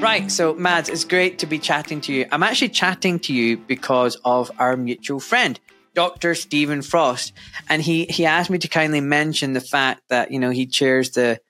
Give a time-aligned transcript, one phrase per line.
[0.00, 2.26] Right, so Mads, it's great to be chatting to you.
[2.30, 5.58] I'm actually chatting to you because of our mutual friend,
[5.94, 6.36] Dr.
[6.36, 7.32] Stephen Frost.
[7.68, 11.10] And he, he asked me to kindly mention the fact that, you know, he chairs
[11.10, 11.40] the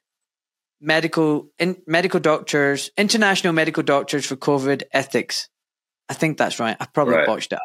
[0.80, 5.50] medical in, medical doctors, international medical doctors for COVID ethics.
[6.08, 6.76] I think that's right.
[6.80, 7.26] I probably right.
[7.26, 7.58] botched it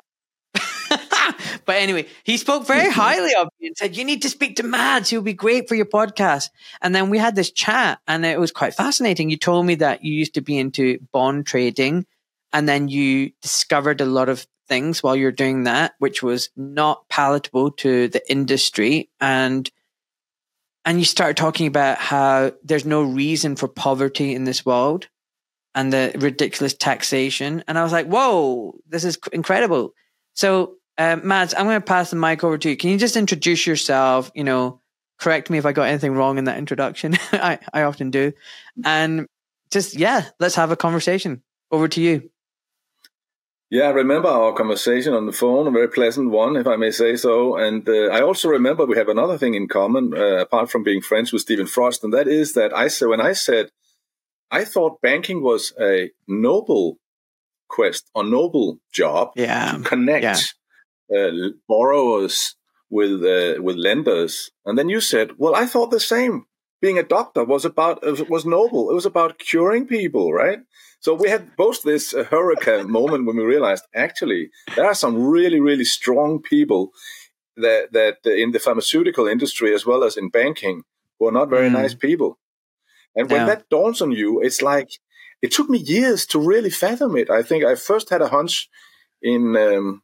[1.65, 2.99] but anyway, he spoke very mm-hmm.
[2.99, 5.09] highly of me and said, You need to speak to Mads.
[5.09, 6.49] He'll be great for your podcast.
[6.81, 9.29] And then we had this chat, and it was quite fascinating.
[9.29, 12.05] You told me that you used to be into bond trading,
[12.51, 17.07] and then you discovered a lot of things while you're doing that, which was not
[17.09, 19.09] palatable to the industry.
[19.19, 19.69] And
[20.85, 25.07] and you started talking about how there's no reason for poverty in this world
[25.75, 27.63] and the ridiculous taxation.
[27.67, 29.93] And I was like, whoa, this is incredible.
[30.33, 32.77] So uh, Mads, I'm going to pass the mic over to you.
[32.77, 34.31] Can you just introduce yourself?
[34.35, 34.81] You know,
[35.19, 37.15] correct me if I got anything wrong in that introduction.
[37.31, 38.33] I, I often do.
[38.85, 39.27] And
[39.71, 41.41] just, yeah, let's have a conversation.
[41.71, 42.29] Over to you.
[43.71, 46.91] Yeah, I remember our conversation on the phone, a very pleasant one, if I may
[46.91, 47.57] say so.
[47.57, 51.01] And uh, I also remember we have another thing in common, uh, apart from being
[51.01, 53.71] friends with Stephen Frost, and that is that I said when I said
[54.51, 56.99] I thought banking was a noble
[57.67, 59.71] quest or noble job yeah.
[59.71, 60.37] to connect yeah
[61.15, 62.55] uh, borrowers
[62.89, 66.45] with uh, with lenders, and then you said, "Well, I thought the same.
[66.81, 68.91] Being a doctor was about was noble.
[68.91, 70.59] It was about curing people, right?"
[70.99, 75.15] So we had both this uh, hurricane moment when we realized actually there are some
[75.25, 76.91] really really strong people
[77.57, 80.83] that that uh, in the pharmaceutical industry as well as in banking
[81.19, 81.73] who are not very mm.
[81.73, 82.39] nice people.
[83.15, 83.47] And when yeah.
[83.47, 84.89] that dawns on you, it's like
[85.41, 87.29] it took me years to really fathom it.
[87.29, 88.69] I think I first had a hunch
[89.21, 90.02] in um,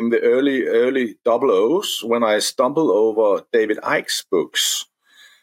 [0.00, 4.86] in the early early double O's when I stumbled over David Icke's books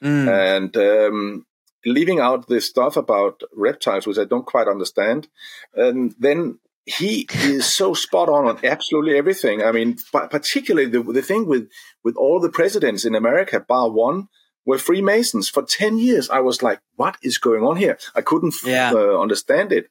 [0.03, 0.27] mm.
[0.27, 1.45] and um,
[1.85, 5.27] leaving out the stuff about reptiles, which I don't quite understand,
[5.75, 9.61] and then he is so spot on on absolutely everything.
[9.61, 11.69] I mean, particularly the, the thing with
[12.03, 14.27] with all the presidents in America, bar one,
[14.65, 15.49] were Freemasons.
[15.49, 18.91] For ten years, I was like, "What is going on here?" I couldn't yeah.
[18.91, 19.89] uh, understand it,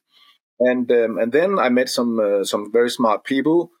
[0.59, 3.71] and um, and then I met some uh, some very smart people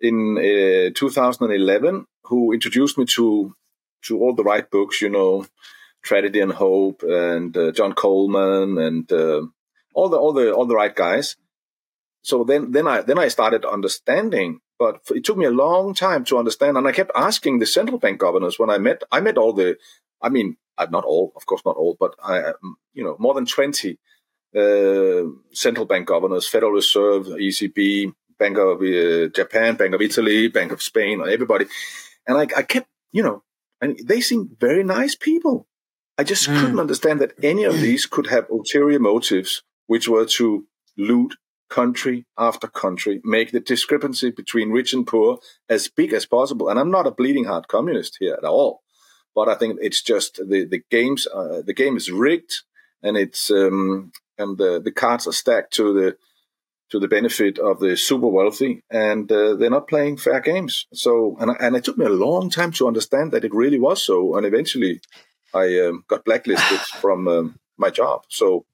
[0.00, 3.54] in uh, 2011 who introduced me to
[4.02, 5.46] to all the right books, you know,
[6.02, 9.42] Tragedy and Hope and uh, John Coleman and uh,
[9.94, 11.36] all the all the all the right guys.
[12.22, 16.24] So then then I then I started understanding, but it took me a long time
[16.26, 19.02] to understand, and I kept asking the central bank governors when I met.
[19.10, 19.76] I met all the,
[20.20, 23.34] I mean, uh, not all, of course, not all, but I, um, you know, more
[23.34, 23.98] than twenty
[24.56, 30.72] uh, central bank governors, Federal Reserve, ECB, Bank of uh, Japan, Bank of Italy, Bank
[30.72, 31.66] of Spain, or everybody.
[32.26, 33.42] And I, I kept, you know,
[33.80, 35.66] and they seemed very nice people.
[36.18, 36.58] I just mm.
[36.58, 40.66] couldn't understand that any of these could have ulterior motives, which were to
[40.96, 41.36] loot
[41.68, 46.68] country after country, make the discrepancy between rich and poor as big as possible.
[46.68, 48.82] And I'm not a bleeding heart communist here at all,
[49.34, 52.62] but I think it's just the the games uh, the game is rigged,
[53.02, 56.16] and it's um, and the the cards are stacked to the
[56.90, 60.86] to the benefit of the super wealthy, and uh, they're not playing fair games.
[60.92, 64.02] So, and and it took me a long time to understand that it really was
[64.04, 65.00] so, and eventually,
[65.54, 68.22] I um, got blacklisted from um, my job.
[68.28, 68.64] So,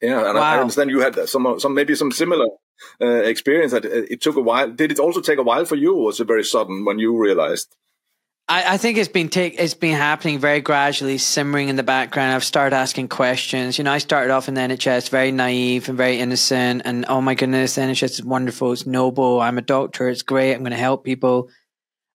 [0.00, 0.42] yeah, and wow.
[0.42, 2.46] I, I, understand you had some some maybe some similar
[3.00, 3.72] uh, experience.
[3.72, 4.70] That it took a while.
[4.70, 7.16] Did it also take a while for you, or was it very sudden when you
[7.16, 7.74] realized?
[8.48, 12.32] I, I think it's been take it's been happening very gradually, simmering in the background.
[12.32, 13.76] I've started asking questions.
[13.76, 17.20] You know, I started off in the NHS very naive and very innocent, and oh
[17.20, 18.72] my goodness, the NHS is wonderful.
[18.72, 19.40] It's noble.
[19.40, 20.08] I'm a doctor.
[20.08, 20.54] It's great.
[20.54, 21.50] I'm going to help people.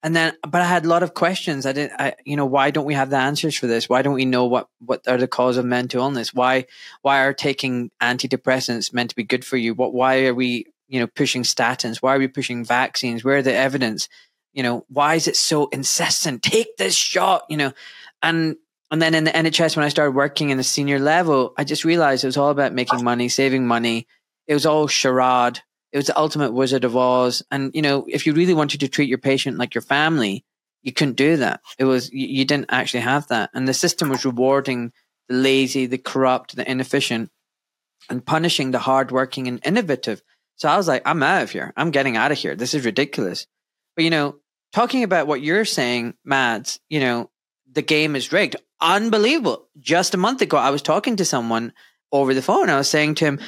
[0.01, 1.65] And then, but I had a lot of questions.
[1.65, 3.87] I didn't, I, you know, why don't we have the answers for this?
[3.87, 6.33] Why don't we know what, what are the cause of mental illness?
[6.33, 6.65] Why,
[7.03, 9.73] why are taking antidepressants meant to be good for you?
[9.73, 12.01] What, why are we, you know, pushing statins?
[12.01, 13.23] Why are we pushing vaccines?
[13.23, 14.09] Where are the evidence?
[14.53, 16.43] You know, why is it so incessant?
[16.43, 17.73] Take this shot, you know,
[18.21, 18.55] and
[18.91, 21.83] and then in the NHS when I started working in the senior level, I just
[21.83, 24.07] realized it was all about making money, saving money.
[24.45, 25.61] It was all charade.
[25.91, 27.41] It was the ultimate Wizard of Oz.
[27.49, 30.45] And you know, if you really wanted to treat your patient like your family,
[30.83, 31.61] you couldn't do that.
[31.79, 34.91] It was you, you didn't actually have that, and the system was rewarding
[35.27, 37.31] the lazy, the corrupt, the inefficient,
[38.09, 40.21] and punishing the hardworking and innovative.
[40.57, 41.73] So I was like, I'm out of here.
[41.75, 42.55] I'm getting out of here.
[42.55, 43.47] This is ridiculous.
[43.95, 44.35] But you know,
[44.73, 47.29] talking about what you're saying, Mads, you know,
[47.71, 48.57] the game is rigged.
[48.81, 49.67] Unbelievable.
[49.79, 51.71] Just a month ago, I was talking to someone
[52.11, 52.69] over the phone.
[52.69, 53.39] I was saying to him,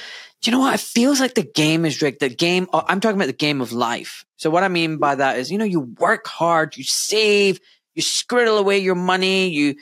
[0.44, 0.76] you know what?
[0.76, 2.20] It feels like the game is rigged.
[2.20, 4.26] The game, uh, I'm talking about the game of life.
[4.38, 7.60] So what I mean by that is, you know, you work hard, you save,
[7.96, 9.76] you scriddle away your money, you,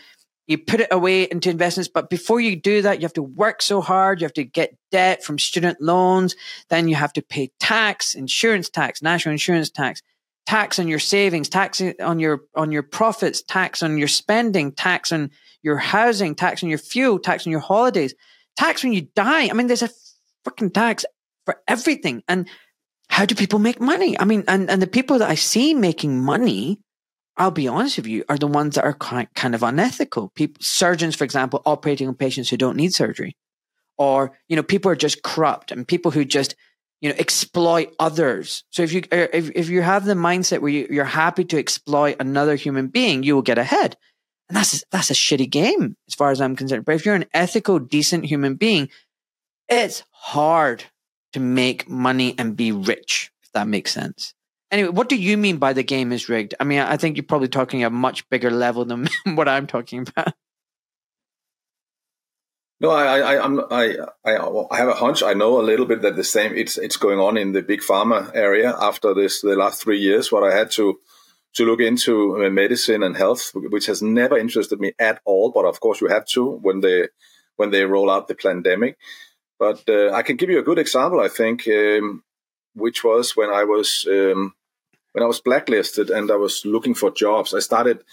[0.47, 1.89] you put it away into investments.
[1.93, 4.21] But before you do that, you have to work so hard.
[4.21, 6.35] You have to get debt from student loans.
[6.69, 10.01] Then you have to pay tax, insurance tax, national insurance tax,
[10.45, 15.11] tax on your savings, tax on your, on your profits, tax on your spending, tax
[15.11, 15.31] on
[15.61, 18.13] your housing, tax on your fuel, tax on your holidays,
[18.57, 19.49] tax when you die.
[19.49, 19.89] I mean, there's a
[20.45, 21.05] freaking tax
[21.45, 22.23] for everything.
[22.27, 22.47] And
[23.09, 24.19] how do people make money?
[24.19, 26.79] I mean, and, and the people that I see making money
[27.35, 30.29] I'll be honest with you, are the ones that are kind of unethical.
[30.35, 33.35] People, surgeons, for example, operating on patients who don't need surgery,
[33.97, 36.55] or you know, people are just corrupt and people who just
[37.03, 38.63] you know exploit others.
[38.69, 41.59] So if you uh, if if you have the mindset where you, you're happy to
[41.59, 43.97] exploit another human being, you will get ahead,
[44.47, 46.85] and that's that's a shitty game as far as I'm concerned.
[46.85, 48.89] But if you're an ethical, decent human being,
[49.67, 50.85] it's hard
[51.33, 53.31] to make money and be rich.
[53.43, 54.33] If that makes sense.
[54.71, 56.55] Anyway, what do you mean by the game is rigged?
[56.59, 60.07] I mean, I think you're probably talking a much bigger level than what I'm talking
[60.07, 60.33] about.
[62.79, 64.37] No, I, I, I'm, I, I,
[64.71, 65.23] I have a hunch.
[65.23, 66.53] I know a little bit that the same.
[66.53, 69.41] It's, it's going on in the big pharma area after this.
[69.41, 70.99] The last three years, what I had to,
[71.53, 75.51] to look into uh, medicine and health, which has never interested me at all.
[75.51, 77.07] But of course, you have to when they,
[77.55, 78.97] when they roll out the pandemic.
[79.59, 81.21] But uh, I can give you a good example.
[81.21, 82.23] I think, um,
[82.73, 84.55] which was when I was um,
[85.13, 88.03] when I was blacklisted and I was looking for jobs, I started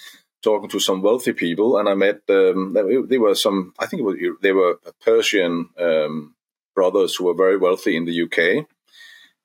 [0.42, 2.72] talking to some wealthy people, and I met um,
[3.08, 6.34] they were some I think was, they were Persian um,
[6.74, 8.66] brothers who were very wealthy in the UK,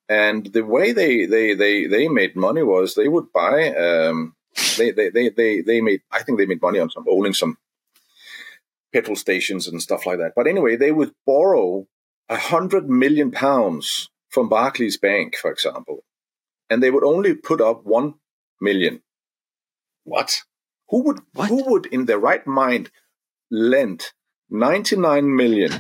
[0.09, 4.35] and the way they they they they made money was they would buy um,
[4.77, 7.57] they, they they they they made I think they made money on some owning some
[8.93, 10.33] petrol stations and stuff like that.
[10.35, 11.87] But anyway, they would borrow
[12.29, 16.03] a hundred million pounds from Barclays Bank, for example,
[16.69, 18.15] and they would only put up one
[18.61, 19.01] million.
[20.03, 20.43] What?
[20.89, 21.49] Who would what?
[21.49, 22.91] who would in their right mind
[23.51, 24.11] lend
[24.49, 25.71] 99 million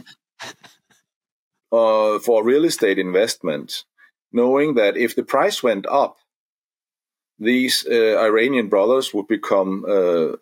[1.71, 3.83] uh, for real estate investment,
[4.31, 6.17] knowing that if the price went up,
[7.37, 10.37] these uh, Iranian brothers would become uh,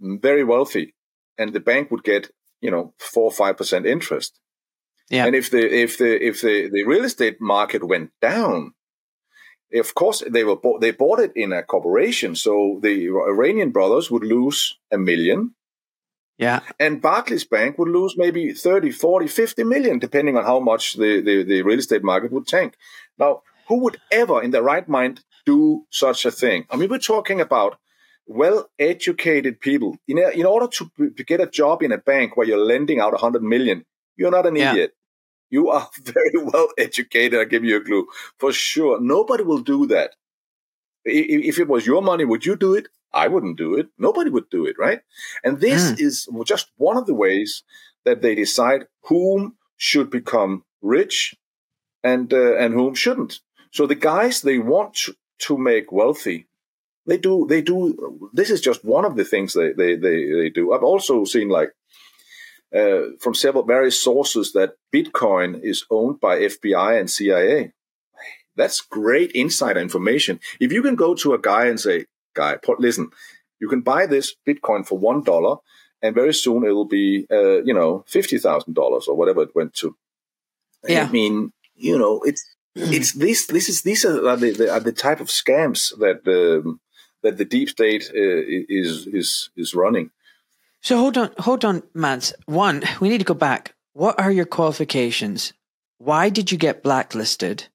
[0.00, 0.94] very wealthy,
[1.38, 2.30] and the bank would get
[2.60, 4.38] you know four or five percent interest.
[5.10, 5.26] Yeah.
[5.26, 8.74] And if the if the if the, the real estate market went down,
[9.74, 14.10] of course they were bought, they bought it in a corporation so the iranian brothers
[14.10, 15.54] would lose a million.
[16.38, 16.60] Yeah.
[16.78, 21.20] And barclays bank would lose maybe 30 40 50 million depending on how much the,
[21.20, 22.76] the, the real estate market would tank.
[23.18, 26.66] Now who would ever in their right mind do such a thing?
[26.70, 27.78] I mean we're talking about
[28.26, 29.96] well educated people.
[30.06, 33.00] In, a, in order to, to get a job in a bank where you're lending
[33.00, 33.84] out 100 million
[34.18, 34.72] you're not an yeah.
[34.72, 34.92] idiot
[35.50, 37.38] you are very well educated.
[37.38, 38.06] I'll give you a clue
[38.38, 39.00] for sure.
[39.00, 40.14] Nobody will do that.
[41.04, 42.88] If it was your money, would you do it?
[43.12, 43.88] I wouldn't do it.
[43.96, 45.00] Nobody would do it, right?
[45.42, 46.00] And this mm.
[46.00, 47.62] is just one of the ways
[48.04, 51.34] that they decide whom should become rich
[52.04, 53.40] and uh, and whom shouldn't.
[53.72, 56.46] So the guys they want to, to make wealthy,
[57.06, 58.30] they do they do.
[58.32, 60.72] This is just one of the things they they they, they do.
[60.72, 61.72] I've also seen like
[62.74, 67.72] uh, from several various sources that Bitcoin is owned by FBI and CIA.
[68.56, 70.40] That's great insider information.
[70.60, 73.10] If you can go to a guy and say, "Guy, listen,
[73.60, 75.58] you can buy this Bitcoin for one dollar,
[76.02, 79.54] and very soon it will be, uh, you know, fifty thousand dollars or whatever it
[79.54, 79.96] went to."
[80.86, 81.04] Yeah.
[81.04, 82.44] I mean, you know, it's
[82.74, 86.80] it's this this is these are the, the, are the type of scams that um,
[87.22, 90.10] that the deep state uh, is is is running.
[90.82, 92.32] So hold on, hold on, Mads.
[92.46, 93.74] One, we need to go back.
[93.92, 95.52] What are your qualifications?
[95.98, 97.66] Why did you get blacklisted?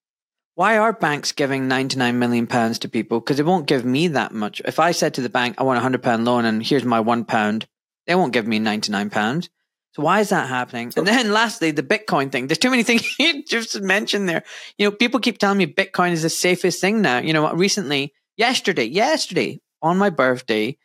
[0.56, 3.20] Why are banks giving 99 million pounds to people?
[3.20, 4.62] Because they won't give me that much.
[4.64, 7.00] If I said to the bank, I want a hundred pound loan and here's my
[7.00, 7.68] one pound,
[8.06, 9.50] they won't give me 99 pounds.
[9.94, 10.92] So why is that happening?
[10.96, 12.48] And then lastly, the Bitcoin thing.
[12.48, 14.44] There's too many things you just mentioned there.
[14.78, 17.20] You know, people keep telling me Bitcoin is the safest thing now.
[17.20, 20.78] You know, recently, yesterday, yesterday on my birthday,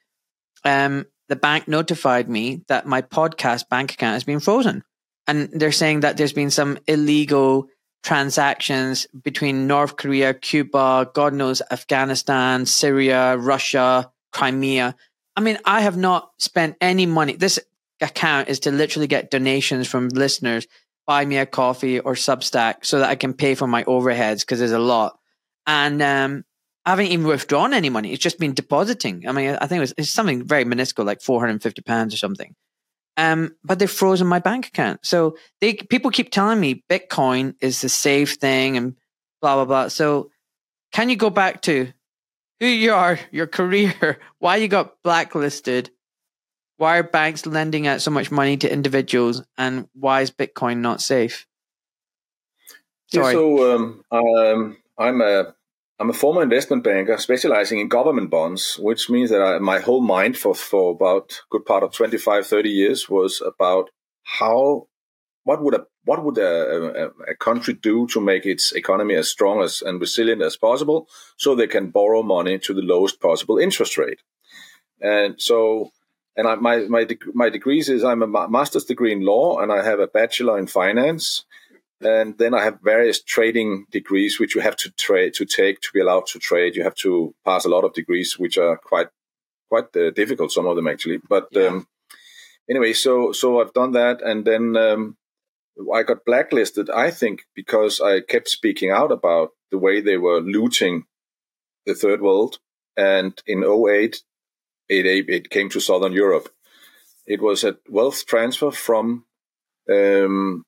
[0.65, 4.83] um, the bank notified me that my podcast bank account has been frozen.
[5.27, 7.69] And they're saying that there's been some illegal
[8.03, 14.95] transactions between North Korea, Cuba, God knows, Afghanistan, Syria, Russia, Crimea.
[15.37, 17.35] I mean, I have not spent any money.
[17.35, 17.59] This
[18.01, 20.67] account is to literally get donations from listeners,
[21.07, 24.61] buy me a coffee or Substack so that I can pay for my overheads because
[24.61, 25.19] there's a lot.
[25.67, 26.45] And um,
[26.88, 28.14] I haven't even withdrawn any money.
[28.14, 29.28] It's just been depositing.
[29.28, 31.83] I mean, I think it was it's something very minuscule, like four hundred and fifty
[31.83, 32.54] pounds or something.
[33.18, 35.04] Um, but they've frozen my bank account.
[35.04, 38.97] So they people keep telling me Bitcoin is the safe thing and
[39.42, 39.88] blah blah blah.
[39.88, 40.30] So
[40.90, 41.92] can you go back to
[42.59, 45.90] who you are, your career, why you got blacklisted,
[46.78, 51.02] Why are banks lending out so much money to individuals, and why is Bitcoin not
[51.02, 51.47] safe?
[53.12, 53.26] Sorry.
[53.26, 55.54] Yeah, so um, um, I'm a
[56.00, 60.00] I'm a former investment banker specializing in government bonds, which means that I, my whole
[60.00, 63.90] mind for, for about good part of 25, 30 years was about
[64.23, 64.87] how,
[65.43, 69.28] what would a, what would a, a, a country do to make its economy as
[69.28, 73.59] strong as and resilient as possible so they can borrow money to the lowest possible
[73.59, 74.21] interest rate.
[75.00, 75.90] And so,
[76.37, 79.83] and I, my, my, my degrees is I'm a master's degree in law and I
[79.83, 81.45] have a bachelor in finance
[82.00, 85.88] and then I have various trading degrees which you have to trade to take to
[85.93, 86.76] be allowed to trade.
[86.76, 89.09] You have to pass a lot of degrees which are quite
[89.69, 90.52] quite uh, difficult.
[90.52, 91.67] Some of them actually, but yeah.
[91.67, 91.87] um,
[92.71, 95.17] anyway, so so I've done that, and then um,
[95.93, 96.88] I got blacklisted.
[96.90, 101.05] I think because I kept speaking out about the way they were looting
[101.85, 102.59] the third world,
[102.97, 104.23] and in 08,
[104.88, 106.49] it it came to Southern Europe.
[107.26, 109.25] It was a wealth transfer from
[109.90, 110.64] um,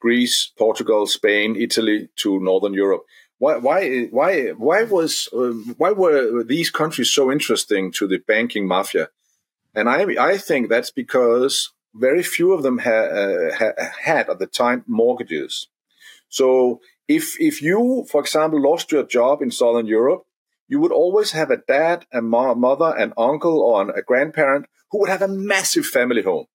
[0.00, 3.04] Greece, Portugal, Spain, Italy to Northern Europe.
[3.38, 8.66] Why, why, why, why was, uh, why were these countries so interesting to the banking
[8.66, 9.10] mafia?
[9.74, 13.72] And I, I think that's because very few of them ha, uh, ha,
[14.02, 15.68] had at the time mortgages.
[16.28, 20.24] So if, if you, for example, lost your job in Southern Europe,
[20.68, 25.00] you would always have a dad, a mo- mother, an uncle, or a grandparent who
[25.00, 26.46] would have a massive family home.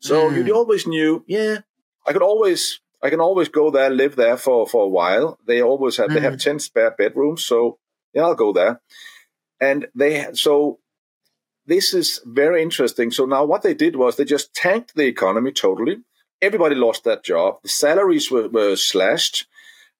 [0.00, 0.46] So mm.
[0.46, 1.58] you always knew, yeah,
[2.06, 5.38] I could always I can always go there, live there for, for a while.
[5.46, 6.14] They always have mm.
[6.14, 6.42] they have mm.
[6.42, 7.78] ten spare bedrooms, so
[8.14, 8.80] yeah, I'll go there.
[9.60, 10.78] And they so
[11.66, 13.10] this is very interesting.
[13.10, 15.98] So now what they did was they just tanked the economy totally.
[16.40, 17.58] Everybody lost that job.
[17.62, 19.46] The salaries were, were slashed,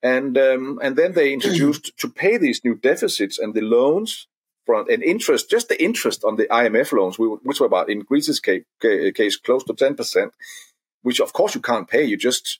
[0.03, 4.29] and um, and then they introduced to pay these new deficits and the loans
[4.65, 8.41] from and interest, just the interest on the IMF loans, which were about in Greece's
[8.41, 10.33] case, case close to ten percent
[11.05, 12.03] which of course you can't pay.
[12.03, 12.59] You just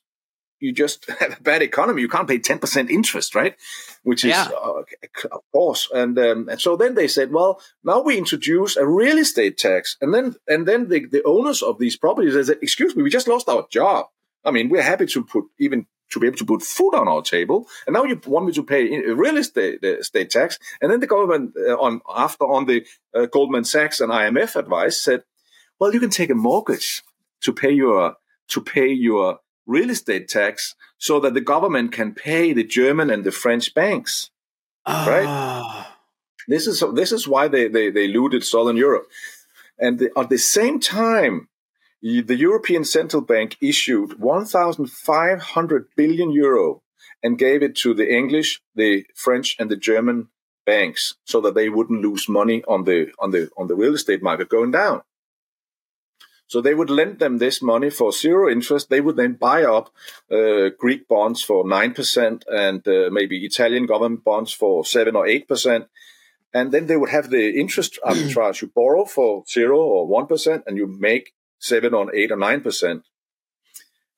[0.59, 2.01] you just have a bad economy.
[2.01, 3.55] You can't pay ten percent interest, right?
[4.03, 4.49] Which is yeah.
[4.63, 4.83] uh,
[5.31, 5.89] of course.
[5.93, 9.97] And um, and so then they said, well, now we introduce a real estate tax,
[9.99, 13.09] and then and then the, the owners of these properties they said, excuse me, we
[13.09, 14.05] just lost our job.
[14.45, 17.23] I mean, we're happy to put even to be able to put food on our
[17.23, 21.07] table, and now you want me to pay real estate, estate tax, and then the
[21.07, 22.85] government uh, on after on the
[23.15, 25.23] uh, Goldman Sachs and IMF advice said,
[25.79, 27.01] well, you can take a mortgage
[27.41, 28.15] to pay your
[28.49, 33.23] to pay your real estate tax so that the government can pay the German and
[33.23, 34.29] the French banks.
[34.87, 35.25] Right?
[35.27, 35.97] Ah.
[36.47, 39.07] This is this is why they, they, they looted Southern Europe.
[39.79, 41.49] And the, at the same time,
[42.01, 46.83] the European Central Bank issued 1,500 billion euro
[47.23, 50.29] and gave it to the English, the French, and the German
[50.65, 54.21] banks so that they wouldn't lose money on the on the on the real estate
[54.21, 55.01] market going down.
[56.47, 58.89] So they would lend them this money for zero interest.
[58.89, 59.91] They would then buy up
[60.31, 65.87] uh, Greek bonds for 9% and uh, maybe Italian government bonds for 7 or 8%.
[66.53, 68.61] And then they would have the interest arbitrage.
[68.61, 73.01] You borrow for 0 or 1% and you make 7 or 8 or 9%.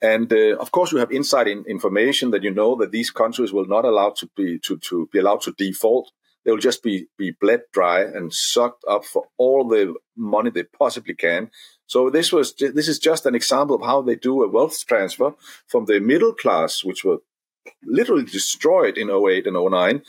[0.01, 3.51] And uh, of course, you have inside in information that you know that these countries
[3.51, 6.12] will not allow to be to, to be allowed to default.
[6.46, 10.63] They will just be be bled dry and sucked up for all the money they
[10.63, 11.50] possibly can.
[11.88, 15.34] So this was this is just an example of how they do a wealth transfer
[15.67, 17.20] from the middle class, which were
[17.84, 20.01] literally destroyed in 08 and 09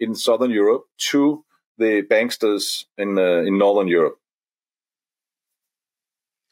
[0.00, 1.44] in southern Europe, to
[1.78, 4.18] the banksters in uh, in northern Europe.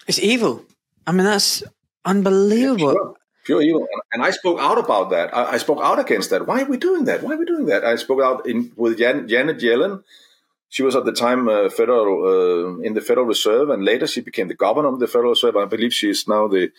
[0.07, 0.65] It's evil.
[1.07, 1.63] I mean, that's
[2.05, 2.93] unbelievable.
[2.93, 3.87] Pure, pure evil.
[4.13, 5.37] And I spoke out about that.
[5.37, 6.47] I, I, spoke out against that.
[6.47, 7.23] Why are we doing that?
[7.23, 7.85] Why are we doing that?
[7.85, 10.03] I spoke out in, with Jan, Janet Yellen
[10.73, 14.23] she was at the time uh, federal uh, in the Federal Reserve, and later she
[14.23, 15.55] became the governor of the Federal Reserve.
[15.55, 16.73] I believe she is now the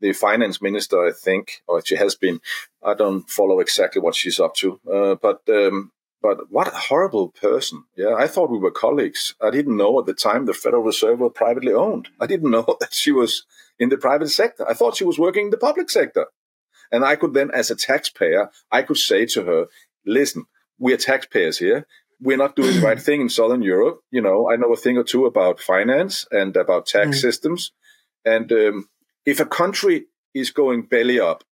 [0.00, 1.04] the finance minister.
[1.04, 2.40] I think, or she has been.
[2.84, 5.90] I don't follow exactly what she's up to, uh, but um,
[6.22, 7.82] but what a horrible person!
[7.96, 9.34] Yeah, I thought we were colleagues.
[9.42, 12.10] I didn't know at the time the Federal Reserve were privately owned.
[12.20, 13.44] I didn't know that she was
[13.76, 14.64] in the private sector.
[14.68, 16.26] I thought she was working in the public sector,
[16.92, 19.66] and I could then, as a taxpayer, I could say to her,
[20.06, 20.44] "Listen."
[20.78, 21.86] We are taxpayers here
[22.22, 24.00] we're not doing the right thing in Southern Europe.
[24.10, 27.20] You know, I know a thing or two about finance and about tax mm.
[27.20, 27.72] systems.
[28.24, 28.88] And um,
[29.26, 31.44] if a country is going belly up,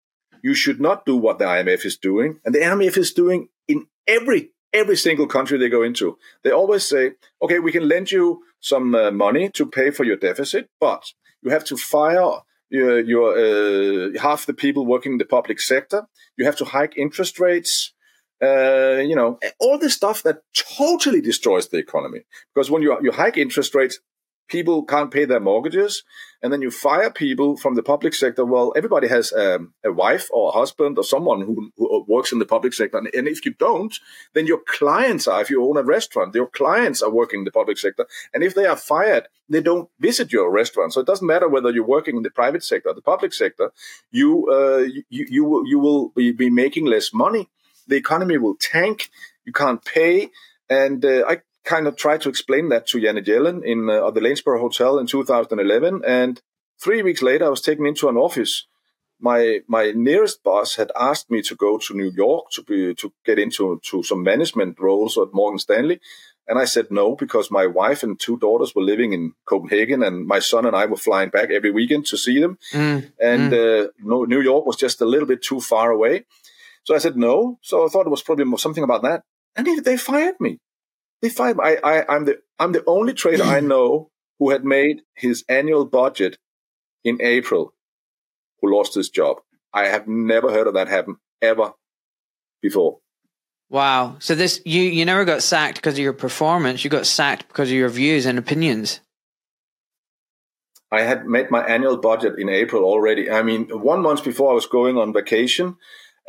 [0.42, 2.40] you should not do what the IMF is doing.
[2.46, 6.18] And the IMF is doing in every every single country they go into.
[6.44, 10.18] They always say, okay, we can lend you some uh, money to pay for your
[10.18, 11.04] deficit, but
[11.42, 16.06] you have to fire your, your uh, half the people working in the public sector.
[16.38, 17.94] You have to hike interest rates.
[18.42, 20.42] Uh, you know, all this stuff that
[20.78, 22.22] totally destroys the economy.
[22.54, 24.00] Because when you you hike interest rates,
[24.50, 26.04] people can't pay their mortgages,
[26.42, 28.44] and then you fire people from the public sector.
[28.44, 32.40] Well, everybody has um, a wife or a husband or someone who, who, works in
[32.40, 33.98] the public sector, and, and if you don't,
[34.34, 35.42] then your clients are.
[35.42, 38.56] If you own a restaurant, your clients are working in the public sector, and if
[38.56, 40.94] they are fired, they don't visit your restaurant.
[40.94, 43.72] So it doesn't matter whether you're working in the private sector or the public sector.
[44.12, 47.50] You uh, you you will, you will be, be making less money.
[47.90, 49.10] The economy will tank.
[49.46, 50.30] You can't pay.
[50.70, 54.22] And uh, I kind of tried to explain that to Janet Yellen in uh, the
[54.22, 56.02] Lanesborough Hotel in 2011.
[56.06, 56.42] And
[56.82, 58.66] three weeks later, I was taken into an office.
[59.22, 63.12] My my nearest boss had asked me to go to New York to be to
[63.26, 66.00] get into to some management roles at Morgan Stanley,
[66.50, 70.26] and I said no because my wife and two daughters were living in Copenhagen, and
[70.26, 72.58] my son and I were flying back every weekend to see them.
[72.74, 73.86] Mm, and mm.
[73.86, 76.26] Uh, New York was just a little bit too far away.
[76.84, 77.60] So I said no.
[77.62, 79.22] So I thought it was probably something about that.
[79.56, 80.60] And they, they fired me.
[81.22, 81.64] They fired me.
[81.64, 84.10] I, I, I'm the I'm the only trader I know
[84.40, 86.38] who had made his annual budget
[87.04, 87.74] in April
[88.62, 89.38] who lost his job.
[89.74, 91.74] I have never heard of that happen ever
[92.62, 93.00] before.
[93.70, 94.16] Wow.
[94.20, 96.84] So this you you never got sacked because of your performance.
[96.84, 99.00] You got sacked because of your views and opinions.
[100.92, 103.30] I had made my annual budget in April already.
[103.30, 105.78] I mean, one month before I was going on vacation,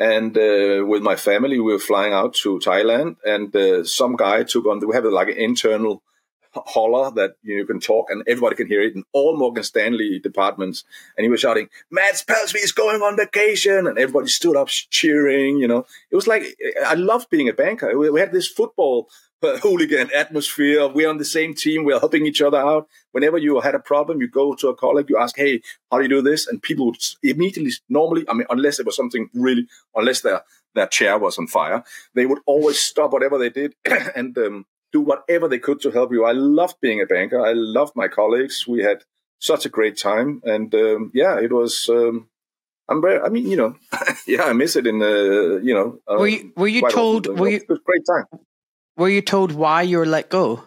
[0.01, 4.43] and uh, with my family, we were flying out to Thailand, and uh, some guy
[4.43, 4.81] took on.
[4.85, 6.03] We have like an internal
[6.53, 10.19] holler that you know can talk and everybody can hear it in all Morgan Stanley
[10.19, 10.85] departments.
[11.17, 13.87] And he was shouting, Mads Palsvig is going on vacation.
[13.87, 15.87] And everybody stood up cheering, you know.
[16.11, 17.97] It was like, I loved being a banker.
[17.97, 19.09] We had this football
[19.63, 20.87] hooligan atmosphere.
[20.89, 21.85] We're on the same team.
[21.85, 22.89] We're helping each other out.
[23.13, 26.05] Whenever you had a problem, you go to a colleague, you ask, Hey, how do
[26.05, 26.47] you do this?
[26.47, 30.43] And people would immediately, normally, I mean, unless it was something really, unless their,
[30.75, 31.83] their chair was on fire,
[32.15, 33.75] they would always stop whatever they did
[34.15, 36.25] and, um, do whatever they could to help you.
[36.25, 37.41] I loved being a banker.
[37.41, 38.67] I loved my colleagues.
[38.67, 39.05] We had
[39.39, 40.43] such a great time.
[40.45, 42.29] And, um, yeah, it was, um,
[42.89, 43.77] I'm very, I mean, you know,
[44.27, 46.01] yeah, I miss it in the, you know.
[46.13, 47.41] Uh, were you, were you told, often.
[47.41, 48.41] were you, it was great time.
[49.01, 50.65] Were you told why you were let go?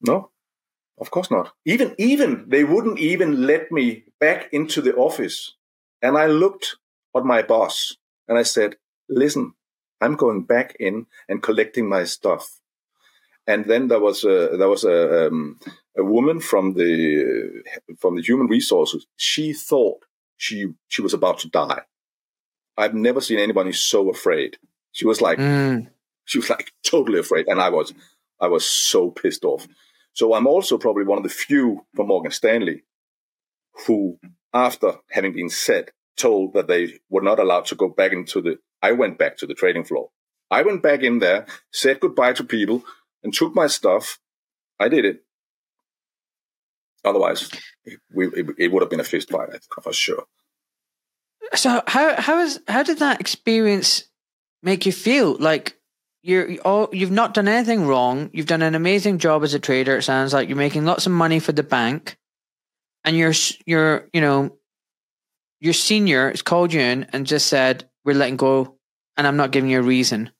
[0.00, 0.30] No,
[0.98, 1.52] of course not.
[1.64, 5.56] Even even they wouldn't even let me back into the office.
[6.00, 6.76] And I looked
[7.16, 7.96] at my boss
[8.28, 8.76] and I said,
[9.08, 9.54] "Listen,
[10.00, 12.60] I'm going back in and collecting my stuff."
[13.48, 15.58] And then there was a there was a um,
[15.98, 17.64] a woman from the
[17.98, 19.08] from the human resources.
[19.16, 20.04] She thought
[20.36, 21.82] she she was about to die.
[22.76, 24.58] I've never seen anybody so afraid.
[24.92, 25.88] She was like, mm.
[26.30, 27.92] She was like totally afraid, and I was,
[28.40, 29.66] I was so pissed off.
[30.12, 32.84] So I'm also probably one of the few from Morgan Stanley
[33.86, 34.16] who,
[34.54, 38.58] after having been said, told that they were not allowed to go back into the.
[38.80, 40.10] I went back to the trading floor.
[40.52, 42.84] I went back in there, said goodbye to people,
[43.24, 44.20] and took my stuff.
[44.78, 45.24] I did it.
[47.04, 47.50] Otherwise,
[47.84, 49.48] it, it, it would have been a fist fight
[49.82, 50.24] for sure.
[51.54, 54.04] So how how is how did that experience
[54.62, 55.36] make you feel?
[55.40, 55.79] Like
[56.22, 58.30] you're all you've not done anything wrong.
[58.32, 59.96] You've done an amazing job as a trader.
[59.96, 62.16] It sounds like you're making lots of money for the bank,
[63.04, 63.32] and your
[63.66, 64.56] your you know
[65.60, 68.76] your senior has called you in and just said we're letting go,
[69.16, 70.30] and I'm not giving you a reason.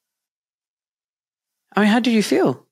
[1.74, 2.66] I mean, how did you feel?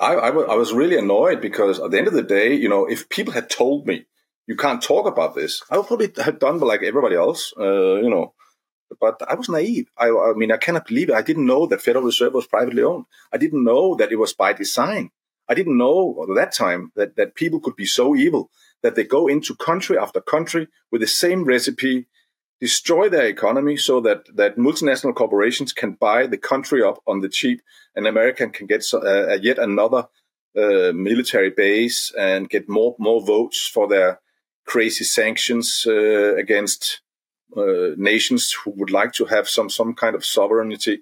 [0.00, 2.84] I, I, I was really annoyed because at the end of the day, you know,
[2.86, 4.06] if people had told me
[4.46, 7.54] you can't talk about this, I would probably have done like everybody else.
[7.58, 8.34] Uh, you know,
[9.00, 9.90] but I was naive.
[9.96, 11.14] I, I, mean, I cannot believe it.
[11.14, 13.06] I didn't know that Federal Reserve was privately owned.
[13.32, 15.10] I didn't know that it was by design.
[15.48, 18.50] I didn't know at that time that, that people could be so evil
[18.82, 22.06] that they go into country after country with the same recipe,
[22.60, 27.28] destroy their economy so that, that multinational corporations can buy the country up on the
[27.28, 27.60] cheap
[27.94, 30.08] and America can get uh, yet another
[30.56, 34.20] uh, military base and get more, more votes for their
[34.66, 37.00] crazy sanctions uh, against
[37.56, 41.00] uh, nations who would like to have some some kind of sovereignty.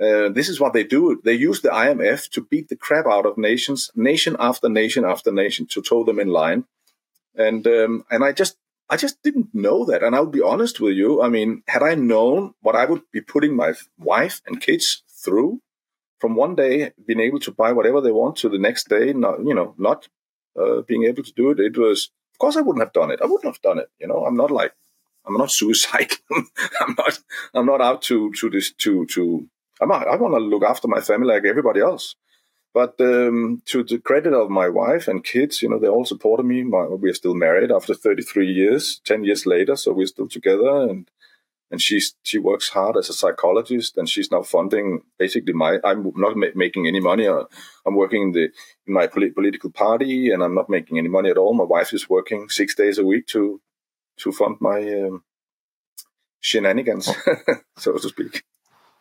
[0.00, 1.20] Uh, this is what they do.
[1.24, 5.32] They use the IMF to beat the crap out of nations, nation after nation after
[5.32, 6.64] nation, to toe them in line.
[7.34, 8.56] And um, and I just
[8.88, 10.02] I just didn't know that.
[10.02, 11.22] And I'll be honest with you.
[11.22, 15.60] I mean, had I known what I would be putting my wife and kids through,
[16.18, 19.40] from one day being able to buy whatever they want to the next day, not
[19.44, 20.08] you know, not
[20.60, 22.10] uh, being able to do it, it was.
[22.32, 23.20] Of course, I wouldn't have done it.
[23.22, 23.88] I wouldn't have done it.
[23.98, 24.74] You know, I'm not like
[25.26, 26.16] I'm not suicidal.
[26.80, 27.18] I'm not.
[27.54, 29.48] I'm not out to to this to to.
[29.80, 32.14] I'm not, I want to look after my family like everybody else.
[32.72, 36.44] But um, to the credit of my wife and kids, you know, they all supported
[36.44, 36.62] me.
[36.62, 40.82] My, we're still married after 33 years, 10 years later, so we're still together.
[40.82, 41.10] And
[41.70, 45.78] and she's she works hard as a psychologist, and she's now funding basically my.
[45.82, 47.26] I'm not ma- making any money.
[47.26, 47.44] Uh,
[47.86, 48.44] I'm working in the
[48.86, 51.54] in my polit- political party, and I'm not making any money at all.
[51.54, 53.60] My wife is working six days a week to
[54.18, 55.22] to fund my um,
[56.40, 57.10] shenanigans,
[57.78, 58.44] so to speak.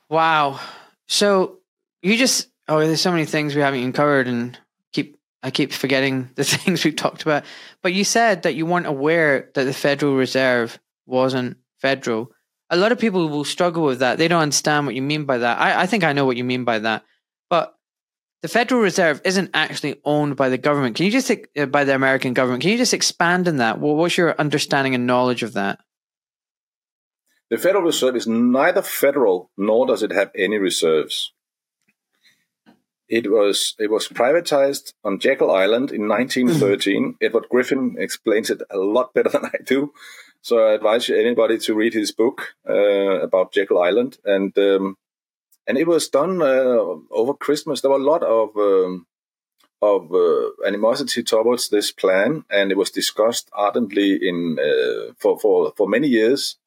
[0.10, 0.60] Wow.
[1.08, 1.60] So
[2.02, 4.58] you just oh, there's so many things we haven't even covered, and
[4.94, 7.44] keep I keep forgetting the things we've talked about.
[7.82, 12.32] But you said that you weren't aware that the Federal Reserve wasn't federal.
[12.72, 14.18] A lot of people will struggle with that.
[14.18, 15.60] They don't understand what you mean by that.
[15.60, 17.04] I, I think I know what you mean by that.
[17.48, 17.76] But
[18.46, 20.96] the Federal Reserve isn't actually owned by the government.
[20.96, 22.62] Can you just uh, by the American government?
[22.62, 23.80] Can you just expand on that?
[23.80, 25.80] Well, what's your understanding and knowledge of that?
[27.50, 31.34] The Federal Reserve is neither federal nor does it have any reserves.
[33.10, 37.16] It was it was privatized on Jekyll Island in 1913.
[37.24, 39.92] Edward Griffin explains it a lot better than I do.
[40.44, 44.98] So I advise anybody to read his book uh, about Jekyll Island, and um,
[45.68, 47.82] and it was done uh, over Christmas.
[47.82, 49.08] There were a lot of um,
[49.82, 55.74] of uh, animosity towards this plan, and it was discussed ardently in uh, for for
[55.76, 56.58] for many years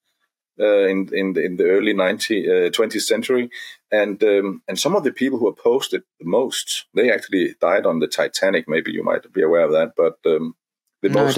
[0.61, 3.51] uh, in in the, in the early 19, 20th uh, century,
[3.91, 7.87] and um, and some of the people who opposed it the most, they actually died
[7.87, 8.69] on the Titanic.
[8.69, 10.55] Maybe you might be aware of that, but um,
[11.03, 11.37] the no, most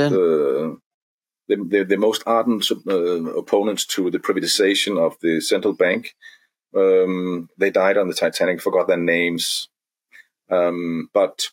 [1.51, 2.95] the, the, the most ardent uh,
[3.37, 6.15] opponents to the privatization of the central bank.
[6.75, 8.61] Um, they died on the Titanic.
[8.61, 9.69] Forgot their names,
[10.51, 11.49] um, but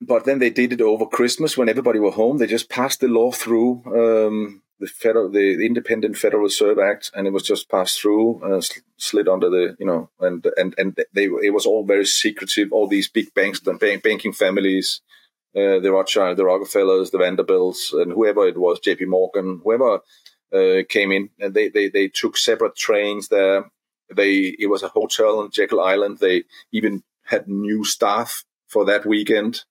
[0.00, 2.38] but then they did it over Christmas when everybody were home.
[2.38, 7.26] They just passed the law through um, the federal, the Independent Federal Reserve Act, and
[7.26, 8.62] it was just passed through, uh,
[8.96, 12.72] slid under the, you know, and and and they it was all very secretive.
[12.72, 15.02] All these big banks, the banking families,
[15.54, 19.04] uh, the Rothschild, the Rockefellers, the Vanderbilts, and whoever it was, J.P.
[19.04, 20.00] Morgan, whoever
[20.52, 23.70] uh, came in, and they, they they took separate trains there.
[24.14, 26.18] They it was a hotel on Jekyll Island.
[26.18, 29.64] They even had new staff for that weekend,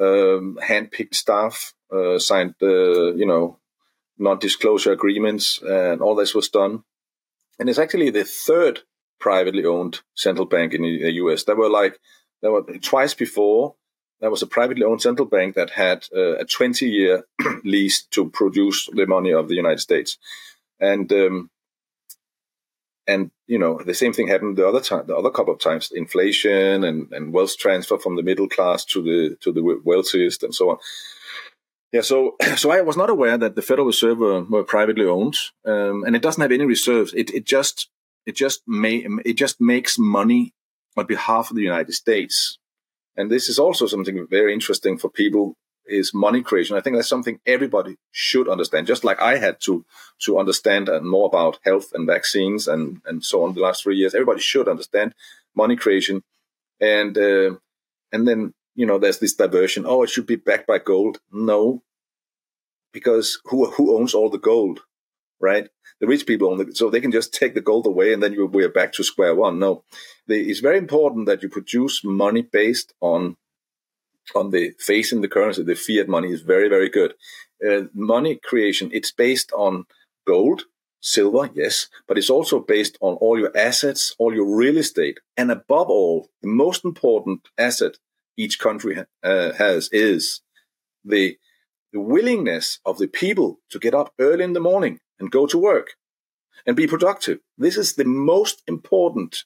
[0.00, 3.58] um, handpicked staff, uh, signed uh, you know
[4.18, 6.84] non-disclosure agreements, and all this was done.
[7.58, 8.80] And it's actually the third
[9.18, 11.44] privately owned central bank in the U.S.
[11.44, 11.98] There were like
[12.40, 13.74] there were twice before
[14.20, 17.24] there was a privately owned central bank that had uh, a 20 year
[17.64, 20.18] lease to produce the money of the United States.
[20.80, 21.50] And, um,
[23.06, 25.90] and you know the same thing happened the other time, the other couple of times,
[25.90, 30.54] inflation and, and wealth transfer from the middle class to the to the wealthiest and
[30.54, 30.76] so on.
[31.90, 35.36] Yeah, so so I was not aware that the Federal Reserve were, were privately owned,
[35.64, 37.14] um, and it doesn't have any reserves.
[37.14, 37.88] It it just
[38.26, 40.52] it just may it just makes money
[40.96, 42.57] on behalf of the United States
[43.18, 45.56] and this is also something very interesting for people
[45.88, 46.76] is money creation.
[46.76, 49.84] I think that's something everybody should understand, just like I had to
[50.20, 53.96] to understand and more about health and vaccines and and so on the last three
[53.96, 54.14] years.
[54.14, 55.14] Everybody should understand
[55.56, 56.22] money creation,
[56.80, 57.56] and uh,
[58.12, 59.84] and then you know there's this diversion.
[59.84, 61.18] Oh, it should be backed by gold.
[61.32, 61.82] No,
[62.92, 64.82] because who who owns all the gold,
[65.40, 65.68] right?
[66.00, 68.46] the rich people the, so they can just take the gold away and then you,
[68.46, 69.58] we're back to square one.
[69.58, 69.84] No,
[70.26, 73.36] it's very important that you produce money based on
[74.34, 75.62] on the face in the currency.
[75.62, 77.14] The fiat money is very very good.
[77.66, 79.84] Uh, money creation it's based on
[80.26, 80.64] gold,
[81.00, 85.50] silver, yes, but it's also based on all your assets, all your real estate, and
[85.50, 87.98] above all, the most important asset
[88.36, 90.42] each country uh, has is
[91.04, 91.36] the
[91.92, 95.58] the willingness of the people to get up early in the morning and go to
[95.58, 95.96] work
[96.66, 97.38] and be productive.
[97.56, 99.44] This is the most important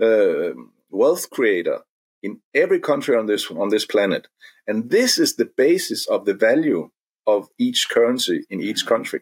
[0.00, 0.50] uh,
[0.90, 1.80] wealth creator
[2.22, 4.28] in every country on this on this planet,
[4.66, 6.90] and this is the basis of the value
[7.26, 9.20] of each currency in each country.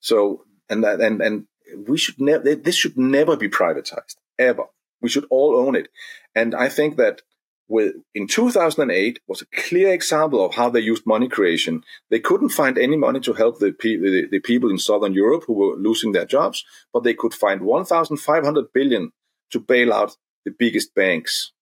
[0.00, 1.46] So, and that, and and
[1.86, 4.64] we should never this should never be privatized ever.
[5.02, 5.88] We should all own it,
[6.34, 7.22] and I think that
[7.68, 11.82] with, in 2008 was a clear example of how they used money creation.
[12.10, 15.54] They couldn't find any money to help the, the, the people in Southern Europe who
[15.54, 19.12] were losing their jobs, but they could find 1,500 billion
[19.50, 21.52] to bail out the biggest banks.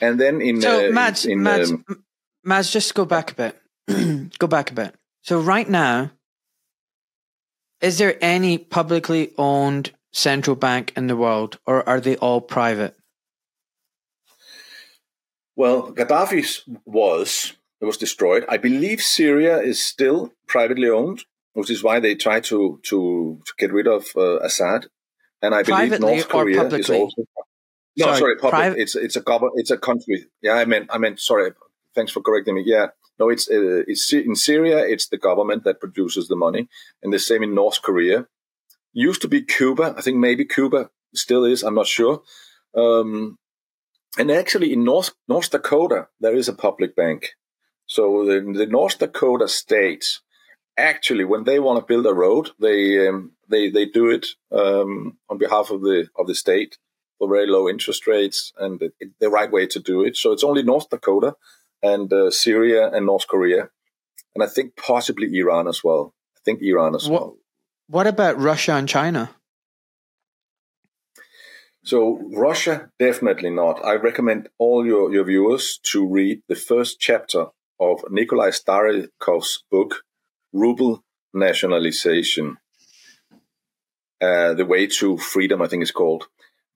[0.00, 1.84] And then in so uh, Mads, in, in, Mads, um,
[2.44, 4.32] Mads, just go back a bit.
[4.38, 4.94] go back a bit.
[5.22, 6.12] So right now,
[7.80, 12.96] is there any publicly owned central bank in the world, or are they all private?
[15.56, 18.44] Well, Gaddafi's was it was destroyed.
[18.48, 23.52] I believe Syria is still privately owned, which is why they try to to, to
[23.58, 24.86] get rid of uh, Assad.
[25.42, 27.22] And I believe North Korea is also.
[27.98, 28.78] No, sorry, sorry public.
[28.78, 29.54] It's it's a government.
[29.56, 30.26] It's a country.
[30.42, 31.52] Yeah, I meant I meant sorry.
[31.94, 32.62] Thanks for correcting me.
[32.66, 32.88] Yeah,
[33.18, 34.78] No, it's uh, it's in Syria.
[34.78, 36.68] It's the government that produces the money,
[37.02, 38.26] and the same in North Korea.
[38.92, 39.94] Used to be Cuba.
[39.96, 41.62] I think maybe Cuba still is.
[41.62, 42.22] I'm not sure.
[42.74, 43.38] Um,
[44.18, 47.30] and actually, in North North Dakota, there is a public bank.
[47.86, 50.04] So the, the North Dakota state,
[50.76, 55.18] actually, when they want to build a road, they um, they they do it um,
[55.28, 56.78] on behalf of the of the state
[57.18, 60.16] for very low interest rates and it, it, the right way to do it.
[60.16, 61.34] So it's only North Dakota
[61.82, 63.70] and uh, Syria and North Korea,
[64.34, 66.14] and I think possibly Iran as well.
[66.36, 67.36] I think Iran as what, well.
[67.88, 69.30] What about Russia and China?
[71.86, 73.84] So Russia, definitely not.
[73.84, 77.46] I recommend all your, your viewers to read the first chapter
[77.78, 80.02] of Nikolai Starykov's book,
[80.52, 82.56] Ruble Nationalization.
[84.20, 86.26] Uh, the Way to Freedom, I think it's called.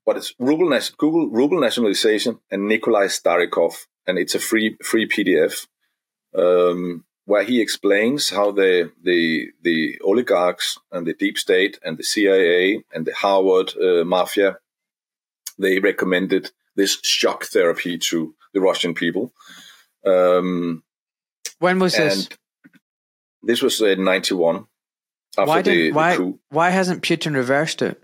[0.07, 5.67] But it's Ruble, Google Ruble Nationalization and Nikolai Starykov, and it's a free free PDF
[6.39, 12.05] um, where he explains how the the the oligarchs and the deep state and the
[12.05, 14.59] CIA and the Harvard uh, mafia
[15.61, 19.33] they recommended this shock therapy to the Russian people.
[20.05, 20.83] Um,
[21.59, 22.29] when was this?
[23.43, 24.67] This was in '91.
[25.37, 26.17] Why did why
[26.49, 28.03] why hasn't Putin reversed it?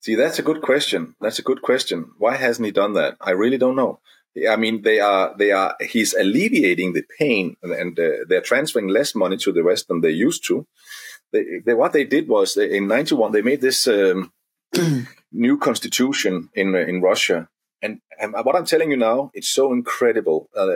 [0.00, 1.16] See, that's a good question.
[1.20, 2.12] That's a good question.
[2.18, 3.16] Why hasn't he done that?
[3.20, 4.00] I really don't know.
[4.48, 8.88] I mean, they are they are he's alleviating the pain, and, and uh, they're transferring
[8.88, 10.66] less money to the West than they used to.
[11.32, 14.32] They, they, what they did was in '91 they made this um,
[15.32, 17.48] new constitution in uh, in Russia,
[17.82, 20.48] and, and, what I'm telling you now, it's so incredible.
[20.56, 20.74] Uh,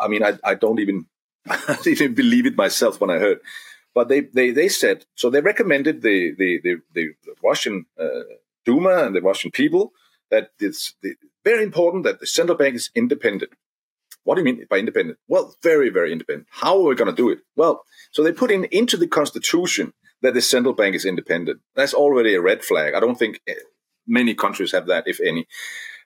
[0.00, 1.06] I mean, I, I don't even
[1.48, 3.40] I didn't believe it myself when I heard.
[3.92, 5.30] But they, they, they said so.
[5.30, 8.22] They recommended the the the, the Russian uh,
[8.64, 9.92] Duma and the Russian people
[10.30, 13.52] that it's the, very important that the central bank is independent.
[14.24, 15.18] What do you mean by independent?
[15.28, 16.46] Well, very, very independent.
[16.50, 17.40] How are we going to do it?
[17.56, 21.60] Well, so they put in into the constitution that the central bank is independent.
[21.74, 22.94] That's already a red flag.
[22.94, 23.40] I don't think
[24.06, 25.46] many countries have that, if any.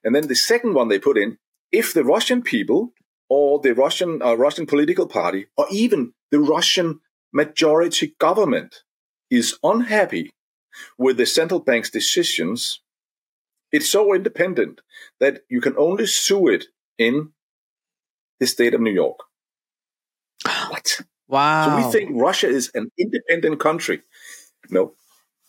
[0.03, 1.39] And then the second one they put in,
[1.73, 2.93] if the Russian people
[3.29, 7.01] or the Russian uh, Russian political party or even the Russian
[7.33, 8.83] majority government
[9.31, 10.33] is unhappy
[10.99, 12.81] with the central bank's decisions,
[13.73, 14.81] it's so independent
[15.19, 16.67] that you can only sue it
[16.99, 17.31] in
[18.39, 19.19] the state of New York.
[20.69, 21.01] What?
[21.35, 21.67] Wow.
[21.67, 24.03] So we think Russia is an independent country.
[24.71, 24.95] No,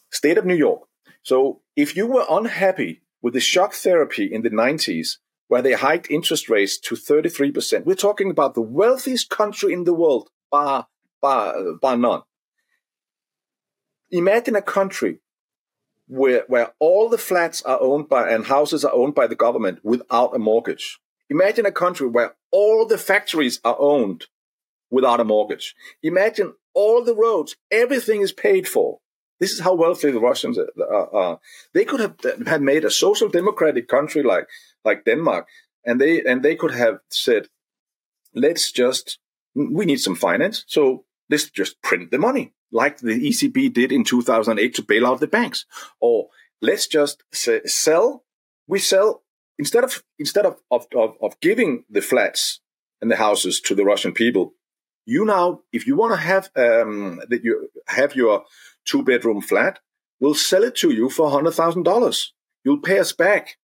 [0.09, 0.81] state of New York.
[1.21, 5.17] So if you were unhappy with the shock therapy in the 90s,
[5.47, 9.93] where they hiked interest rates to 33%, we're talking about the wealthiest country in the
[9.93, 10.87] world, bar,
[11.21, 12.23] bar, bar none.
[14.09, 15.19] Imagine a country
[16.07, 19.81] where, where all the flats are owned by and houses are owned by the government
[19.83, 20.99] without a mortgage.
[21.29, 24.25] Imagine a country where all the factories are owned
[24.89, 25.75] without a mortgage.
[26.03, 28.99] Imagine all the roads, everything is paid for.
[29.39, 31.39] This is how wealthy the Russians uh, uh, are.
[31.73, 34.47] They could have, uh, have made a social democratic country like,
[34.83, 35.47] like Denmark,
[35.85, 37.47] and they, and they could have said,
[38.33, 39.19] let's just,
[39.53, 40.63] we need some finance.
[40.67, 45.19] So let's just print the money like the ECB did in 2008 to bail out
[45.19, 45.65] the banks.
[45.99, 46.27] Or
[46.61, 48.23] let's just say, sell,
[48.67, 49.23] we sell,
[49.57, 52.59] instead of, instead of, of, of, of giving the flats
[53.01, 54.53] and the houses to the Russian people,
[55.05, 58.43] you now, if you want to have um, that you have your
[58.85, 59.79] two bedroom flat,
[60.19, 62.33] we'll sell it to you for hundred thousand dollars.
[62.63, 63.57] You'll pay us back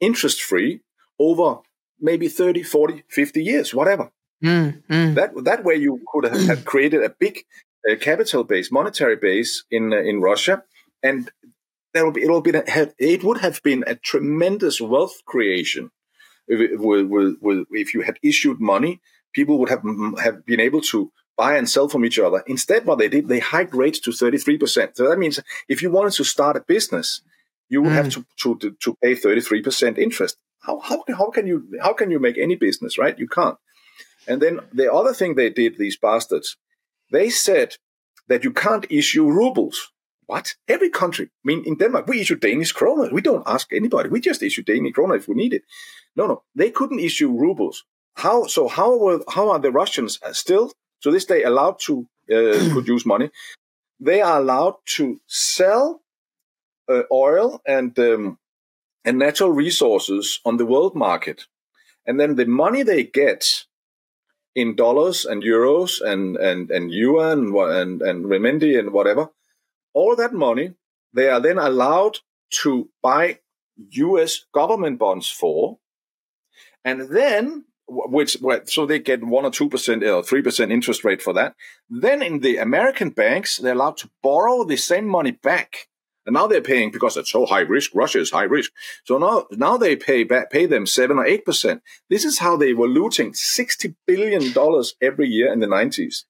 [0.00, 0.80] interest free
[1.18, 1.58] over
[2.00, 4.10] maybe 30, 40, 50 years, whatever.
[4.42, 5.14] Mm, mm.
[5.14, 7.44] That that way you could have, created a big
[7.90, 10.64] uh, capital base, monetary base in uh, in Russia,
[11.02, 11.30] and
[11.92, 12.52] there will be it will be
[12.98, 15.90] it would have been a tremendous wealth creation
[16.46, 19.00] if, if, if you had issued money
[19.34, 19.82] people would have
[20.22, 22.42] have been able to buy and sell from each other.
[22.46, 24.96] Instead, what they did, they hiked rates to 33%.
[24.96, 27.22] So that means if you wanted to start a business,
[27.68, 27.96] you would mm.
[27.96, 28.24] have to,
[28.60, 30.36] to, to pay 33% interest.
[30.60, 33.18] How, how, how can you, how can you make any business, right?
[33.18, 33.58] You can't.
[34.26, 36.56] And then the other thing they did, these bastards,
[37.10, 37.76] they said
[38.28, 39.90] that you can't issue rubles.
[40.26, 40.54] What?
[40.68, 41.26] Every country.
[41.26, 43.10] I mean, in Denmark, we issue Danish kroner.
[43.12, 44.08] We don't ask anybody.
[44.08, 45.62] We just issue Danish kroner if we need it.
[46.16, 46.42] No, no.
[46.54, 47.84] They couldn't issue rubles.
[48.16, 48.68] How so?
[48.68, 50.72] How were how are the Russians still
[51.02, 53.30] to this day allowed to uh, produce money?
[54.00, 56.02] They are allowed to sell
[56.88, 58.38] uh, oil and um,
[59.04, 61.46] and natural resources on the world market,
[62.06, 63.64] and then the money they get
[64.54, 69.30] in dollars and euros and and and yuan and and renminbi and whatever,
[69.92, 70.74] all that money
[71.14, 72.18] they are then allowed
[72.50, 73.38] to buy
[73.90, 74.44] U.S.
[74.52, 75.78] government bonds for,
[76.84, 81.22] and then which so they get one or two percent or three percent interest rate
[81.22, 81.54] for that.
[81.88, 85.88] Then in the American banks, they're allowed to borrow the same money back,
[86.24, 87.90] and now they're paying because it's so high risk.
[87.94, 88.72] Russia is high risk,
[89.04, 91.82] so now now they pay back, pay them seven or eight percent.
[92.08, 96.24] This is how they were looting sixty billion dollars every year in the nineties.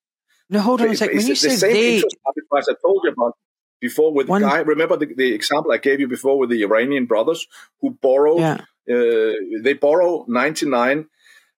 [0.49, 1.17] No, hold on a second.
[1.17, 3.37] When you say the same they, interest arbitrage I told you about
[3.79, 4.59] before with one, the guy.
[4.59, 7.47] Remember the, the example I gave you before with the Iranian brothers
[7.79, 8.41] who borrowed.
[8.41, 8.61] Yeah.
[8.87, 11.07] Uh, they borrow ninety nine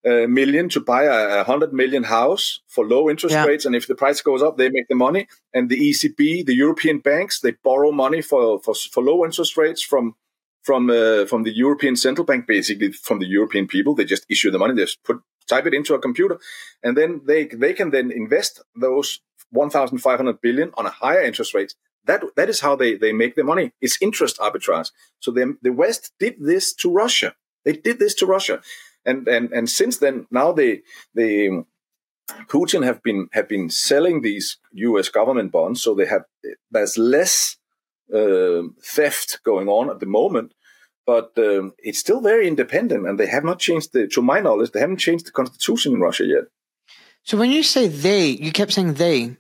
[0.08, 3.46] uh, million to buy a, a hundred million house for low interest yeah.
[3.46, 5.28] rates, and if the price goes up, they make the money.
[5.54, 9.82] And the ECB, the European banks, they borrow money for for, for low interest rates
[9.82, 10.16] from
[10.64, 13.96] from uh, from the European Central Bank, basically from the European people.
[13.96, 16.40] They just issue the money, they just put type it into a computer,
[16.84, 21.74] and then they they can then invest those 1,500 billion on a higher interest rate.
[22.06, 23.72] That that is how they they make their money.
[23.82, 24.92] It's interest arbitrage.
[25.20, 27.36] So the the West did this to Russia.
[27.66, 28.62] They did this to Russia
[29.08, 30.82] and and and since then, now they
[31.16, 31.50] they
[32.50, 35.10] Putin have been have been selling these U.S.
[35.10, 36.24] government bonds, so they have
[36.70, 37.58] there's less
[38.14, 40.54] uh, theft going on at the moment,
[41.06, 44.08] but um, it's still very independent, and they have not changed the.
[44.10, 46.44] To my knowledge, they haven't changed the constitution in Russia yet.
[47.24, 49.38] So when you say they, you kept saying they,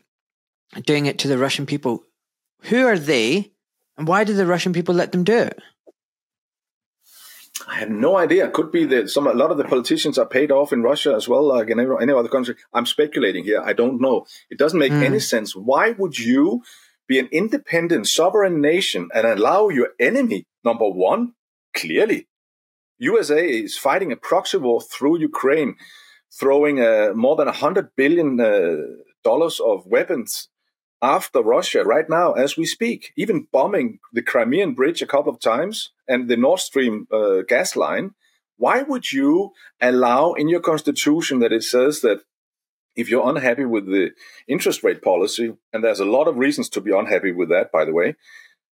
[0.85, 2.03] doing it to the Russian people.
[2.63, 3.51] Who are they,
[3.97, 5.59] and why did the Russian people let them do it?
[7.69, 8.49] I have no idea.
[8.49, 11.27] Could be that some a lot of the politicians are paid off in Russia as
[11.27, 12.55] well, like in any other country.
[12.73, 13.61] I'm speculating here.
[13.61, 14.25] I don't know.
[14.49, 15.03] It doesn't make mm.
[15.03, 15.53] any sense.
[15.53, 16.63] Why would you
[17.07, 21.33] be an independent, sovereign nation and allow your enemy, number one,
[21.73, 22.27] clearly,
[22.99, 25.75] USA is fighting a proxy war through Ukraine,
[26.31, 28.77] throwing uh, more than hundred billion uh,
[29.23, 30.49] dollars of weapons
[31.01, 35.39] after Russia right now as we speak, even bombing the Crimean bridge a couple of
[35.39, 38.11] times and the Nord Stream uh, gas line.
[38.57, 42.21] Why would you allow in your constitution that it says that
[42.95, 44.11] if you're unhappy with the
[44.47, 47.85] interest rate policy, and there's a lot of reasons to be unhappy with that, by
[47.85, 48.15] the way,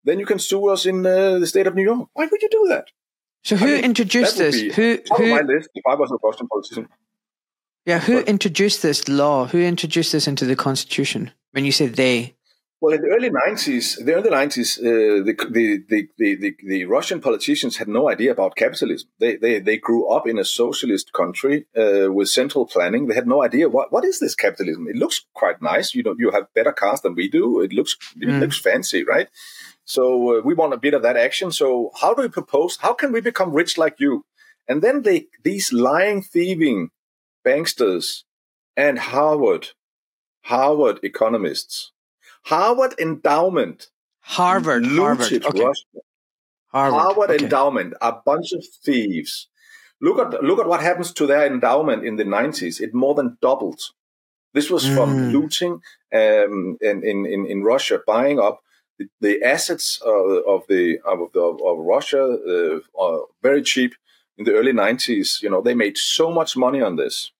[0.04, 2.08] then you can sue us in uh, the state of New York.
[2.12, 2.87] Why would you do that?
[3.42, 4.61] So who I mean, introduced this?
[4.76, 6.88] Who, who my list if I was a Boston politician?
[7.85, 9.47] Yeah, who but, introduced this law?
[9.47, 11.33] Who introduced this into the constitution?
[11.53, 12.37] When you say they,
[12.83, 17.21] well, in the early 90s, the early 90s, uh, the, the, the, the, the, Russian
[17.21, 19.09] politicians had no idea about capitalism.
[19.21, 23.07] They, they, they grew up in a socialist country uh, with central planning.
[23.07, 24.88] They had no idea what, what is this capitalism?
[24.88, 25.95] It looks quite nice.
[25.95, 27.61] You know, you have better cars than we do.
[27.61, 28.40] It looks, it mm.
[28.40, 29.29] looks fancy, right?
[29.85, 31.53] So uh, we want a bit of that action.
[31.53, 32.79] So how do we propose?
[32.79, 34.25] How can we become rich like you?
[34.66, 36.90] And then they, these lying, thieving
[37.44, 38.22] banksters
[38.76, 39.68] and Harvard,
[40.42, 41.92] Harvard economists
[42.44, 43.88] Harvard Endowment.
[44.20, 44.87] Harvard.
[44.87, 45.44] Harvard.
[45.44, 45.72] Okay.
[46.68, 47.44] Harvard, Harvard okay.
[47.44, 49.48] Endowment, a bunch of thieves.
[50.00, 52.81] Look at look at what happens to their endowment in the nineties.
[52.81, 53.81] It more than doubled.
[54.55, 54.94] This was mm.
[54.94, 55.81] from looting
[56.12, 58.62] um, in, in, in Russia, buying up
[58.98, 63.94] the, the assets of, of the of, the, of Russia uh, very cheap
[64.38, 65.40] in the early nineties.
[65.42, 67.33] You know, they made so much money on this.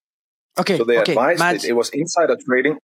[0.57, 0.77] Okay.
[0.77, 1.13] So they okay.
[1.13, 2.77] advised it, it was insider trading.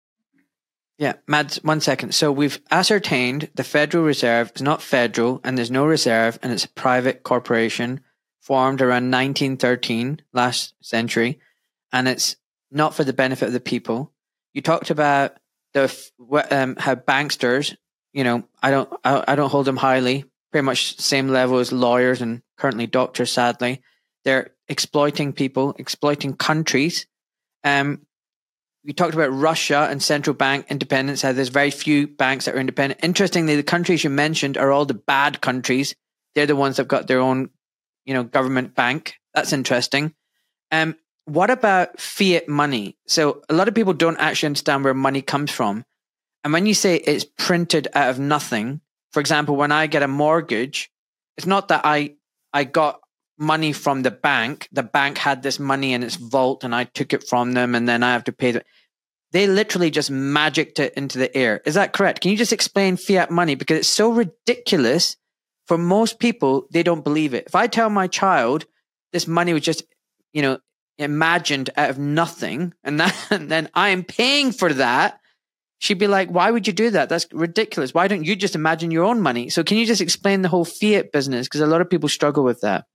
[0.98, 2.13] Yeah, Mads, one second.
[2.13, 6.65] So we've ascertained the Federal Reserve is not federal and there's no reserve and it's
[6.65, 8.02] a private corporation
[8.41, 11.39] formed around 1913, last century,
[11.93, 12.36] and it's
[12.69, 14.12] not for the benefit of the people.
[14.54, 15.38] You talked about
[15.74, 15.84] the
[16.52, 17.78] um, how banksters,
[18.12, 20.26] you know, I don't I, I don't hold them highly.
[20.52, 23.32] Pretty much same level as lawyers and currently doctors.
[23.32, 23.82] Sadly,
[24.29, 27.07] they're exploiting people, exploiting countries.
[27.63, 28.05] Um,
[28.85, 32.59] we talked about Russia and central bank independence, how there's very few banks that are
[32.59, 33.03] independent.
[33.03, 35.95] Interestingly, the countries you mentioned are all the bad countries.
[36.35, 37.49] They're the ones that got their own,
[38.05, 39.15] you know, government bank.
[39.33, 40.13] That's interesting.
[40.71, 42.99] Um, what about fiat money?
[43.07, 45.83] So a lot of people don't actually understand where money comes from.
[46.43, 50.07] And when you say it's printed out of nothing, for example, when I get a
[50.07, 50.91] mortgage,
[51.35, 52.13] it's not that I
[52.53, 52.99] I got
[53.39, 54.67] money from the bank.
[54.71, 57.88] The bank had this money in its vault and I took it from them and
[57.88, 58.63] then I have to pay them.
[59.32, 61.62] They literally just magicked it into the air.
[61.65, 62.21] Is that correct?
[62.21, 63.55] Can you just explain fiat money?
[63.55, 65.16] Because it's so ridiculous
[65.68, 67.45] for most people, they don't believe it.
[67.45, 68.66] If I tell my child
[69.13, 69.84] this money was just,
[70.34, 70.57] you know,
[70.97, 75.20] imagined out of nothing and, that, and then I am paying for that,
[75.78, 77.07] she'd be like, why would you do that?
[77.07, 77.93] That's ridiculous.
[77.93, 79.49] Why don't you just imagine your own money?
[79.49, 81.47] So can you just explain the whole fiat business?
[81.47, 82.86] Because a lot of people struggle with that.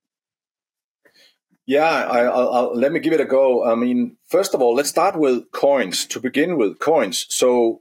[1.66, 3.64] Yeah, I, will let me give it a go.
[3.64, 6.78] I mean, first of all, let's start with coins to begin with.
[6.78, 7.26] Coins.
[7.30, 7.80] So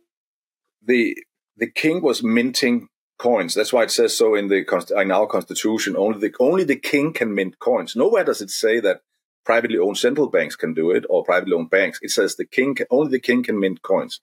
[0.81, 1.17] the
[1.57, 2.87] the king was minting
[3.19, 3.53] coins.
[3.53, 4.65] That's why it says so in the
[4.97, 5.97] in our constitution.
[5.97, 7.95] Only the only the king can mint coins.
[7.95, 9.01] Nowhere does it say that
[9.45, 11.99] privately owned central banks can do it or privately owned banks.
[12.01, 14.21] It says the king only the king can mint coins,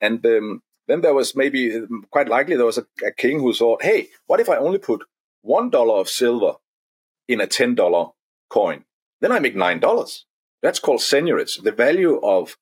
[0.00, 3.82] and um, then there was maybe quite likely there was a, a king who thought,
[3.82, 5.04] hey, what if I only put
[5.42, 6.54] one dollar of silver
[7.28, 8.12] in a ten dollar
[8.48, 8.84] coin?
[9.24, 10.26] Then I make nine dollars.
[10.60, 11.62] That's called seigniorage.
[11.62, 12.58] The value of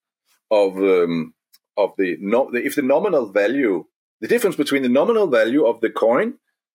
[0.49, 1.35] of um,
[1.77, 3.87] of the, no, the if the nominal value,
[4.21, 6.35] the difference between the nominal value of the coin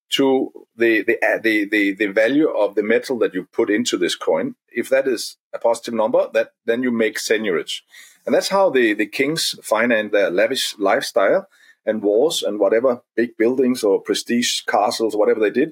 [0.09, 4.13] to the the, the the the value of the metal that you put into this
[4.13, 7.79] coin, if that is a positive number, that then you make seigniorage,
[8.25, 11.47] and that's how the the kings finance their lavish lifestyle
[11.85, 15.71] and wars and whatever big buildings or prestige castles, whatever they did.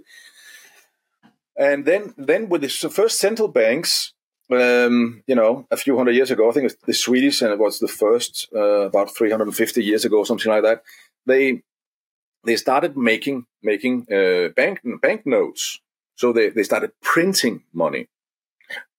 [1.57, 4.13] And then then with the first central banks,
[4.51, 7.59] um, you know, a few hundred years ago, I think it's the Swedish, and it
[7.59, 10.83] was the first uh, about 350 years ago, something like that.
[11.25, 11.63] They
[12.43, 15.79] they started making making uh, bank notes.
[16.17, 18.07] So they, they started printing money,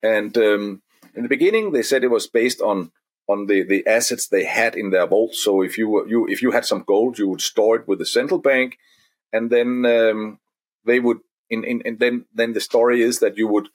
[0.03, 0.83] and um,
[1.15, 2.93] in the beginning they said it was based on
[3.29, 5.35] on the, the assets they had in their vault.
[5.35, 7.99] So if you were, you if you had some gold, you would store it with
[7.99, 8.79] the central bank,
[9.33, 10.39] and then um,
[10.85, 11.19] they would.
[11.49, 13.69] In, in, and then then the story is that you would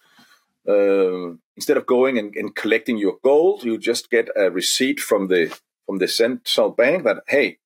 [0.67, 5.27] uh, instead of going and, and, collecting your gold, you just get a receipt from
[5.27, 7.57] the from the central bank that hey,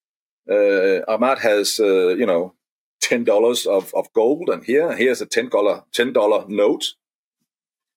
[0.49, 2.53] uh, Ahmad has uh, you know
[3.01, 6.93] ten dollars of, of gold, and here here's a ten dollar ten dollar note,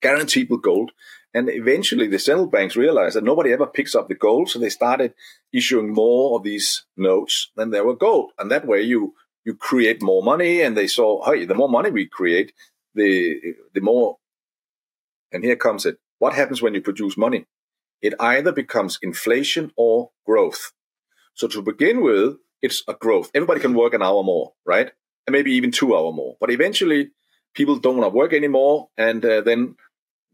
[0.03, 0.91] guaranteed with gold.
[1.35, 4.71] And eventually, the central banks realized that nobody ever picks up the gold, so they
[4.71, 5.13] started
[5.53, 9.15] issuing more of these notes than there were gold, and that way you
[9.49, 10.61] you create more money.
[10.61, 12.53] And they saw, hey, the more money we create,
[12.95, 13.13] the
[13.75, 14.19] the more.
[15.33, 15.97] And here comes it.
[16.19, 17.47] What happens when you produce money?
[18.07, 20.73] It either becomes inflation or growth.
[21.35, 22.37] So to begin with,
[22.67, 23.31] it's a growth.
[23.35, 24.91] Everybody can work an hour more, right?
[25.27, 26.37] And maybe even two hour more.
[26.41, 27.11] But eventually,
[27.55, 29.77] people don't want to work anymore, and uh, then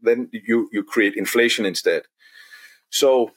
[0.07, 2.01] then you you create inflation instead.
[2.89, 3.31] So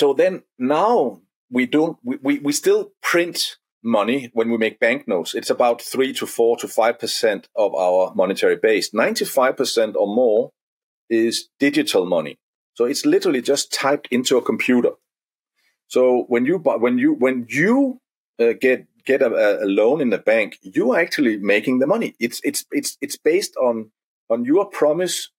[0.00, 1.22] so then now
[1.56, 5.34] we don't we, we, we still print money when we make banknotes.
[5.34, 8.92] It's about three to four to five percent of our monetary base.
[8.92, 10.50] Ninety five percent or more
[11.08, 12.38] is digital money.
[12.74, 14.92] So it's literally just typed into a computer.
[15.88, 18.00] So when you when you when you
[18.38, 22.14] uh, get get a, a, loan in the bank, you are actually making the money.
[22.20, 23.90] It's it's it's it's based on
[24.28, 25.30] on your promise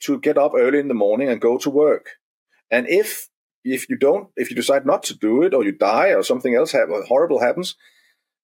[0.00, 2.12] to get up early in the morning and go to work.
[2.70, 3.28] And if
[3.64, 6.54] if you don't, if you decide not to do it, or you die, or something
[6.54, 7.76] else have, horrible happens,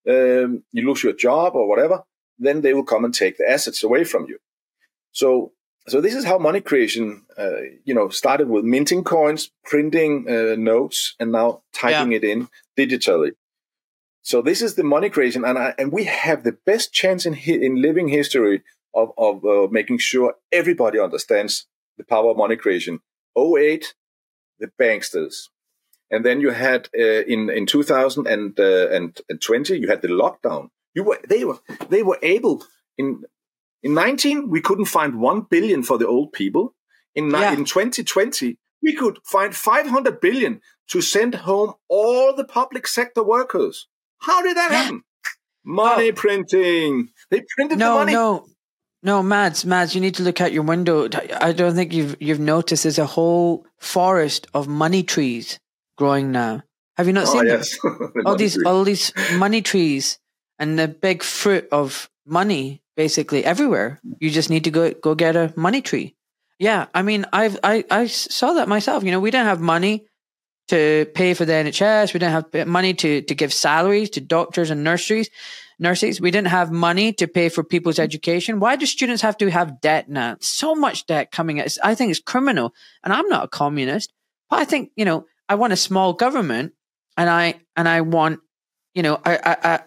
[0.09, 2.05] um, you lose your job or whatever,
[2.39, 4.39] then they will come and take the assets away from you.
[5.13, 5.53] So
[5.89, 10.55] so this is how money creation, uh, you know, started with minting coins, printing uh,
[10.57, 12.19] notes, and now typing yeah.
[12.19, 12.49] it in
[12.79, 13.33] digitally.
[14.23, 17.35] So this is the money creation, and I, and we have the best chance in
[17.35, 18.63] in living history
[18.95, 21.67] of of uh, making sure everybody understands
[21.97, 23.01] the power of money creation.
[23.37, 23.95] 08,
[24.61, 25.49] the banksters,
[26.11, 30.69] and then you had uh, in in 2020 uh, you had the lockdown.
[30.95, 31.59] You were they were
[31.89, 32.65] they were able
[32.99, 33.25] in
[33.83, 36.75] in 19, we couldn't find 1 billion for the old people.
[37.15, 37.53] In, yeah.
[37.53, 43.89] in 2020, we could find 500 billion to send home all the public sector workers.
[44.19, 45.03] How did that happen?
[45.65, 46.15] Money oh.
[46.15, 47.09] printing.
[47.31, 48.13] They printed no, the money.
[48.13, 48.47] No,
[49.03, 51.09] no, Mads, Mads, you need to look out your window.
[51.41, 55.59] I don't think you've you've noticed there's a whole forest of money trees
[55.97, 56.63] growing now.
[56.97, 57.79] Have you not oh, seen yes.
[57.83, 60.19] the all these all these money trees
[60.59, 63.99] and the big fruit of money basically everywhere.
[64.19, 66.15] You just need to go go get a money tree.
[66.59, 69.03] Yeah, I mean, I've I I saw that myself.
[69.03, 70.07] You know, we didn't have money
[70.69, 72.13] to pay for the NHS.
[72.13, 75.31] We didn't have money to to give salaries to doctors and nurseries,
[75.81, 76.21] nurses.
[76.21, 78.05] We didn't have money to pay for people's mm-hmm.
[78.05, 78.61] education.
[78.61, 80.37] Why do students have to have debt now?
[80.41, 82.75] So much debt coming at I think it's criminal.
[83.03, 84.13] And I'm not a communist,
[84.49, 86.75] but I think you know I want a small government,
[87.17, 88.41] and I and I want
[88.95, 89.81] you know I I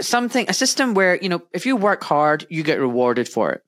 [0.00, 3.62] something, a system where, you know, if you work hard, you get rewarded for it.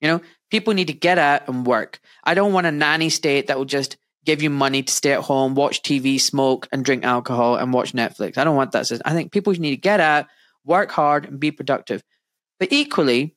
[0.00, 2.00] You know, people need to get out and work.
[2.24, 5.20] I don't want a nanny state that will just give you money to stay at
[5.20, 8.36] home, watch TV, smoke, and drink alcohol and watch Netflix.
[8.36, 9.02] I don't want that system.
[9.04, 10.26] I think people need to get out,
[10.66, 12.02] work hard, and be productive.
[12.58, 13.34] But equally,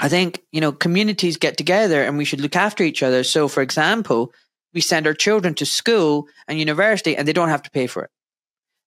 [0.00, 3.22] I think, you know, communities get together and we should look after each other.
[3.24, 4.32] So, for example,
[4.74, 8.02] we send our children to school and university and they don't have to pay for
[8.04, 8.10] it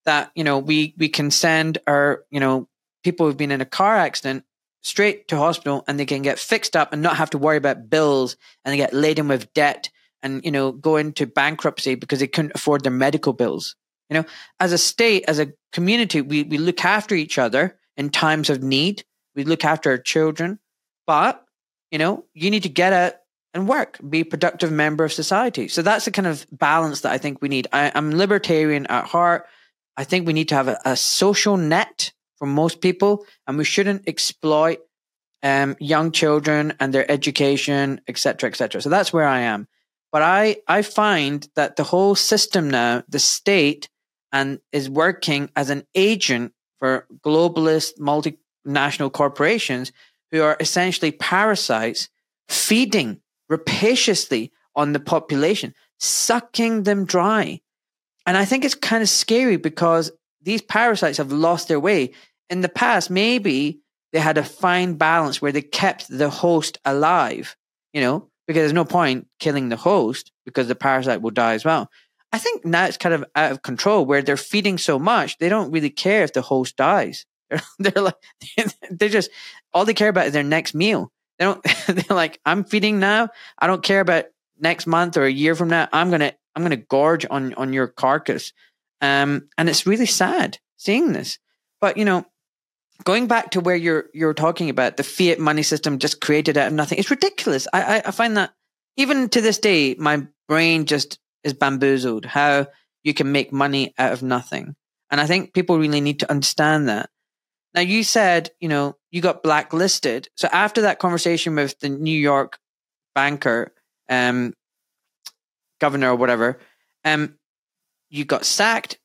[0.05, 2.67] that you know we we can send our you know
[3.03, 4.43] people who've been in a car accident
[4.81, 7.89] straight to hospital and they can get fixed up and not have to worry about
[7.89, 9.89] bills and they get laden with debt
[10.23, 13.75] and you know go into bankruptcy because they couldn't afford their medical bills
[14.09, 14.25] you know
[14.59, 18.63] as a state as a community we, we look after each other in times of
[18.63, 19.03] need
[19.35, 20.59] we look after our children
[21.05, 21.45] but
[21.91, 23.13] you know you need to get out
[23.53, 25.67] and work, be a productive member of society.
[25.67, 27.67] So that's the kind of balance that I think we need.
[27.71, 29.47] I, am libertarian at heart.
[29.97, 33.63] I think we need to have a, a social net for most people, and we
[33.63, 34.79] shouldn't exploit
[35.41, 38.81] um, young children and their education, etc., etc.
[38.81, 39.67] So that's where I am.
[40.11, 43.89] But I I find that the whole system now, the state,
[44.31, 49.91] and is working as an agent for globalist multinational corporations
[50.31, 52.09] who are essentially parasites
[52.47, 53.19] feeding
[53.49, 57.59] rapaciously on the population, sucking them dry.
[58.25, 60.11] And I think it's kind of scary because
[60.41, 62.11] these parasites have lost their way.
[62.49, 63.79] In the past, maybe
[64.13, 67.55] they had a fine balance where they kept the host alive,
[67.93, 71.65] you know, because there's no point killing the host because the parasite will die as
[71.65, 71.89] well.
[72.31, 75.49] I think now it's kind of out of control where they're feeding so much, they
[75.49, 77.25] don't really care if the host dies.
[77.49, 78.15] They're, they're like,
[78.91, 79.31] they're just,
[79.73, 81.11] all they care about is their next meal.
[81.39, 83.29] They don't, they're like, I'm feeding now.
[83.57, 84.25] I don't care about
[84.59, 85.87] next month or a year from now.
[85.91, 88.53] I'm going to, I'm going to gorge on, on your carcass.
[89.01, 91.39] Um, and it's really sad seeing this.
[91.81, 92.23] But, you know,
[93.03, 96.67] going back to where you're, you're talking about the fiat money system just created out
[96.67, 97.67] of nothing, it's ridiculous.
[97.73, 98.53] I, I, I find that
[98.95, 102.67] even to this day, my brain just is bamboozled, how
[103.03, 104.75] you can make money out of nothing.
[105.11, 107.09] And I think people really need to understand that.
[107.73, 110.27] Now, you said, you know, you got blacklisted.
[110.35, 112.57] So after that conversation with the New York
[113.15, 113.73] banker,
[114.09, 114.53] um,
[115.79, 116.59] governor or whatever,
[117.05, 117.35] um,
[118.09, 118.99] you got sacked.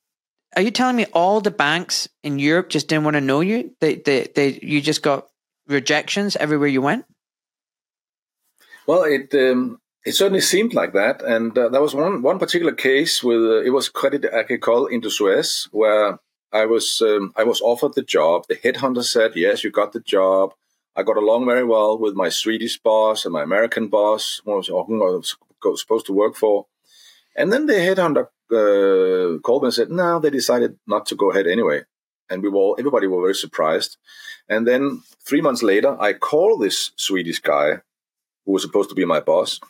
[0.57, 3.75] Are you telling me all the banks in Europe just didn't want to know you?
[3.81, 5.27] They, they, they, you just got
[5.67, 7.05] rejections everywhere you went.
[8.87, 12.73] Well, it um, it certainly seemed like that, and uh, there was one one particular
[12.73, 16.19] case with uh, it was Credit Agricole Indosuez, where
[16.53, 18.45] I was um, I was offered the job.
[18.49, 20.53] The headhunter said, "Yes, you got the job."
[20.97, 24.57] I got along very well with my Swedish boss and my American boss, who I
[24.59, 25.37] was
[25.81, 26.67] supposed to work for.
[27.35, 31.31] And then the headhunter uh, called me and said, "No, they decided not to go
[31.31, 31.83] ahead anyway."
[32.29, 33.97] And we were everybody were very surprised.
[34.51, 37.81] And then three months later, I called this Swedish guy
[38.45, 39.61] who was supposed to be my boss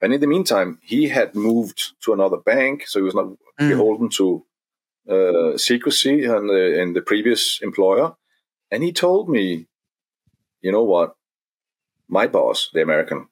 [0.00, 3.26] and in the meantime, he had moved to another bank, so he was not
[3.60, 3.68] mm.
[3.68, 4.44] beholden to
[5.08, 8.14] uh, secrecy and the, and the previous employer.
[8.70, 9.66] And he told me,
[10.60, 11.14] you know what?
[12.08, 13.28] My boss, the American,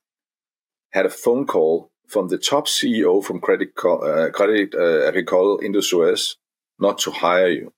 [0.90, 6.36] had a phone call from the top CEO from Credit uh, Credit uh, Agricole Suez
[6.78, 7.72] not to hire you.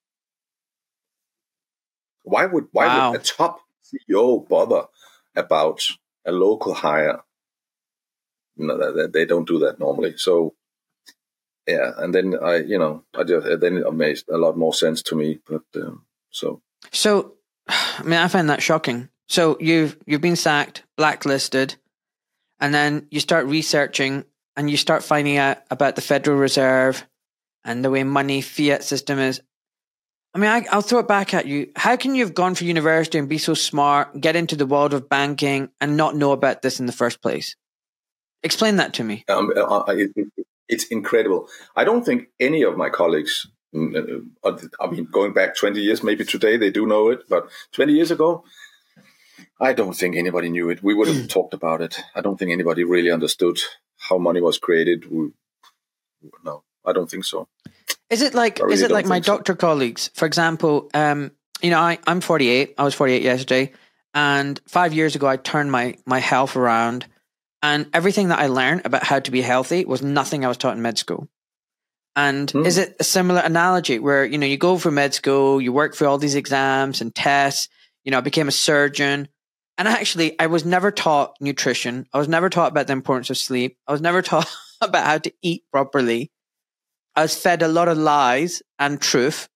[2.23, 3.13] Why would why wow.
[3.13, 4.87] would a top CEO bother
[5.35, 5.81] about
[6.25, 7.21] a local hire?
[8.57, 10.17] They don't do that normally.
[10.17, 10.55] So
[11.67, 15.03] yeah, and then I, you know, I just then it made a lot more sense
[15.03, 15.41] to me.
[15.49, 17.35] But um, so so,
[17.69, 19.09] I mean, I find that shocking.
[19.29, 21.77] So you've you've been sacked, blacklisted,
[22.61, 24.25] and then you start researching
[24.57, 27.05] and you start finding out about the Federal Reserve
[27.65, 29.41] and the way money fiat system is.
[30.35, 31.73] I mean, I, will throw it back at you.
[31.77, 34.93] How can you have gone for university and be so smart, get into the world
[34.93, 37.57] of banking, and not know about this in the first place?
[38.47, 39.25] Explain that to me.
[39.29, 40.13] Um, uh, it,
[40.69, 41.49] it's incredible.
[41.75, 46.05] I don't think any of my colleagues, mm, uh, I mean, going back 20 years,
[46.05, 48.45] maybe today they do know it, but 20 years ago,
[49.61, 50.81] I don't think anybody knew it.
[50.81, 51.99] We would have talked about it.
[52.15, 53.59] I don't think anybody really understood
[53.97, 55.11] how money was created.
[55.11, 55.31] We,
[56.45, 57.49] no, I don't think so.
[58.11, 59.57] Is it like really is it like my doctor so.
[59.57, 60.13] colleagues?
[60.15, 61.33] For example, um,
[61.63, 62.75] you know, I, I'm 48.
[62.79, 63.73] I was 48 yesterday,
[64.15, 67.07] and five years ago, I turned my my health around
[67.67, 70.77] and everything that I learned about how to be healthy was nothing I was taught
[70.77, 71.29] in med school.
[72.15, 72.65] And mm.
[72.65, 75.97] is it a similar analogy where, you know, you go for med school, you work
[75.97, 77.69] for all these exams and tests,
[78.05, 79.27] you know, I became a surgeon.
[79.79, 82.07] And actually, I was never taught nutrition.
[82.13, 83.79] I was never taught about the importance of sleep.
[83.89, 84.49] I was never taught
[84.81, 86.31] about how to eat properly.
[87.17, 89.49] I was fed a lot of lies and truth.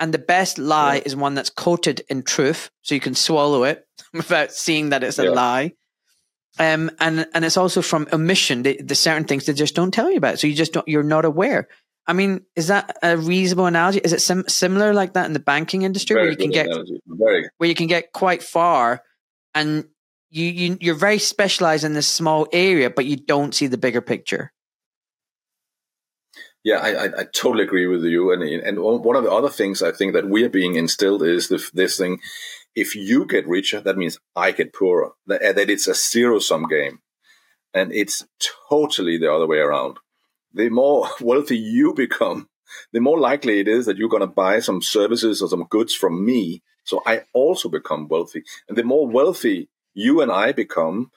[0.00, 1.02] And the best lie yeah.
[1.06, 2.70] is one that's coated in truth.
[2.82, 5.30] So you can swallow it without seeing that it's a yeah.
[5.30, 5.72] lie.
[6.58, 8.62] Um, and and it's also from omission.
[8.62, 10.88] The, the certain things they just don't tell you about, so you just don't.
[10.88, 11.68] You're not aware.
[12.06, 13.98] I mean, is that a reasonable analogy?
[13.98, 16.68] Is it sim- similar like that in the banking industry, very where you can get
[17.58, 19.02] where you can get quite far,
[19.54, 19.86] and
[20.30, 24.00] you, you you're very specialized in this small area, but you don't see the bigger
[24.00, 24.52] picture.
[26.62, 28.32] Yeah, I, I, I, totally agree with you.
[28.32, 31.48] And and one of the other things I think that we are being instilled is
[31.48, 32.18] the, this thing:
[32.76, 35.12] if you get richer, that means I get poorer.
[35.26, 37.00] That, that it's a zero sum game.
[37.72, 38.24] And it's
[38.68, 39.96] totally the other way around.
[40.52, 42.48] The more wealthy you become,
[42.92, 45.94] the more likely it is that you're going to buy some services or some goods
[45.94, 46.62] from me.
[46.84, 48.44] So I also become wealthy.
[48.68, 51.10] And the more wealthy you and I become,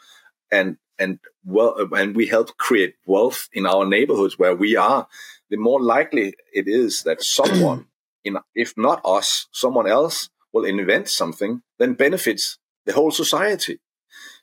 [0.52, 5.08] and and well, and we help create wealth in our neighborhoods where we are,
[5.50, 7.88] the more likely it is that someone,
[8.24, 13.80] in, if not us, someone else will invent something that benefits the whole society.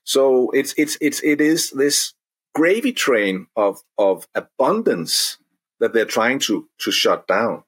[0.05, 2.15] So it's it's it's it is this
[2.55, 5.39] gravy train of of abundance
[5.81, 7.65] that they're trying to to shut down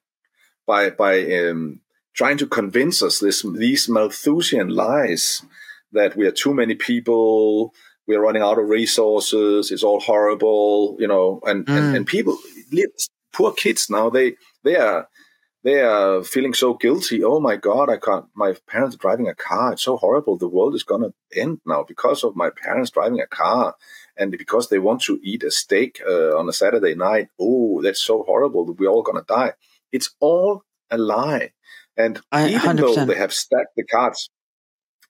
[0.65, 1.81] by by um,
[2.13, 5.43] trying to convince us this these Malthusian lies
[5.91, 7.73] that we are too many people,
[8.07, 11.77] we are running out of resources, it's all horrible, you know, and mm.
[11.77, 12.37] and, and people,
[13.33, 15.07] poor kids now they they are
[15.63, 17.23] they are feeling so guilty.
[17.23, 18.25] Oh my God, I can't.
[18.33, 19.73] My parents driving a car.
[19.73, 20.37] It's so horrible.
[20.37, 23.75] The world is gonna end now because of my parents driving a car,
[24.17, 27.27] and because they want to eat a steak uh, on a Saturday night.
[27.39, 28.65] Oh, that's so horrible.
[28.73, 29.53] We're all gonna die.
[29.91, 31.51] It's all a lie.
[31.97, 34.29] And I, even though they have stacked the cards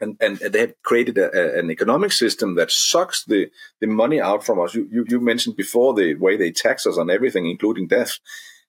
[0.02, 4.20] and, and they have created a, a, an economic system that sucks the, the money
[4.20, 4.74] out from us.
[4.74, 8.18] You, you, you mentioned before the way they tax us on everything, including death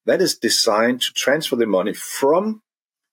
[0.07, 2.62] that is designed to transfer the money from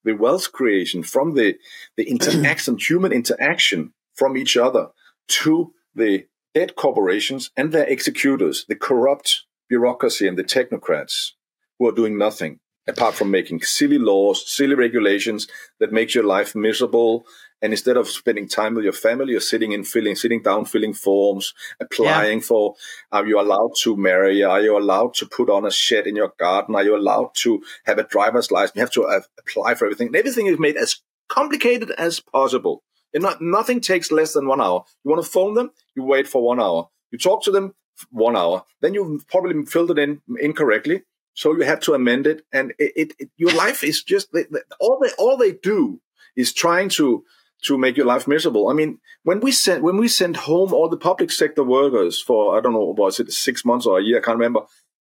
[0.04, 1.58] the wealth creation, from the,
[1.96, 4.90] the interaction, human interaction from each other
[5.28, 11.32] to the dead corporations and their executors, the corrupt bureaucracy and the technocrats
[11.78, 15.48] who are doing nothing apart from making silly laws, silly regulations
[15.80, 17.26] that make your life miserable
[17.62, 20.94] and instead of spending time with your family, you're sitting in filling, sitting down, filling
[20.94, 22.46] forms, applying yeah.
[22.46, 22.76] for,
[23.12, 24.44] are you allowed to marry?
[24.44, 26.76] Are you allowed to put on a shed in your garden?
[26.76, 28.76] Are you allowed to have a driver's license?
[28.76, 30.08] You have to uh, apply for everything.
[30.08, 32.84] And everything is made as complicated as possible.
[33.14, 34.84] And not, nothing takes less than one hour.
[35.04, 35.72] You want to phone them?
[35.96, 36.90] You wait for one hour.
[37.10, 37.74] You talk to them
[38.12, 38.66] one hour.
[38.82, 41.04] Then you've probably filled it in incorrectly.
[41.34, 42.46] So you have to amend it.
[42.52, 46.02] And it, it, it your life is just, they, they, all they, all they do
[46.36, 47.24] is trying to,
[47.66, 48.70] to make your life miserable.
[48.70, 52.58] I mean, when we sent when we sent home all the public sector workers for
[52.58, 54.62] I don't know was it six months or a year, I can't remember.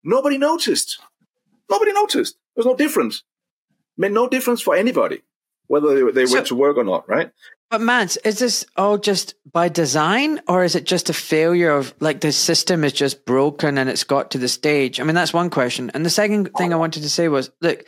[0.03, 1.01] Nobody noticed.
[1.71, 2.37] Nobody noticed.
[2.55, 3.25] There was no difference.
[3.97, 5.23] It made no difference for anybody
[5.69, 7.31] whether they, they so, went to work or not, right?
[7.71, 11.95] But Mads, is this all just by design, or is it just a failure of
[12.01, 14.99] like the system is just broken and it's got to the stage?
[14.99, 15.91] I mean, that's one question.
[15.93, 17.85] And the second thing I wanted to say was, look,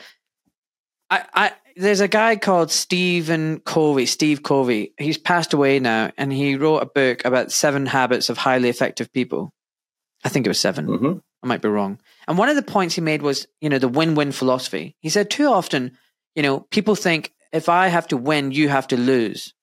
[1.10, 4.92] I, I there's a guy called Stephen Covey, Steve Covey.
[4.98, 9.12] He's passed away now, and he wrote a book about seven habits of highly effective
[9.12, 9.52] people.
[10.24, 11.18] I think it was 7 mm-hmm.
[11.42, 11.98] I might be wrong.
[12.28, 14.94] And one of the points he made was, you know, the win-win philosophy.
[15.00, 15.96] He said too often,
[16.34, 19.54] you know, people think if I have to win, you have to lose,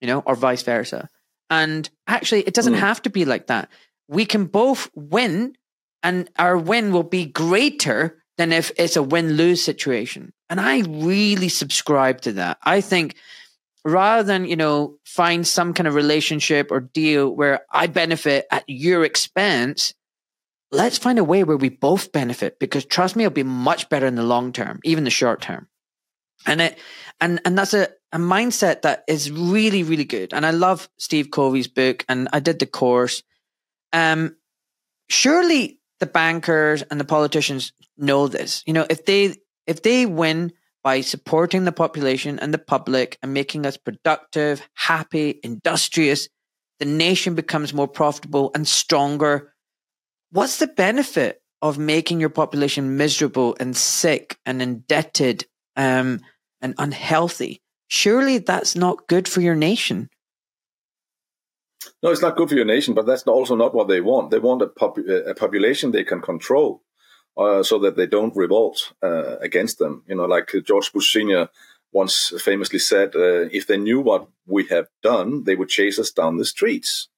[0.00, 1.08] you know, or vice versa.
[1.48, 2.80] And actually, it doesn't mm.
[2.80, 3.68] have to be like that.
[4.08, 5.54] We can both win,
[6.02, 10.32] and our win will be greater than if it's a win lose situation.
[10.48, 12.58] And I really subscribe to that.
[12.62, 13.16] I think
[13.84, 18.64] rather than, you know, find some kind of relationship or deal where I benefit at
[18.66, 19.94] your expense,
[20.72, 24.06] let's find a way where we both benefit because trust me, it'll be much better
[24.06, 25.68] in the long term, even the short term.
[26.46, 26.78] And it,
[27.20, 30.32] and, and that's a, a mindset that is really, really good.
[30.32, 33.22] And I love Steve Covey's book and I did the course.
[33.92, 34.36] Um,
[35.08, 38.62] surely the bankers and the politicians know this.
[38.66, 39.36] You know, if they
[39.66, 45.38] if they win by supporting the population and the public and making us productive, happy,
[45.42, 46.28] industrious,
[46.78, 49.52] the nation becomes more profitable and stronger.
[50.32, 55.44] What's the benefit of making your population miserable and sick and indebted
[55.76, 56.20] um,
[56.62, 57.60] and unhealthy?
[57.88, 60.08] Surely that's not good for your nation.
[62.02, 64.30] No, it's not good for your nation, but that's also not what they want.
[64.30, 66.82] They want a, pop- a population they can control
[67.36, 70.02] uh, so that they don't revolt uh, against them.
[70.06, 71.48] You know, like George Bush Sr.
[71.92, 76.10] once famously said, uh, if they knew what we have done, they would chase us
[76.10, 77.08] down the streets.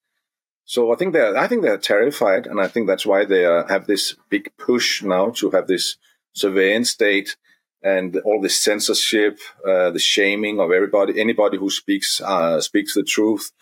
[0.64, 3.86] So I think they're, I think they're terrified, and I think that's why they have
[3.86, 5.96] this big push now to have this
[6.32, 7.36] surveillance state
[7.82, 13.02] and all this censorship, uh, the shaming of everybody, anybody who speaks uh, speaks the
[13.02, 13.52] truth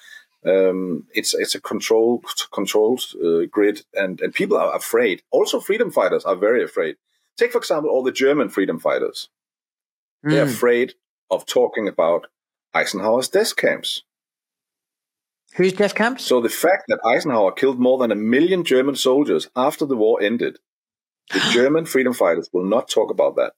[0.46, 5.22] um, it's it's a controlled controlled uh, grid, and and people are afraid.
[5.30, 6.96] Also, freedom fighters are very afraid.
[7.36, 9.28] Take for example all the German freedom fighters.
[10.24, 10.30] Mm.
[10.30, 10.52] They're hmm.
[10.52, 10.94] afraid
[11.30, 12.26] of talking about
[12.74, 14.02] Eisenhower's death camps.
[15.56, 16.24] Whose death camps?
[16.24, 20.22] So the fact that Eisenhower killed more than a million German soldiers after the war
[20.22, 20.58] ended,
[21.32, 23.52] the German freedom fighters will not talk about that.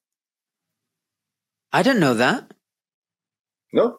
[1.73, 2.53] I didn't know that.
[3.73, 3.99] No,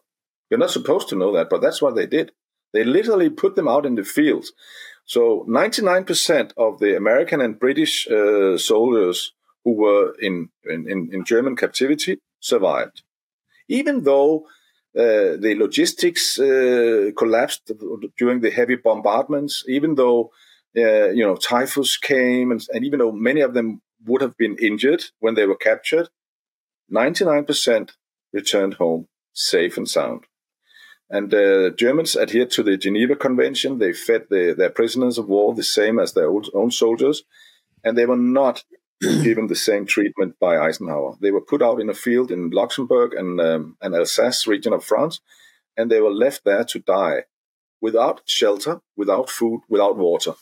[0.50, 2.32] you're not supposed to know that, but that's what they did.
[2.74, 4.52] They literally put them out in the fields.
[5.06, 11.56] So 99% of the American and British uh, soldiers who were in, in, in German
[11.56, 13.04] captivity survived.
[13.68, 14.46] Even though
[14.96, 17.72] Uh, the logistics uh, collapsed
[18.16, 20.30] during the heavy bombardments, even though
[20.78, 24.56] uh, you know typhus came, and, and even though many of them would have been
[24.62, 26.10] injured when they were captured,
[26.92, 27.92] 99%
[28.32, 30.26] returned home safe and sound.
[31.10, 33.78] And the Germans adhered to the Geneva Convention.
[33.78, 37.24] They fed the, their prisoners of war the same as their own soldiers,
[37.84, 38.64] and they were not
[39.02, 41.16] given the same treatment by Eisenhower.
[41.20, 44.84] They were put out in a field in Luxembourg and, um, and Alsace region of
[44.84, 45.20] France,
[45.78, 47.24] and they were left there to die
[47.82, 50.34] without shelter, without food, without water.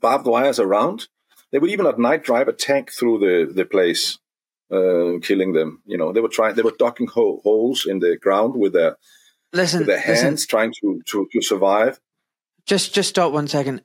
[0.00, 1.06] Barbed wires around.
[1.52, 4.18] They would even at night drive a tank through the, the place,
[4.72, 5.82] uh, killing them.
[5.86, 8.96] You know, they were trying, they were ducking ho- holes in the ground with their,
[9.52, 10.48] listen, with their hands, listen.
[10.48, 12.00] trying to, to, to survive.
[12.66, 13.82] Just, just stop one second.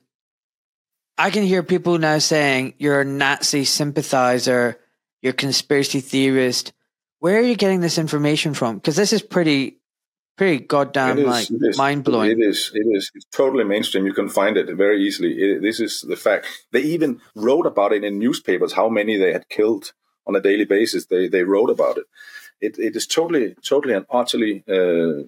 [1.16, 4.78] I can hear people now saying you're a Nazi sympathizer,
[5.22, 6.72] you're a conspiracy theorist.
[7.20, 8.76] Where are you getting this information from?
[8.76, 9.78] Because this is pretty,
[10.36, 12.32] pretty goddamn is, like mind blowing.
[12.32, 12.70] It is.
[12.74, 13.10] It is.
[13.14, 14.04] It's totally mainstream.
[14.04, 15.32] You can find it very easily.
[15.32, 16.46] It, this is the fact.
[16.72, 18.72] They even wrote about it in newspapers.
[18.72, 19.92] How many they had killed
[20.26, 21.06] on a daily basis.
[21.06, 22.04] They they wrote about it.
[22.60, 25.24] It, it is totally, totally and utterly, uh,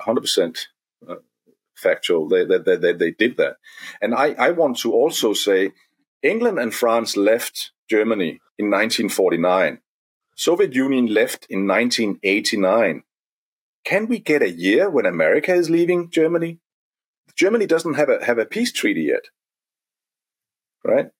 [0.00, 0.68] hundred uh, percent
[1.78, 2.28] factual.
[2.28, 3.56] They, they, they, they did that.
[4.02, 5.72] And I, I want to also say
[6.22, 9.80] England and France left Germany in 1949.
[10.36, 13.02] Soviet Union left in 1989.
[13.84, 16.58] Can we get a year when America is leaving Germany?
[17.36, 19.26] Germany doesn't have a have a peace treaty yet.
[20.84, 21.10] Right?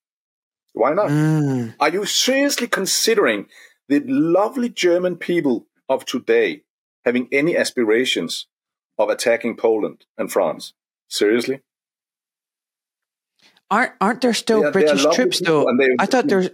[0.72, 1.08] Why not?
[1.08, 1.74] Mm.
[1.80, 3.46] Are you seriously considering
[3.88, 6.62] the lovely German people of today
[7.04, 8.46] having any aspirations
[8.98, 10.74] of attacking Poland and France.
[11.08, 11.62] Seriously?
[13.70, 15.64] Aren't aren't there still They are- they British troops though?
[15.78, 16.50] they- I thought there's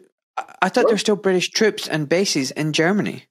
[0.61, 0.89] I thought What?
[0.91, 3.27] there's still British troops and bases in Germany.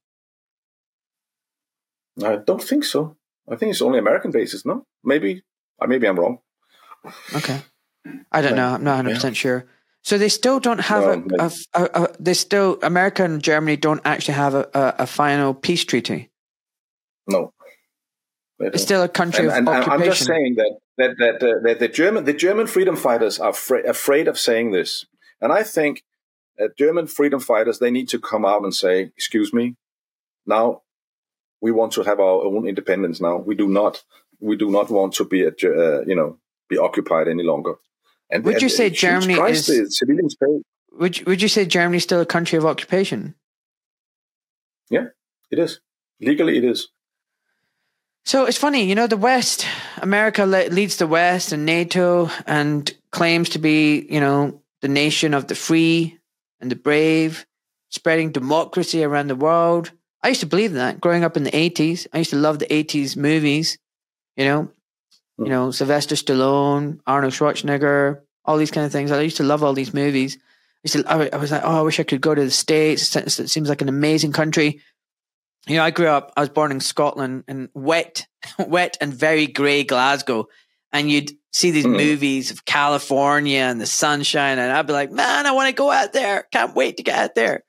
[2.24, 3.18] I don't think so.
[3.50, 4.86] I think it's only American bases, no?
[5.04, 5.44] Maybe,
[5.82, 6.40] uh, maybe I'm wrong.
[7.36, 7.60] Okay.
[8.32, 8.68] I don't know.
[8.76, 9.66] I'm not 100 percent sure.
[10.04, 11.52] So they still don't have No, a, a,
[11.84, 12.16] a, a.
[12.20, 16.30] They still America and Germany don't actually have a, a final peace treaty.
[17.28, 17.54] No.
[18.74, 21.80] It's still a country and, of and I'm just saying that that that, uh, that
[21.80, 25.06] the German the German freedom fighters are fra- afraid of saying this,
[25.42, 26.04] and I think
[26.58, 29.76] that German freedom fighters they need to come out and say, "Excuse me,
[30.46, 30.82] now
[31.62, 33.20] we want to have our own independence.
[33.22, 34.04] Now we do not
[34.40, 36.38] we do not want to be a, uh, you know
[36.70, 37.76] be occupied any longer."
[38.30, 40.62] And Would you and, say uh, Germany Christ, is- the civilians pay?
[40.94, 43.36] would you, Would you say Germany's still a country of occupation?
[44.90, 45.08] Yeah,
[45.52, 45.80] it is
[46.20, 46.90] legally it is.
[48.26, 49.68] So it's funny, you know, the West,
[49.98, 55.34] America le- leads the West and NATO and claims to be, you know, the nation
[55.34, 56.18] of the free
[56.62, 57.46] and the brave,
[57.90, 59.92] spreading democracy around the world.
[60.22, 62.08] I used to believe that growing up in the 80s.
[62.14, 63.78] I used to love the 80s movies,
[64.38, 64.72] you know,
[65.38, 69.12] you know, Sylvester Stallone, Arnold Schwarzenegger, all these kind of things.
[69.12, 70.38] I used to love all these movies.
[70.86, 73.16] I, to, I was like, oh, I wish I could go to the States.
[73.16, 74.82] It seems like an amazing country
[75.68, 78.28] you know, I grew up, I was born in Scotland in wet,
[78.60, 80.48] wet and very grey Glasgow.
[80.92, 81.98] And you'd see these Mm.
[81.98, 84.60] movies of California and the sunshine.
[84.60, 86.48] And I'd be like, man, I want to go out there.
[86.52, 87.64] Can't wait to get out there.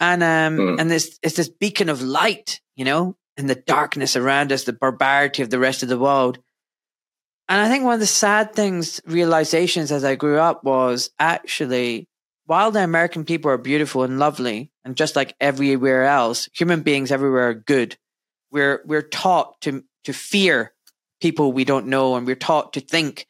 [0.00, 0.80] And, um, Mm.
[0.80, 4.72] and this, it's this beacon of light, you know, in the darkness around us, the
[4.72, 6.38] barbarity of the rest of the world.
[7.48, 12.08] And I think one of the sad things, realizations as I grew up was actually
[12.46, 17.12] while the American people are beautiful and lovely, and just like everywhere else, human beings
[17.12, 17.96] everywhere are good.
[18.50, 20.72] We're we're taught to to fear
[21.20, 23.26] people we don't know, and we're taught to think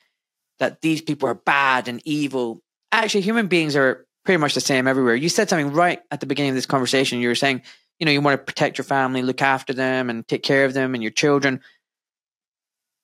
[0.58, 2.60] that these people are bad and evil.
[2.92, 5.14] Actually, human beings are pretty much the same everywhere.
[5.14, 7.20] You said something right at the beginning of this conversation.
[7.20, 7.62] You were saying,
[7.98, 10.74] you know, you want to protect your family, look after them, and take care of
[10.74, 11.60] them and your children.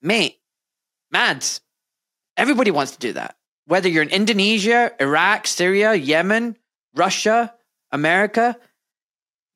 [0.01, 0.37] Mate,
[1.11, 1.61] mads,
[2.37, 3.35] everybody wants to do that
[3.65, 6.55] whether you're in Indonesia, Iraq, Syria, Yemen,
[6.95, 7.53] Russia,
[7.91, 8.57] America,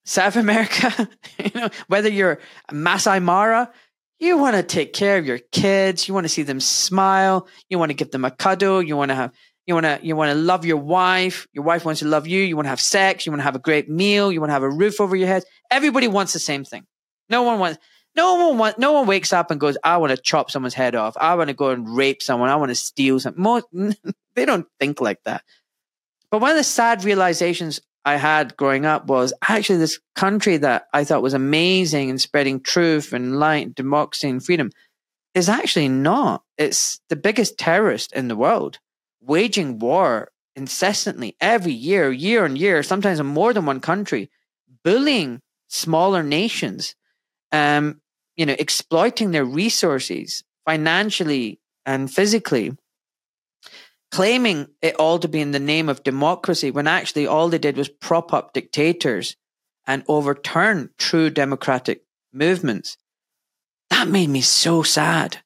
[0.06, 1.10] South America,
[1.44, 2.40] you know, whether you're
[2.72, 3.72] Masai Mara,
[4.20, 6.08] you want to take care of your kids.
[6.08, 7.48] You want to see them smile.
[7.70, 8.82] You want to give them a cuddle.
[8.82, 9.32] You want to have,
[9.66, 11.48] you want to, you want to love your wife.
[11.54, 12.42] Your wife wants to love you.
[12.42, 13.26] You want to have sex.
[13.26, 14.32] You want to have a great meal.
[14.32, 15.44] You want to have a roof over your head.
[15.72, 16.86] Everybody wants the same thing.
[17.30, 17.80] No one wants,
[18.16, 20.96] no one want, no one wakes up and goes, I want to chop someone's head
[20.96, 21.16] off.
[21.16, 22.50] I want to go and rape someone.
[22.50, 23.42] I want to steal something.
[23.42, 23.68] Most,
[24.36, 25.44] they don't think like that.
[26.32, 30.88] But one of the sad realizations I had growing up was actually this country that
[30.94, 34.72] I thought was amazing and spreading truth and light, democracy and freedom
[35.36, 36.44] is actually not.
[36.58, 38.80] It's the biggest terrorist in the world,
[39.22, 44.30] waging war incessantly every year, year on year, sometimes in more than one country,
[44.84, 46.96] bullying smaller nations.
[47.52, 48.02] Um,
[48.36, 52.78] you know, exploiting their resources financially and physically,
[54.12, 57.78] claiming it all to be in the name of democracy when actually all they did
[57.78, 59.36] was prop up dictators
[59.86, 62.04] and overturn true democratic
[62.34, 62.98] movements.
[63.90, 65.38] That made me so sad.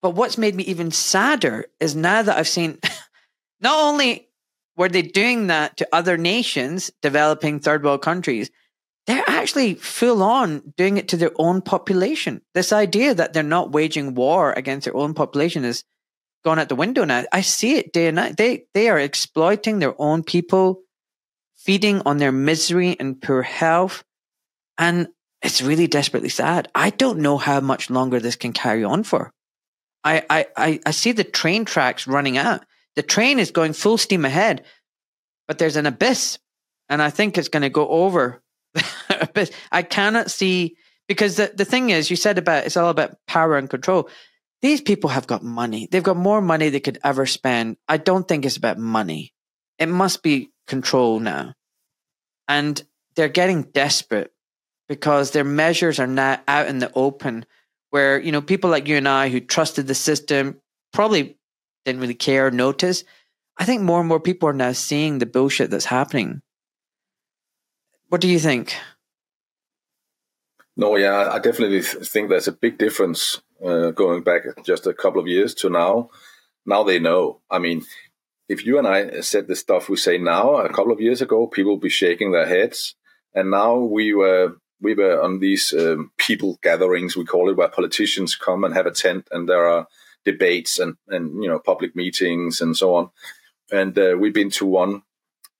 [0.00, 2.78] But what's made me even sadder is now that I've seen
[3.60, 4.28] not only
[4.76, 8.50] were they doing that to other nations, developing third world countries,
[9.06, 12.42] they're actually full on doing it to their own population.
[12.54, 15.82] This idea that they're not waging war against their own population is
[16.44, 17.24] gone out the window now.
[17.32, 18.36] I see it day and night.
[18.36, 20.82] They they are exploiting their own people,
[21.56, 24.04] feeding on their misery and poor health.
[24.76, 25.08] And
[25.42, 26.68] it's really desperately sad.
[26.74, 29.32] I don't know how much longer this can carry on for.
[30.04, 32.64] I, I, I, I see the train tracks running out.
[32.96, 34.64] The train is going full steam ahead,
[35.46, 36.38] but there's an abyss.
[36.88, 38.42] And I think it's going to go over
[39.34, 40.76] but I cannot see
[41.06, 44.08] because the, the thing is, you said about it's all about power and control.
[44.60, 45.88] These people have got money.
[45.90, 47.76] They've got more money they could ever spend.
[47.88, 49.32] I don't think it's about money.
[49.78, 51.54] It must be control now.
[52.48, 52.82] And
[53.14, 54.32] they're getting desperate
[54.88, 57.46] because their measures are now out in the open
[57.90, 60.60] where, you know, people like you and I who trusted the system
[60.92, 61.38] probably
[61.84, 63.04] didn't really care notice.
[63.56, 66.42] I think more and more people are now seeing the bullshit that's happening.
[68.08, 68.74] What do you think?
[70.76, 75.20] No, yeah, I definitely think there's a big difference uh, going back just a couple
[75.20, 76.10] of years to now.
[76.66, 77.40] Now they know.
[77.50, 77.84] I mean,
[78.48, 81.46] if you and I said the stuff we say now a couple of years ago,
[81.46, 82.94] people would be shaking their heads.
[83.34, 87.68] And now we were we were on these um, people gatherings, we call it, where
[87.68, 89.86] politicians come and have a tent, and there are
[90.24, 93.10] debates and and you know public meetings and so on.
[93.70, 95.02] And uh, we've been to one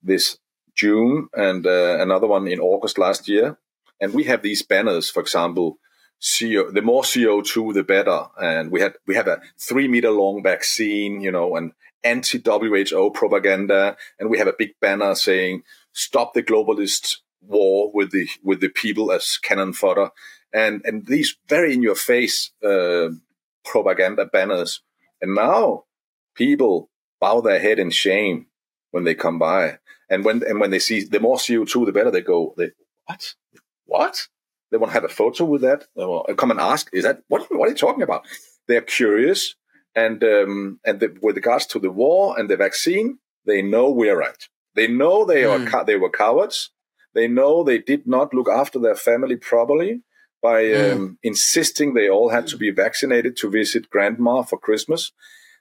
[0.03, 0.39] this
[0.75, 3.59] June and uh, another one in August last year.
[4.01, 5.79] And we have these banners, for example,
[6.21, 8.27] CO, the more CO2, the better.
[8.41, 11.73] And we had, we have a three meter long vaccine, you know, and
[12.05, 13.97] anti WHO propaganda.
[14.19, 15.62] And we have a big banner saying,
[15.93, 20.11] stop the globalist war with the, with the people as cannon fodder.
[20.53, 23.11] And, and these very in your face, uh,
[23.64, 24.81] propaganda banners.
[25.21, 25.85] And now
[26.35, 26.91] people
[27.21, 28.47] bow their head in shame
[28.91, 29.79] when they come by.
[30.09, 32.55] And when and when they see the more CO2, the better they go.
[32.57, 32.71] They
[33.05, 33.35] what?
[33.85, 34.29] What?
[34.71, 35.85] They want to have a photo with that.
[35.95, 37.47] Or come and ask, is that what?
[37.51, 38.27] What are you talking about?
[38.66, 39.55] They're curious,
[39.95, 44.19] and um, and the, with regards to the war and the vaccine, they know we're
[44.19, 44.49] right.
[44.75, 45.73] They know they mm.
[45.73, 46.71] are they were cowards.
[47.14, 50.03] They know they did not look after their family properly
[50.41, 50.93] by mm.
[50.93, 55.12] um, insisting they all had to be vaccinated to visit grandma for Christmas.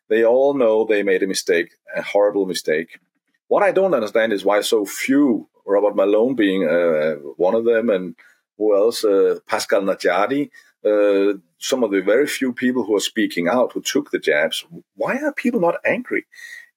[0.10, 3.00] They all know they made a mistake, a horrible mistake.
[3.48, 7.90] What I don't understand is why so few, Robert Malone being uh, one of them,
[7.90, 8.16] and
[8.58, 10.50] who else, uh, Pascal Najadi,
[10.86, 14.66] uh, some of the very few people who are speaking out who took the jabs.
[14.96, 16.26] Why are people not angry?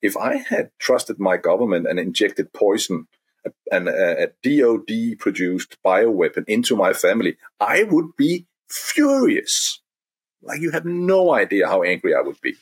[0.03, 3.07] If I had trusted my government and injected poison
[3.71, 9.81] and a, a DOD produced bioweapon into my family, I would be furious.
[10.43, 12.55] Like you have no idea how angry I would be.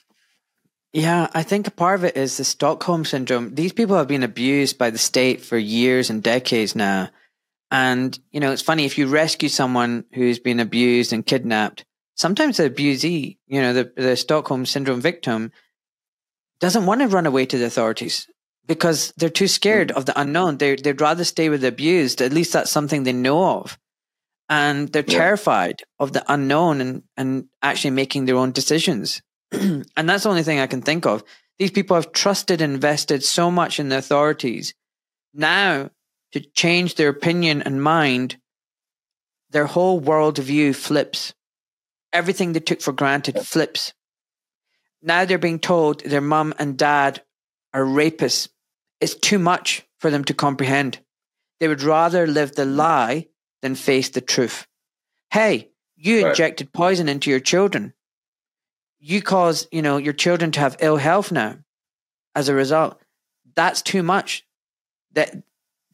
[0.92, 3.54] Yeah, I think a part of it is the Stockholm syndrome.
[3.54, 7.10] These people have been abused by the state for years and decades now.
[7.70, 11.84] And, you know, it's funny if you rescue someone who's been abused and kidnapped,
[12.16, 15.52] sometimes the abusee, you know, the, the Stockholm syndrome victim
[16.60, 18.26] doesn't want to run away to the authorities
[18.66, 20.58] because they're too scared of the unknown.
[20.58, 22.20] They, they'd rather stay with the abused.
[22.20, 23.78] At least that's something they know of.
[24.48, 25.18] And they're yeah.
[25.18, 29.22] terrified of the unknown and, and actually making their own decisions.
[29.52, 31.22] and that's the only thing I can think of.
[31.58, 34.74] These people have trusted and invested so much in the authorities.
[35.34, 35.90] Now,
[36.32, 38.38] to change their opinion and mind,
[39.50, 41.34] their whole worldview flips.
[42.12, 43.92] Everything they took for granted flips.
[45.02, 47.22] Now they're being told their mum and dad
[47.72, 48.48] are rapists.
[49.00, 51.00] It's too much for them to comprehend.
[51.60, 53.28] They would rather live the lie
[53.62, 54.66] than face the truth.
[55.30, 56.30] Hey, you right.
[56.30, 57.92] injected poison into your children
[59.00, 61.56] you cause you know your children to have ill health now
[62.34, 63.00] as a result
[63.54, 64.44] that's too much
[65.12, 65.34] that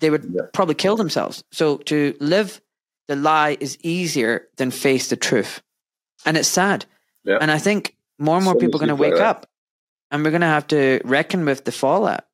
[0.00, 0.42] they would yeah.
[0.52, 2.60] probably kill themselves so to live
[3.08, 5.62] the lie is easier than face the truth
[6.24, 6.84] and it's sad
[7.24, 7.38] yeah.
[7.40, 9.46] and i think more and more so people are going to wake up
[10.10, 12.24] and we're going to have to reckon with the fallout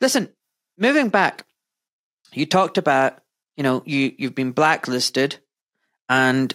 [0.00, 0.28] listen
[0.78, 1.44] moving back
[2.32, 3.20] you talked about
[3.56, 5.38] you know you you've been blacklisted
[6.08, 6.54] and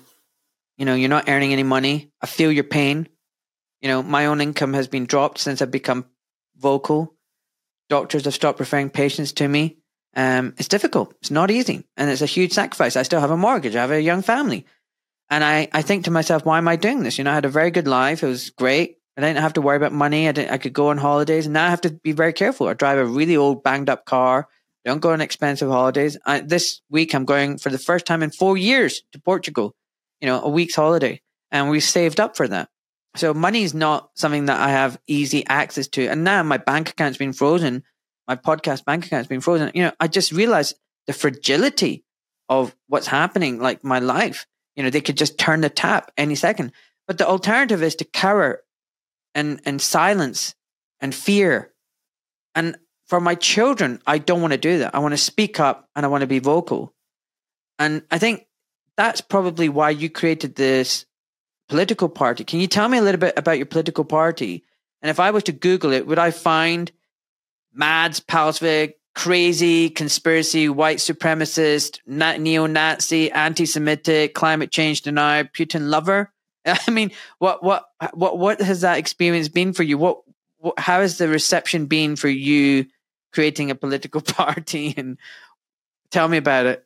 [0.77, 3.07] you know you're not earning any money i feel your pain
[3.81, 6.05] you know, my own income has been dropped since I've become
[6.57, 7.15] vocal.
[7.87, 9.77] Doctors have stopped referring patients to me.
[10.15, 11.13] Um, it's difficult.
[11.21, 11.85] It's not easy.
[11.97, 12.95] And it's a huge sacrifice.
[12.95, 13.75] I still have a mortgage.
[13.75, 14.65] I have a young family.
[15.29, 17.17] And I, I think to myself, why am I doing this?
[17.17, 18.23] You know, I had a very good life.
[18.23, 18.97] It was great.
[19.15, 20.27] I didn't have to worry about money.
[20.27, 21.45] I, didn't, I could go on holidays.
[21.45, 22.67] And now I have to be very careful.
[22.67, 24.47] I drive a really old, banged up car.
[24.85, 26.17] Don't go on expensive holidays.
[26.25, 29.75] I, this week, I'm going for the first time in four years to Portugal,
[30.21, 31.21] you know, a week's holiday.
[31.51, 32.69] And we saved up for that.
[33.15, 36.07] So money is not something that I have easy access to.
[36.07, 37.83] And now my bank account's been frozen.
[38.29, 39.71] My podcast bank account's been frozen.
[39.73, 40.77] You know, I just realized
[41.07, 42.05] the fragility
[42.47, 44.45] of what's happening, like my life.
[44.75, 46.71] You know, they could just turn the tap any second.
[47.07, 48.61] But the alternative is to cower
[49.33, 50.53] and, and silence
[51.01, 51.73] and fear.
[52.53, 52.77] And
[53.07, 54.93] for my children, I don't want to do that.
[54.93, 56.93] I want to speak up and I want to be vocal.
[57.79, 58.45] And I think
[58.95, 61.07] that's probably why you created this
[61.67, 62.43] political party.
[62.43, 64.65] Can you tell me a little bit about your political party?
[65.01, 66.91] And if I was to Google it, would I find
[67.73, 76.31] Mads Palsvig, crazy conspiracy, white supremacist, neo Nazi, anti Semitic, climate change denier, Putin lover?
[76.65, 79.97] I mean, what, what, what, what has that experience been for you?
[79.97, 80.21] What,
[80.57, 82.85] what how has the reception been for you
[83.33, 84.93] creating a political party?
[84.95, 85.17] And
[86.11, 86.85] tell me about it.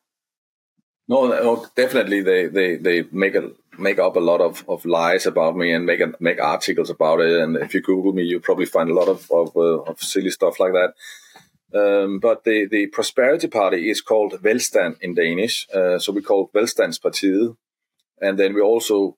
[1.07, 5.25] No, no, definitely they, they, they make a make up a lot of, of lies
[5.25, 7.39] about me and make make articles about it.
[7.41, 10.29] And if you Google me, you probably find a lot of of, uh, of silly
[10.29, 10.93] stuff like that.
[11.75, 15.67] Um, but the, the Prosperity Party is called Velstand in Danish.
[15.73, 17.57] Uh, so we call it Velstandspartiet.
[18.21, 19.17] And then we also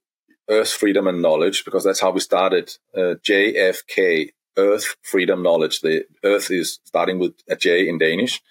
[0.50, 5.82] Earth, Freedom and Knowledge, because that's how we started uh, JFK, Earth, Freedom, Knowledge.
[5.82, 8.42] The Earth is starting with a J in Danish.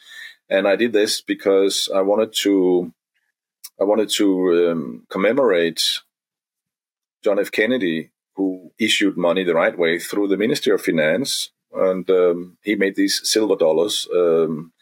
[0.50, 2.92] And I did this because I wanted to
[3.80, 5.82] I wanted to um, commemorate
[7.22, 7.50] John F.
[7.50, 12.76] Kennedy, who issued money the right way through the Ministry of Finance, and um, he
[12.76, 14.72] made these silver dollars, um,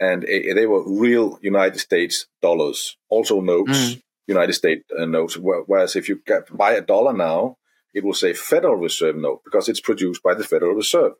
[0.00, 4.02] and they were real United States dollars, also notes, mm.
[4.26, 5.36] United States uh, notes.
[5.38, 7.58] Whereas if you get, buy a dollar now,
[7.94, 11.12] it will say Federal Reserve note because it's produced by the Federal Reserve.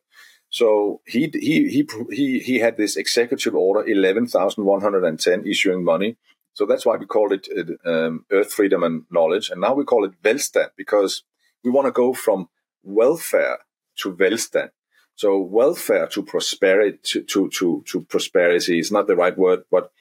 [0.50, 5.18] So he he he he he had this executive order, eleven thousand one hundred and
[5.18, 6.16] ten, issuing money
[6.56, 7.48] so that's why we call it
[7.84, 9.50] um, Earth Freedom and Knowledge.
[9.50, 11.22] And now we call it Velstand because
[11.62, 12.48] we want to go from
[12.82, 13.58] welfare
[13.96, 14.70] to Velstand.
[15.16, 19.92] So welfare to prosperity to, to, to, to prosperity is not the right word, but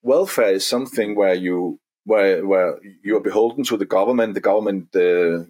[0.00, 4.34] welfare is something where you where where you are beholden to the government.
[4.34, 5.42] The government, uh,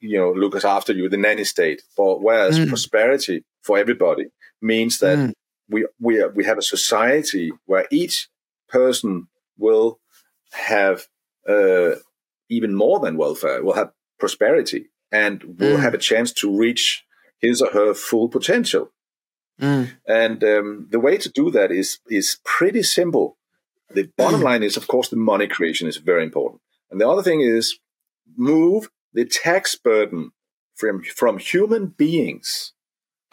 [0.00, 1.82] you know, looks after you, the nanny state.
[1.96, 2.68] But whereas mm.
[2.68, 4.26] prosperity for everybody
[4.62, 5.32] means that mm.
[5.68, 8.28] we we we have a society where each
[8.68, 9.26] person
[9.58, 10.00] will
[10.52, 11.06] have
[11.48, 11.96] uh,
[12.48, 15.80] even more than welfare, will have prosperity and will mm.
[15.80, 17.04] have a chance to reach
[17.38, 18.92] his or her full potential.
[19.60, 19.90] Mm.
[20.06, 23.38] And um, the way to do that is is pretty simple.
[23.90, 26.60] The bottom line is, of course, the money creation is very important.
[26.90, 27.78] And the other thing is
[28.36, 30.32] move the tax burden
[30.74, 32.72] from from human beings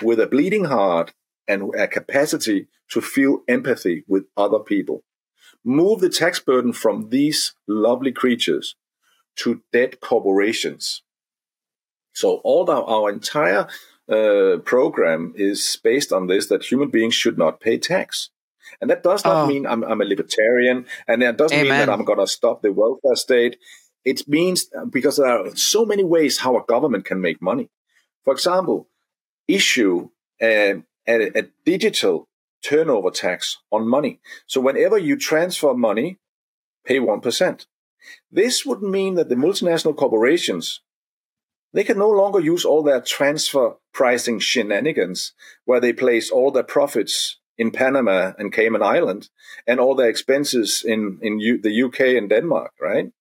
[0.01, 1.13] with a bleeding heart
[1.47, 5.03] and a capacity to feel empathy with other people
[5.63, 8.75] move the tax burden from these lovely creatures
[9.37, 11.03] to dead corporations.
[12.13, 13.67] So all our, our entire
[14.09, 18.29] uh, program is based on this that human beings should not pay tax.
[18.81, 19.47] And that does not oh.
[19.47, 21.69] mean I'm, I'm, a libertarian, and that doesn't Amen.
[21.69, 23.57] mean that I'm going to stop the welfare state.
[24.05, 27.69] It means because there are so many ways how a government can make money.
[28.23, 28.87] For example,
[29.47, 30.09] issue
[30.41, 32.27] a, a, a digital
[32.63, 34.19] turnover tax on money.
[34.47, 36.19] So whenever you transfer money,
[36.85, 37.65] pay 1%.
[38.31, 40.81] This would mean that the multinational corporations,
[41.73, 45.33] they can no longer use all their transfer pricing shenanigans
[45.65, 49.29] where they place all their profits in Panama and Cayman Island
[49.67, 53.11] and all their expenses in, in U- the UK and Denmark, right?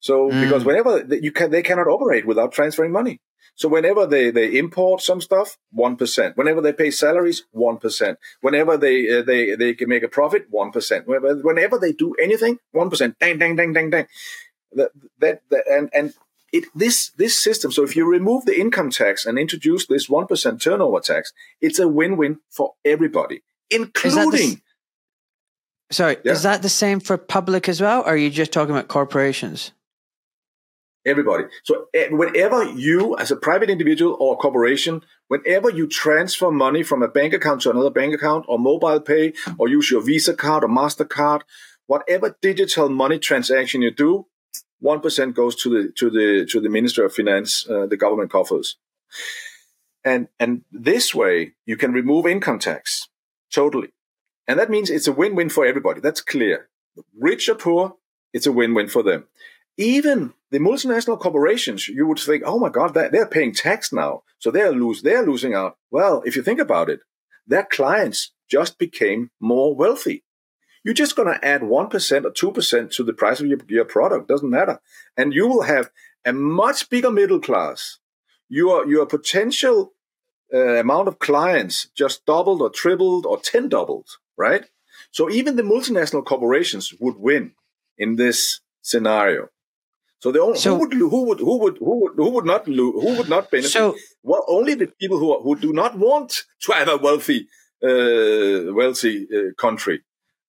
[0.00, 0.42] So, mm.
[0.42, 3.20] because whenever you can, they cannot operate without transferring money.
[3.54, 6.36] So whenever they, they import some stuff, 1%.
[6.36, 8.16] Whenever they pay salaries, 1%.
[8.40, 11.06] Whenever they, uh, they, they can make a profit, 1%.
[11.06, 13.14] Whenever, whenever they do anything, 1%.
[13.18, 14.06] Dang, dang, dang, dang, dang.
[14.72, 16.14] That, that, that and, and
[16.52, 20.60] it, this, this system, so if you remove the income tax and introduce this 1%
[20.60, 24.62] turnover tax, it's a win-win for everybody, including.
[25.90, 26.32] Sorry, yeah.
[26.32, 28.00] is that the same for public as well?
[28.00, 29.72] Or are you just talking about corporations?
[31.04, 31.44] Everybody.
[31.64, 37.02] So eh, whenever you, as a private individual or corporation, whenever you transfer money from
[37.02, 40.62] a bank account to another bank account or mobile pay or use your Visa card
[40.62, 41.40] or MasterCard,
[41.86, 44.26] whatever digital money transaction you do,
[44.82, 48.76] 1% goes to the, to the, to the Minister of Finance, uh, the government coffers.
[50.04, 53.08] And, and this way you can remove income tax
[53.52, 53.88] totally.
[54.48, 56.00] And that means it's a win-win for everybody.
[56.00, 56.68] That's clear.
[57.18, 57.96] Rich or poor,
[58.32, 59.24] it's a win-win for them.
[59.76, 64.22] Even the multinational corporations, you would think, oh my God, they're paying tax now.
[64.38, 65.76] So they're lose, they're losing out.
[65.90, 67.00] Well, if you think about it,
[67.46, 70.24] their clients just became more wealthy.
[70.84, 74.28] You're just going to add 1% or 2% to the price of your, your product.
[74.28, 74.80] Doesn't matter.
[75.16, 75.90] And you will have
[76.24, 77.98] a much bigger middle class.
[78.48, 79.92] Your, your potential
[80.52, 84.64] uh, amount of clients just doubled or tripled or 10 doubled, right?
[85.12, 87.52] So even the multinational corporations would win
[87.96, 89.48] in this scenario.
[90.22, 92.64] So the only, so, who would who would who would who would who would not
[92.66, 93.72] who would not benefit?
[93.72, 97.48] So, well, only the people who who do not want to have a wealthy
[97.82, 100.02] uh, wealthy uh, country,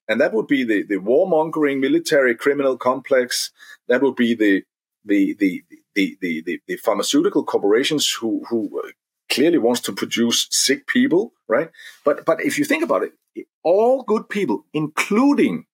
[0.07, 3.49] and that would be the the warmongering military criminal complex.
[3.87, 4.63] That would be the
[5.03, 5.63] the the
[5.95, 8.91] the the, the, the pharmaceutical corporations who who uh,
[9.27, 11.71] clearly wants to produce sick people, right?
[12.05, 15.65] But but if you think about it, all good people, including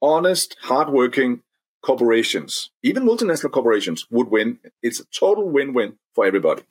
[0.00, 1.40] honest, hardworking
[1.84, 4.58] corporations, even multinational corporations, would win.
[4.82, 6.62] It's a total win-win for everybody.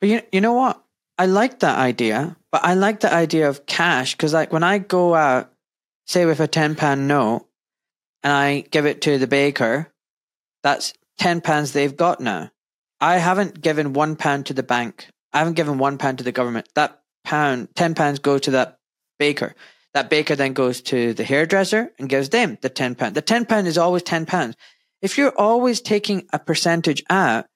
[0.00, 0.82] But you, you know what?
[1.18, 4.78] I like that idea, but I like the idea of cash because, like, when I
[4.78, 5.52] go out,
[6.06, 7.46] say with a ten pound note,
[8.22, 9.92] and I give it to the baker,
[10.62, 12.50] that's ten pounds they've got now.
[13.00, 15.08] I haven't given one pound to the bank.
[15.32, 16.68] I haven't given one pound to the government.
[16.74, 18.78] That pound, ten pounds, go to that
[19.18, 19.54] baker.
[19.96, 23.14] That baker then goes to the hairdresser and gives them the ten pound.
[23.14, 24.54] The ten pound is always ten pounds.
[25.00, 27.46] If you're always taking a percentage out,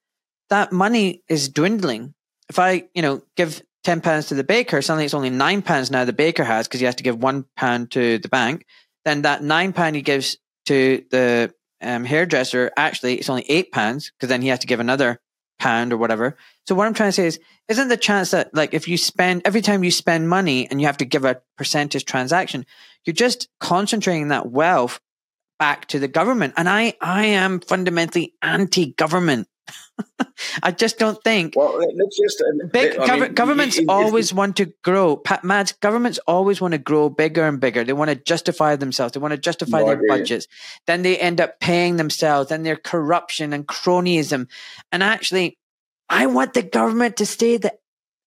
[0.49, 2.15] that money is dwindling.
[2.49, 5.91] If I, you know, give ten pounds to the baker, suddenly it's only nine pounds
[5.91, 8.65] now the baker has because he has to give one pound to the bank.
[9.05, 14.13] Then that nine pound he gives to the um, hairdresser, actually it's only eight pounds
[14.13, 15.21] because then he has to give another
[15.59, 16.39] pound or whatever.
[16.71, 19.43] So what I'm trying to say is, isn't the chance that like if you spend
[19.45, 22.65] every time you spend money and you have to give a percentage transaction,
[23.05, 25.01] you're just concentrating that wealth
[25.59, 26.55] back to the government.
[26.57, 29.49] And I, I am fundamentally anti-government.
[30.63, 31.55] I just don't think.
[31.57, 32.41] Well, let's just.
[32.41, 35.17] Uh, big mean, governments it, it, always want to grow.
[35.17, 37.83] Pat, Mads, governments always want to grow bigger and bigger.
[37.83, 39.15] They want to justify themselves.
[39.15, 40.47] They want to justify no, their budgets.
[40.87, 42.51] Then they end up paying themselves.
[42.51, 44.47] Then their corruption and cronyism.
[44.93, 45.59] And actually,
[46.11, 47.73] I want the government to stay the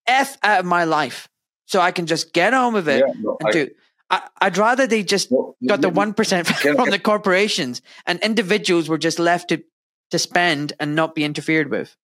[0.08, 1.28] f out of my life,
[1.66, 3.70] so I can just get on with it yeah, no, and I, do.
[4.10, 8.90] I, would rather they just well, got the one percent from the corporations and individuals
[8.90, 9.64] were just left to
[10.12, 11.96] to spend and not be interfered with?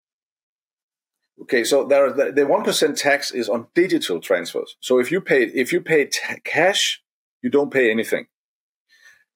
[1.44, 4.76] Okay, so there the one percent tax is on digital transfers.
[4.82, 7.02] So if you pay if you pay t- cash,
[7.42, 8.28] you don't pay anything.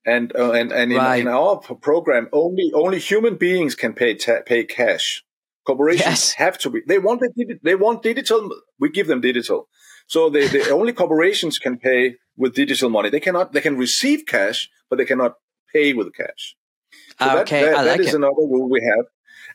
[0.06, 1.22] And uh, and and in, right.
[1.22, 5.24] in, our program, only only human beings can pay ta- pay cash.
[5.66, 6.34] Corporations yes.
[6.34, 6.82] have to be.
[6.86, 8.50] They want the, they want digital.
[8.80, 9.70] We give them digital.
[10.08, 13.10] So the, the only corporations can pay with digital money.
[13.10, 13.54] They cannot.
[13.54, 15.36] They can receive cash, but they cannot
[15.72, 16.56] pay with cash.
[16.92, 19.06] So ah, okay, that, that, I like that is another rule we have.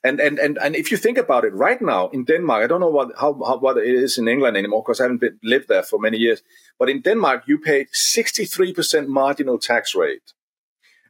[0.05, 2.81] And, and, and, and if you think about it right now in Denmark, I don't
[2.81, 5.69] know what, how, how what it is in England anymore because I haven't been, lived
[5.69, 6.43] there for many years.
[6.79, 10.35] But in Denmark, you pay 63% marginal tax rate.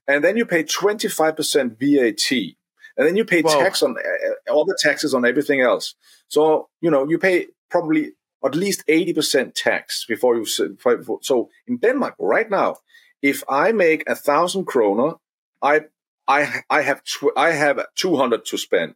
[0.06, 2.56] And then you pay 25% VAT.
[2.98, 3.60] And then you pay Whoa.
[3.60, 5.94] tax on uh, all the taxes on everything else.
[6.26, 8.12] So, you know, you pay probably
[8.44, 12.76] at least 80% tax before you, so in Denmark right now,
[13.22, 15.14] if I make a thousand kroner,
[15.62, 15.82] I
[16.28, 18.94] I I have tw- I have 200 to spend.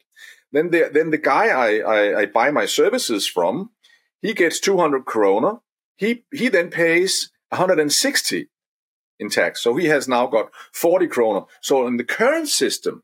[0.53, 3.71] Then the then the guy I, I, I buy my services from,
[4.21, 5.61] he gets 200 kroner.
[5.97, 8.49] He he then pays 160
[9.19, 9.63] in tax.
[9.63, 11.47] So he has now got 40 kroner.
[11.61, 13.03] So in the current system,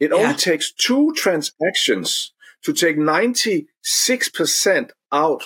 [0.00, 0.16] it yeah.
[0.16, 2.32] only takes two transactions
[2.64, 5.44] to take 96% out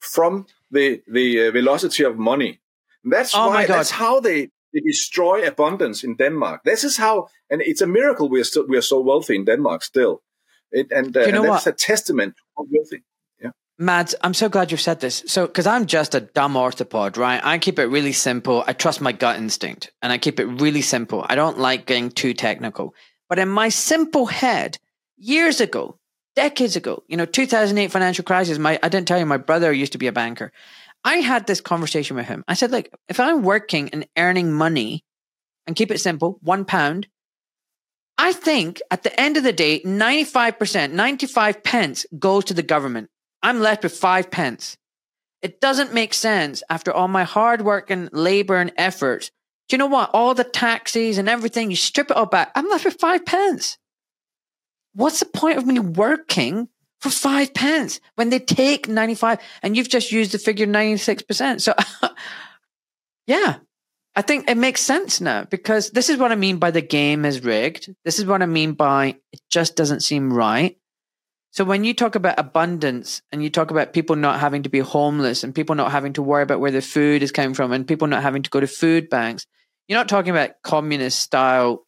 [0.00, 2.60] from the the uh, velocity of money.
[3.04, 6.62] That's oh why that's how they they destroy abundance in Denmark.
[6.64, 9.44] This is how, and it's a miracle we are still we are so wealthy in
[9.44, 10.22] Denmark still.
[10.70, 13.04] It, and, uh, you know and that's a testament how wealthy.
[13.42, 13.50] Yeah.
[13.78, 15.22] Mads, I'm so glad you've said this.
[15.26, 17.44] So, because I'm just a dumb orthopod, right?
[17.44, 18.64] I keep it really simple.
[18.66, 21.26] I trust my gut instinct and I keep it really simple.
[21.28, 22.94] I don't like getting too technical.
[23.32, 24.78] But in my simple head,
[25.16, 25.98] years ago,
[26.36, 29.92] decades ago, you know, 2008 financial crisis, my, I didn't tell you, my brother used
[29.92, 30.52] to be a banker.
[31.02, 32.44] I had this conversation with him.
[32.46, 35.02] I said, like, if I'm working and earning money
[35.66, 37.06] and keep it simple, one pound,
[38.18, 43.08] I think at the end of the day, 95%, 95 pence goes to the government.
[43.42, 44.76] I'm left with five pence.
[45.40, 49.30] It doesn't make sense after all my hard work and labor and effort.
[49.72, 50.10] You know what?
[50.12, 52.52] All the taxes and everything, you strip it all back.
[52.54, 53.78] I'm left with five pence.
[54.94, 56.68] What's the point of me working
[57.02, 61.60] for five pence when they take 95 and you've just used the figure 96%.
[61.60, 61.74] So
[63.26, 63.56] yeah,
[64.14, 67.24] I think it makes sense now because this is what I mean by the game
[67.24, 67.92] is rigged.
[68.04, 70.76] This is what I mean by it just doesn't seem right.
[71.50, 74.78] So when you talk about abundance and you talk about people not having to be
[74.78, 77.86] homeless and people not having to worry about where the food is coming from and
[77.86, 79.46] people not having to go to food banks,
[79.88, 81.86] you're not talking about communist style,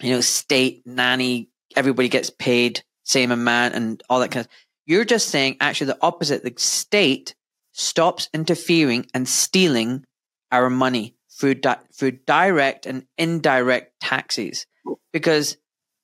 [0.00, 4.50] you know, state nanny, everybody gets paid same amount and all that kind of
[4.86, 6.42] you're just saying actually the opposite.
[6.42, 7.34] The state
[7.72, 10.04] stops interfering and stealing
[10.52, 14.66] our money through, di- through direct and indirect taxes.
[15.12, 15.56] Because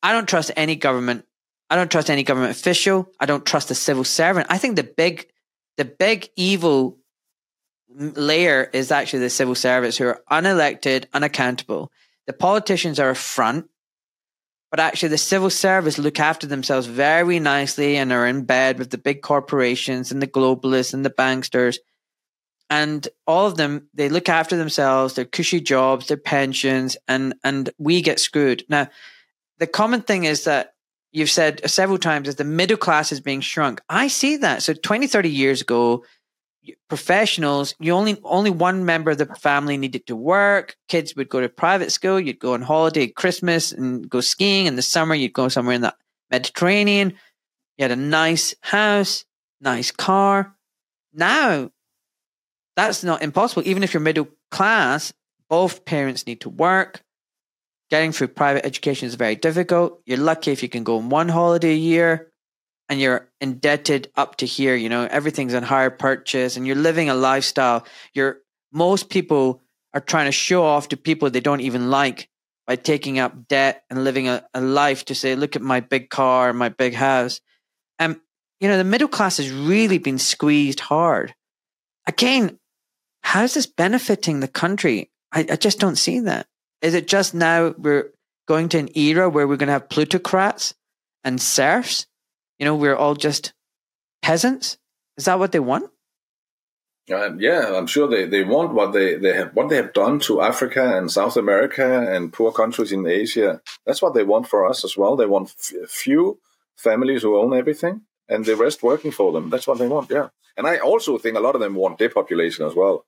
[0.03, 1.27] I don't trust any government.
[1.69, 3.13] I don't trust any government official.
[3.21, 4.47] I don't trust the civil servant.
[4.51, 5.29] I think the big,
[5.77, 6.99] the big evil
[7.95, 11.91] layer is actually the civil servants who are unelected, unaccountable.
[12.27, 13.69] The politicians are a front
[14.71, 18.91] but actually the civil service look after themselves very nicely and are in bed with
[18.91, 21.79] the big corporations and the globalists and the banksters.
[22.69, 27.71] And all of them they look after themselves their cushy jobs their pensions and and
[27.79, 28.65] we get screwed.
[28.69, 28.89] Now
[29.59, 30.75] the common thing is that
[31.11, 33.81] you've said several times is the middle class is being shrunk.
[33.89, 34.63] I see that.
[34.63, 36.05] So 20 30 years ago
[36.89, 40.77] professionals, you only only one member of the family needed to work.
[40.89, 42.21] Kids would go to private school.
[42.21, 44.67] You'd go on holiday at Christmas and go skiing.
[44.67, 45.95] In the summer, you'd go somewhere in the
[46.31, 47.15] Mediterranean.
[47.79, 49.25] You had a nice house,
[49.61, 50.55] nice car.
[51.13, 51.71] Now,
[52.77, 53.63] that's not impossible.
[53.67, 55.13] Even if you're middle class,
[55.49, 57.03] both parents need to work.
[57.91, 60.01] Getting through private education is very difficult.
[60.07, 62.30] You're lucky if you can go on one holiday a year
[62.91, 67.09] and you're indebted up to here, you know, everything's on hire purchase and you're living
[67.09, 67.87] a lifestyle.
[68.13, 68.39] You're
[68.73, 69.63] most people
[69.95, 72.29] are trying to show off to people they don't even like
[72.67, 76.11] by taking up debt and living a, a life to say, look at my big
[76.11, 77.41] car, my big house.
[78.01, 78.21] And
[78.59, 81.35] you know, the middle class has really been squeezed hard.
[82.09, 82.59] Again,
[83.23, 85.11] how's this benefiting the country?
[85.33, 86.47] I, I just don't see that.
[86.83, 88.13] Is it just now we're
[88.49, 90.75] going to an era where we're going to have plutocrats
[91.23, 92.07] and serfs?
[92.61, 93.55] You know, we're all just
[94.23, 94.79] peasants?
[95.17, 95.91] Is that what they want?
[97.11, 100.21] Uh, yeah, I'm sure they, they want what they, they have what they have done
[100.21, 103.61] to Africa and South America and poor countries in Asia.
[103.85, 105.17] That's what they want for us as well.
[105.17, 106.39] They want f- few
[106.77, 109.51] families who own everything and the rest working for them.
[109.51, 110.11] That's what they want.
[110.11, 113.07] Yeah, and I also think a lot of them want depopulation as well,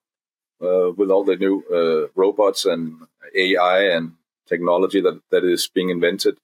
[0.60, 2.96] uh, with all the new uh, robots and
[3.36, 4.14] AI and
[4.48, 6.38] technology that, that is being invented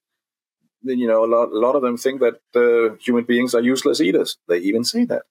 [0.83, 4.01] you know, a lot, a lot of them think that uh, human beings are useless
[4.01, 4.37] eaters.
[4.49, 5.23] They even say that.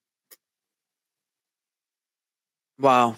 [2.79, 3.15] Wow.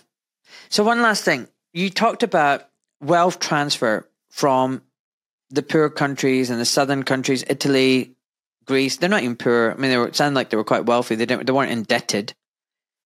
[0.70, 1.48] So, one last thing.
[1.74, 2.68] You talked about
[3.02, 4.82] wealth transfer from
[5.50, 8.16] the poor countries and the southern countries, Italy,
[8.66, 8.98] Greece.
[8.98, 9.72] They're not even poor.
[9.72, 11.16] I mean, they were, it sounded like they were quite wealthy.
[11.16, 12.34] They, didn't, they weren't indebted.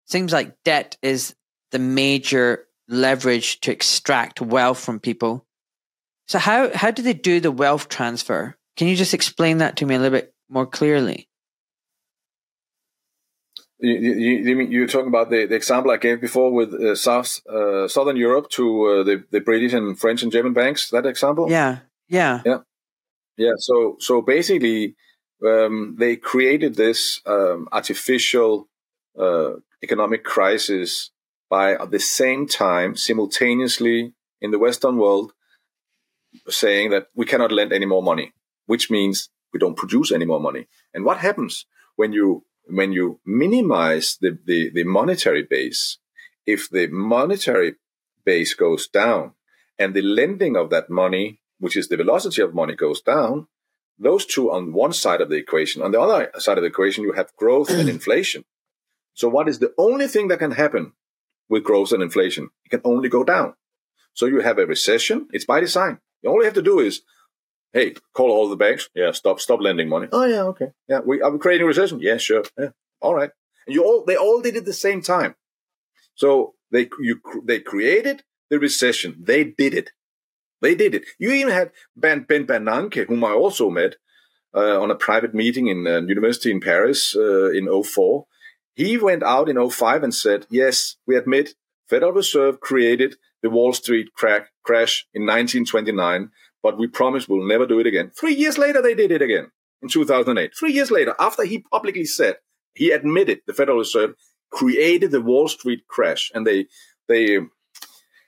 [0.05, 1.35] Seems like debt is
[1.71, 5.45] the major leverage to extract wealth from people.
[6.27, 8.57] So, how, how do they do the wealth transfer?
[8.75, 11.29] Can you just explain that to me a little bit more clearly?
[13.79, 17.41] You, you, you are talking about the, the example I gave before with uh, South
[17.47, 20.89] uh, Southern Europe to uh, the the British and French and German banks.
[20.89, 21.51] That example.
[21.51, 22.59] Yeah, yeah, yeah,
[23.35, 23.51] yeah.
[23.57, 24.95] So so basically,
[25.45, 28.69] um, they created this um, artificial
[29.19, 31.11] uh, economic crisis
[31.49, 35.33] by at the same time simultaneously in the Western world
[36.47, 38.31] saying that we cannot lend any more money
[38.65, 40.67] which means we don't produce any more money.
[40.93, 41.65] And what happens
[41.95, 45.97] when you when you minimize the, the, the monetary base?
[46.45, 47.75] If the monetary
[48.25, 49.33] base goes down
[49.77, 53.47] and the lending of that money, which is the velocity of money, goes down,
[53.99, 55.81] those two on one side of the equation.
[55.81, 58.43] On the other side of the equation, you have growth and inflation.
[59.13, 60.93] So what is the only thing that can happen
[61.49, 62.49] with growth and inflation?
[62.65, 63.53] It can only go down.
[64.13, 65.27] So you have a recession.
[65.31, 65.99] It's by design.
[66.25, 67.01] All you have to do is
[67.73, 68.89] Hey, call all the banks.
[68.93, 70.07] Yeah, stop, stop lending money.
[70.11, 70.67] Oh yeah, okay.
[70.87, 71.99] Yeah, we are we creating a recession.
[71.99, 72.43] Yeah, sure.
[72.57, 72.69] Yeah,
[73.01, 73.31] all right.
[73.65, 75.35] And you all, they all did it at the same time.
[76.15, 79.15] So they you they created the recession.
[79.19, 79.91] They did it.
[80.61, 81.05] They did it.
[81.17, 83.95] You even had Ben Ben Bernanke, whom I also met
[84.55, 88.25] uh, on a private meeting in uh, university in Paris uh, in 04.
[88.75, 91.55] He went out in 05 and said, "Yes, we admit
[91.89, 96.29] Federal Reserve created the Wall Street crack, crash in 1929,
[96.63, 98.11] but we promise we'll never do it again.
[98.17, 100.53] Three years later, they did it again in 2008.
[100.57, 102.37] Three years later, after he publicly said,
[102.73, 104.15] he admitted the Federal Reserve
[104.51, 106.67] created the Wall Street crash and they,
[107.07, 107.39] they,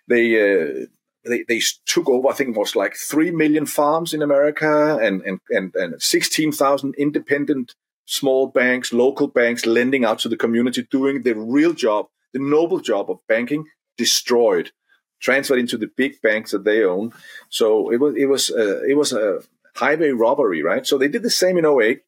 [0.07, 0.85] they, uh,
[1.25, 5.21] they, they took over, I think it was like 3 million farms in America and,
[5.21, 7.73] and, and, and 16,000 independent
[8.05, 12.79] small banks, local banks lending out to the community, doing the real job, the noble
[12.79, 13.65] job of banking,
[13.97, 14.71] destroyed
[15.19, 17.13] transferred into the big banks that they own.
[17.49, 19.39] So it was it was uh, it was a
[19.75, 20.85] highway robbery, right?
[20.85, 22.01] So they did the same in 08.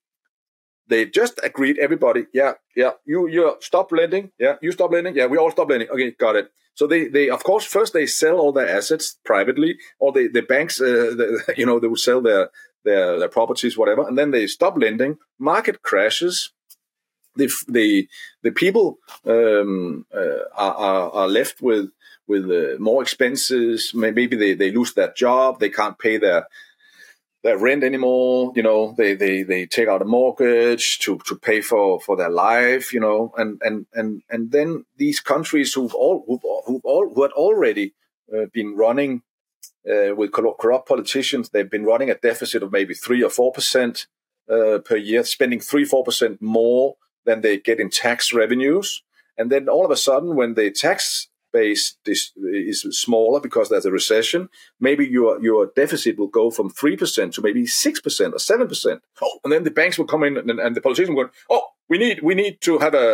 [0.90, 5.26] They just agreed, everybody, yeah, yeah, you you stop lending, yeah, you stop lending, yeah,
[5.26, 5.90] we all stop lending.
[5.90, 6.50] Okay, got it.
[6.76, 10.44] So they, they of course first they sell all their assets privately, or they, the
[10.44, 10.86] banks, uh,
[11.20, 12.50] the, you know, they will sell their,
[12.86, 15.18] their their properties, whatever, and then they stop lending.
[15.40, 16.52] Market crashes.
[17.36, 18.08] The the
[18.44, 21.90] the people um, uh, are, are left with
[22.28, 23.92] with uh, more expenses.
[23.94, 25.60] Maybe they, they lose their job.
[25.60, 26.48] They can't pay their
[27.44, 28.52] their rent anymore.
[28.56, 32.32] You know, they, they, they take out a mortgage to, to pay for, for their
[32.32, 37.10] life, you know, and, and, and, and then these countries who've all, who've, who've all,
[37.14, 37.94] who had already
[38.36, 39.22] uh, been running
[39.90, 44.08] uh, with corrupt politicians, they've been running a deficit of maybe three or four percent
[44.52, 49.04] uh, per year, spending three, four percent more than they get in tax revenues.
[49.38, 51.30] And then all of a sudden, when the tax
[51.62, 54.42] base is, is smaller because there's a recession,
[54.88, 58.68] maybe your your deficit will go from three percent to maybe six percent or seven
[58.68, 59.00] percent.
[59.22, 61.66] Oh, and then the banks will come in and, and the politicians will go, "Oh,
[61.92, 63.10] we need we need to have a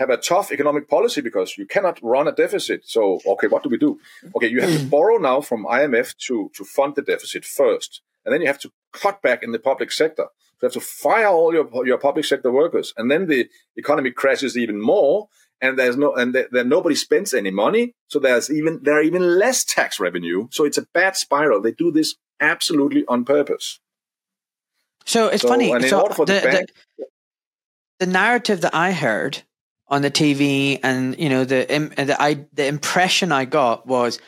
[0.00, 2.80] have a tough economic policy because you cannot run a deficit.
[2.86, 4.00] So, okay, what do we do?
[4.34, 4.90] Okay, you have to mm.
[4.96, 7.90] borrow now from IMF to to fund the deficit first,
[8.24, 8.70] and then you have to
[9.02, 10.26] cut back in the public sector.
[10.56, 13.48] So you have to fire all your your public sector workers, and then the
[13.82, 15.28] economy crashes even more,
[15.60, 19.38] and there's no and then nobody spends any money so there's even there are even
[19.38, 21.60] less tax revenue so it's a bad spiral.
[21.60, 23.80] They do this absolutely on purpose.
[25.04, 27.06] So it's so, funny so the, the, bank, the,
[28.00, 29.42] the, narrative that i heard
[29.88, 31.64] on the tv and you know the
[31.96, 34.20] the, I, the impression i got was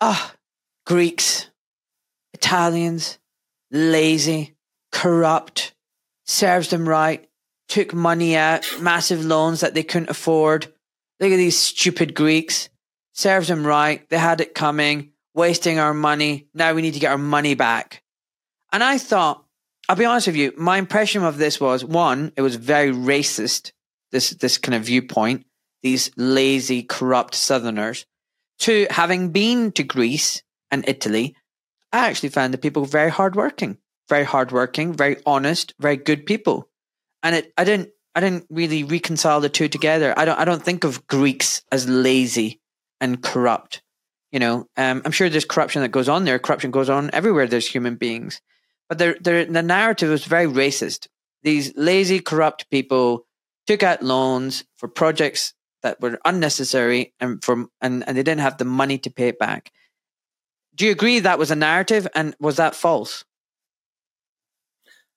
[0.00, 0.36] ah oh,
[0.84, 1.48] greeks
[2.34, 3.18] italians
[3.70, 4.56] lazy
[4.92, 5.72] corrupt
[6.24, 7.26] serves them right
[7.68, 10.66] took money out, massive loans that they couldn't afford.
[11.20, 12.68] Look at these stupid Greeks.
[13.12, 14.08] Serves them right.
[14.10, 16.48] They had it coming, wasting our money.
[16.54, 18.02] Now we need to get our money back.
[18.72, 19.44] And I thought,
[19.88, 23.72] I'll be honest with you, my impression of this was one, it was very racist,
[24.10, 25.46] this this kind of viewpoint,
[25.82, 28.04] these lazy, corrupt southerners.
[28.58, 31.36] Two, having been to Greece and Italy,
[31.92, 33.78] I actually found the people very hardworking,
[34.08, 36.68] very hardworking, very honest, very good people
[37.22, 40.14] and it I didn't I didn't really reconcile the two together.
[40.16, 42.60] I don't I don't think of Greeks as lazy
[43.00, 43.82] and corrupt.
[44.32, 46.38] You know, um, I'm sure there's corruption that goes on there.
[46.38, 47.46] Corruption goes on everywhere.
[47.46, 48.40] There's human beings,
[48.88, 49.16] but the
[49.48, 51.08] the narrative was very racist.
[51.42, 53.26] These lazy, corrupt people
[53.66, 58.58] took out loans for projects that were unnecessary and from and, and they didn't have
[58.58, 59.70] the money to pay it back.
[60.74, 63.24] Do you agree that was a narrative and was that false?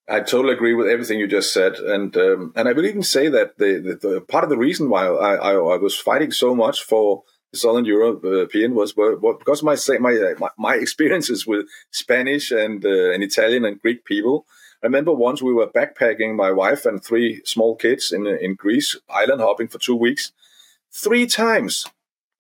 [0.10, 3.30] I totally agree with everything you just said, and um, and I will even say
[3.30, 6.56] that the, the, the, part of the reason why I, I, I was fighting so
[6.56, 12.84] much for the Southern European was, was because my my my experiences with Spanish and
[12.84, 14.46] uh, and Italian and Greek people.
[14.82, 18.98] I remember once we were backpacking, my wife and three small kids in in Greece,
[19.10, 20.32] island hopping for two weeks.
[20.92, 21.86] Three times,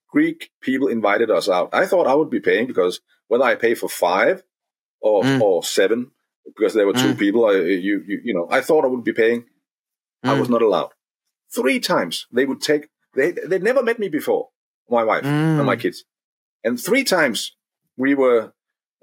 [0.07, 1.69] Greek people invited us out.
[1.71, 4.43] I thought I would be paying because whether I pay for five
[5.01, 5.39] or mm.
[5.39, 6.11] or seven
[6.55, 7.17] because there were two mm.
[7.19, 7.45] people.
[7.45, 9.41] I, you, you, you know, I thought I would be paying.
[10.25, 10.29] Mm.
[10.29, 10.51] I was mm.
[10.51, 10.91] not allowed.
[11.53, 12.89] Three times they would take.
[13.15, 14.49] They they never met me before.
[14.89, 15.57] My wife mm.
[15.57, 15.79] and my mm.
[15.79, 16.03] kids,
[16.63, 17.55] and three times
[17.97, 18.53] we were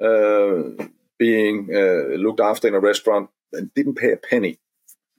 [0.02, 0.84] uh,
[1.18, 4.58] being uh, looked after in a restaurant and didn't pay a penny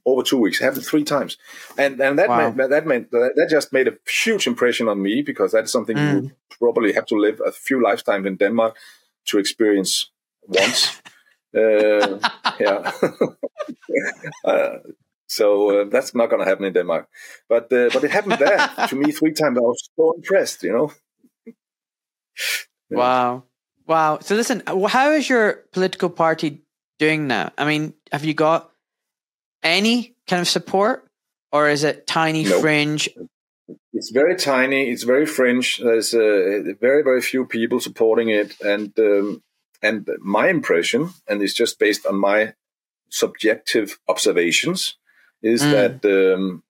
[0.06, 0.60] over two weeks.
[0.60, 1.38] Happened three times,
[1.78, 2.52] and and that wow.
[2.52, 5.98] meant that meant that, that just made a huge impression on me because that's something
[5.98, 6.24] mm.
[6.24, 8.76] you probably have to live a few lifetimes in Denmark
[9.28, 10.12] to experience
[10.48, 11.02] once.
[11.58, 12.20] Uh,
[12.60, 12.92] yeah.
[14.46, 14.78] uh,
[15.28, 17.10] so uh, that's not going to happen in Denmark,
[17.50, 19.58] but uh, but it happened there to me three times.
[19.58, 20.92] I was so impressed, you know.
[22.90, 23.44] Wow,
[23.86, 24.20] wow.
[24.22, 26.62] So listen, how is your political party
[26.98, 27.52] doing now?
[27.58, 28.72] I mean, have you got
[29.64, 31.10] any kind of support,
[31.52, 33.10] or is it tiny fringe?
[33.92, 34.90] It's very tiny.
[34.90, 35.80] It's very fringe.
[35.80, 39.44] There's uh, very very few people supporting it, and um,
[39.82, 42.54] and my impression, and it's just based on my
[43.10, 44.98] subjective observations,
[45.42, 45.72] is mm.
[45.72, 46.64] that um,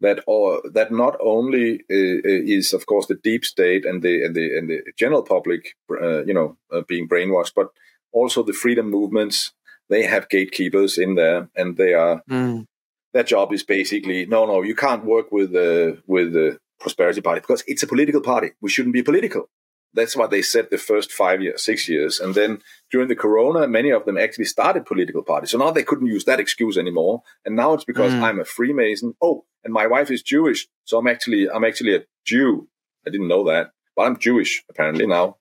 [0.00, 4.34] that or that not only uh, is of course the deep state and the and
[4.34, 7.68] the and the general public, uh, you know, uh, being brainwashed, but
[8.12, 9.52] also the freedom movements.
[9.90, 12.22] They have gatekeepers in there, and they are.
[12.30, 12.66] Mm.
[13.14, 14.62] Their job is basically no, no.
[14.62, 18.50] You can't work with the with the Prosperity Party because it's a political party.
[18.60, 19.48] We shouldn't be political.
[19.94, 22.20] That's what they said the first five years, six years.
[22.20, 22.60] And then
[22.90, 25.50] during the corona, many of them actually started political parties.
[25.50, 27.22] So now they couldn't use that excuse anymore.
[27.44, 28.22] And now it's because mm.
[28.22, 29.14] I'm a Freemason.
[29.20, 30.68] Oh, and my wife is Jewish.
[30.84, 32.68] So I'm actually, I'm actually a Jew.
[33.06, 33.72] I didn't know that.
[33.98, 35.38] but I'm Jewish apparently now,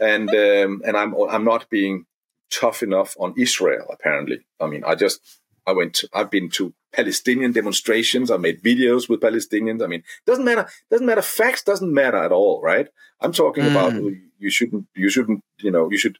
[0.00, 2.06] and um, and I'm I'm not being
[2.50, 4.46] tough enough on Israel apparently.
[4.58, 5.20] I mean, I just
[5.66, 8.30] I went to, I've been to Palestinian demonstrations.
[8.30, 9.82] I made videos with Palestinians.
[9.82, 10.68] I mean, doesn't matter.
[10.90, 11.22] Doesn't matter.
[11.22, 12.88] Facts doesn't matter at all, right?
[13.20, 13.70] I'm talking mm.
[13.70, 13.94] about
[14.38, 14.86] you shouldn't.
[14.94, 15.42] You shouldn't.
[15.58, 16.18] You know, you should.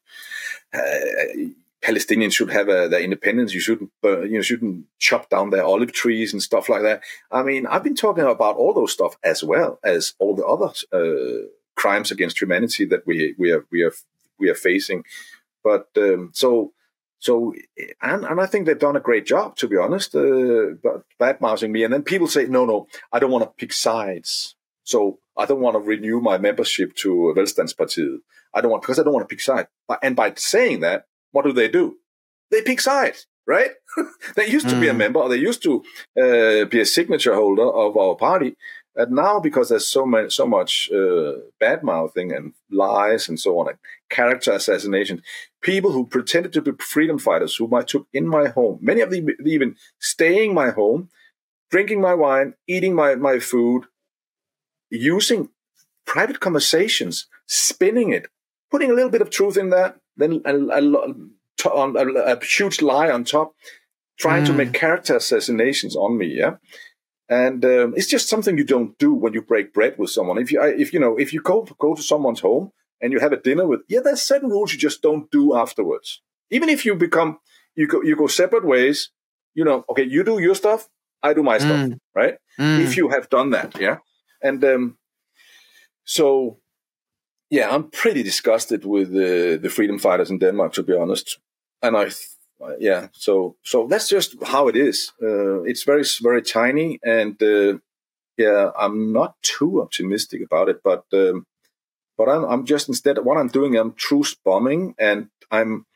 [0.73, 0.81] Uh,
[1.83, 3.53] Palestinians should have uh, their independence.
[3.53, 7.03] You shouldn't, you shouldn't chop down their olive trees and stuff like that.
[7.33, 10.73] I mean, I've been talking about all those stuff as well as all the other
[10.93, 13.93] uh, crimes against humanity that we we are we are
[14.39, 15.05] we are facing.
[15.65, 16.73] But um, so
[17.23, 17.55] so,
[18.03, 20.75] and, and I think they've done a great job, to be honest, uh,
[21.21, 21.85] bad mouthing me.
[21.85, 24.57] And then people say, no, no, I don't want to pick sides.
[24.83, 28.17] So I don't want to renew my membership to Velstandspartiet.
[28.53, 29.69] I don't want, because I don't want to pick sides.
[30.03, 31.99] And by saying that, what do they do?
[32.51, 33.71] They pick sides, right?
[34.35, 34.81] they used to mm.
[34.81, 34.97] be a mm.
[34.97, 35.85] member, or they used to
[36.21, 38.57] uh, be a signature holder of our party.
[38.95, 43.59] And now, because there's so much, so much uh, bad mouthing and lies and so
[43.59, 43.79] on, and
[44.11, 45.23] character assassination,
[45.63, 49.11] people who pretended to be freedom fighters, whom I took in my home, many of
[49.11, 51.09] them even staying my home,
[51.71, 53.85] drinking my wine, eating my, my food,
[54.91, 55.49] using
[56.05, 58.27] private conversations, spinning it,
[58.71, 63.11] putting a little bit of truth in that, then a, a, a, a huge lie
[63.11, 63.55] on top,
[64.19, 64.49] trying mm.
[64.49, 66.27] to make character assassinations on me.
[66.27, 66.57] Yeah
[67.33, 70.37] and um, it's just something you don't do when you break bread with someone.
[70.39, 73.33] If you, if you know, if you go go to someone's home and you have
[73.33, 76.21] a dinner with, yeah, there's certain rules you just don't do afterwards.
[76.51, 77.39] Even if you become,
[77.75, 79.11] you go, you go separate ways.
[79.55, 80.89] You know, okay, you do your stuff,
[81.23, 81.61] I do my mm.
[81.61, 82.35] stuff, right?
[82.59, 82.81] Mm.
[82.81, 83.99] If you have done that, yeah,
[84.43, 84.99] and um,
[86.05, 86.59] so
[87.51, 91.39] yeah, I'm pretty disgusted with the the freedom fighters in Denmark, to be honest,
[91.83, 92.11] and I
[92.79, 97.79] yeah so so that's just how it is uh, it's very very tiny and uh,
[98.37, 101.47] yeah i'm not too optimistic about it but um,
[102.17, 105.87] but I'm, I'm just instead what i'm doing i'm truce bombing and i'm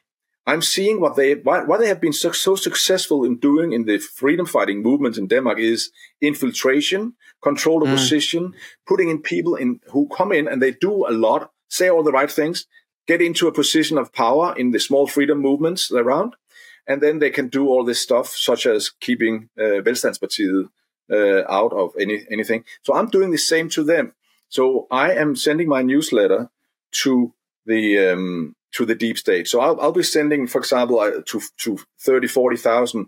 [0.46, 3.84] i'm seeing what they what, what they have been so, so successful in doing in
[3.84, 5.90] the freedom fighting movement in denmark is
[6.20, 7.94] infiltration control the mm.
[7.94, 8.54] position
[8.86, 12.12] putting in people in who come in and they do a lot say all the
[12.12, 12.66] right things
[13.06, 16.34] get into a position of power in the small freedom movements around
[16.86, 20.68] and then they can do all this stuff, such as keeping uh, Velstandspartiet
[21.10, 22.64] uh, out of any anything.
[22.82, 24.12] So I'm doing the same to them.
[24.48, 26.50] So I am sending my newsletter
[27.02, 27.34] to
[27.64, 29.48] the um, to the deep state.
[29.48, 33.06] So I'll, I'll be sending, for example, uh, to to 30, 40,000,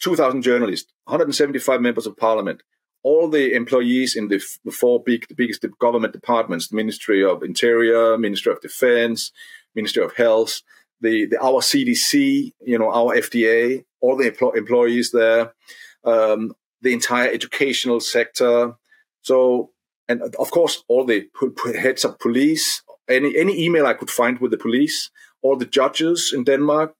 [0.00, 2.62] 2,000 journalists, 175 members of parliament,
[3.02, 7.42] all the employees in the, the four big, the biggest government departments, the Ministry of
[7.42, 9.30] Interior, Ministry of Defense,
[9.74, 10.62] Ministry of Health,
[11.00, 15.54] the, the our CDC, you know, our FDA, all the empl- employees there,
[16.04, 18.74] um, the entire educational sector.
[19.22, 19.70] So,
[20.08, 21.28] and of course, all the
[21.78, 25.10] heads of police, any any email I could find with the police,
[25.42, 26.94] all the judges in Denmark.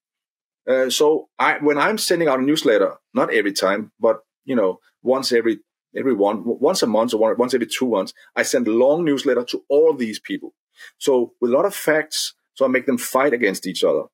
[0.69, 4.81] Uh, so, I when I'm sending out a newsletter, not every time, but you know,
[5.03, 5.61] once every
[5.97, 9.45] every one once a month or once every two months, I send a long newsletter
[9.45, 10.55] to all these people.
[10.99, 14.05] So, with a lot of facts, so I make them fight against each other.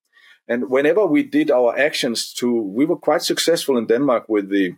[0.49, 4.75] And whenever we did our actions to, we were quite successful in Denmark with the,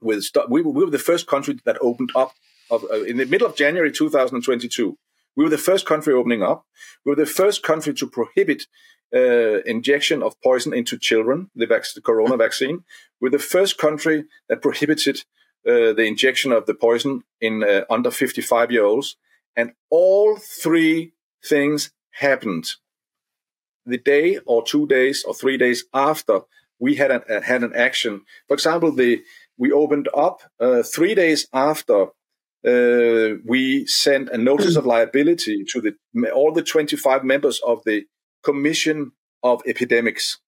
[0.00, 2.32] with we were, we were the first country that opened up
[2.70, 4.96] of, uh, in the middle of January 2022.
[5.36, 6.64] We were the first country opening up.
[7.04, 8.66] We were the first country to prohibit
[9.14, 12.84] uh, injection of poison into children, the, vac- the corona vaccine.
[13.20, 15.24] We're the first country that prohibited
[15.66, 19.16] uh, the injection of the poison in uh, under 55 year olds.
[19.56, 21.12] And all three
[21.44, 22.66] things happened
[23.86, 26.40] the day or two days or three days after
[26.78, 28.22] we had an, uh, had an action.
[28.48, 29.22] For example, the
[29.56, 32.06] we opened up uh, three days after
[32.66, 38.04] uh, we sent a notice of liability to the all the 25 members of the
[38.42, 39.12] Commission
[39.42, 40.38] of Epidemics,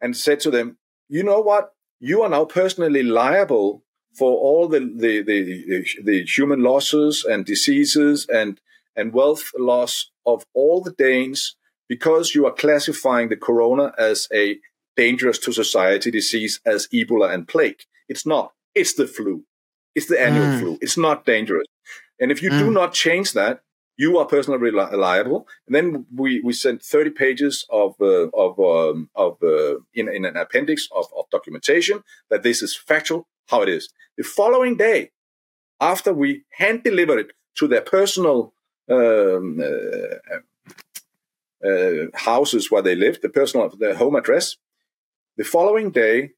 [0.00, 0.78] and said to them,
[1.08, 1.72] "You know what?
[1.98, 3.84] You are now personally liable
[4.16, 8.60] for all the the, the, the human losses and diseases and
[8.96, 11.56] and wealth loss of all the Danes
[11.88, 14.58] because you are classifying the corona as a
[14.96, 17.82] dangerous to society disease as Ebola and plague.
[18.08, 18.52] It's not.
[18.74, 19.44] It's the flu.
[19.94, 20.60] It's the annual mm.
[20.60, 20.78] flu.
[20.80, 21.66] It's not dangerous.
[22.20, 22.58] And if you mm.
[22.58, 23.60] do not change that,
[23.96, 25.46] you are personally liable.
[25.66, 30.24] And then we, we sent 30 pages of, uh, of, um, of uh, in, in
[30.24, 33.90] an appendix of, of documentation that this is factual, how it is.
[34.16, 35.10] The following day,
[35.80, 38.54] after we hand delivered it to their personal
[38.90, 40.38] um, uh,
[41.68, 44.56] uh, houses where they lived, the personal their home address.
[45.36, 46.32] The following day,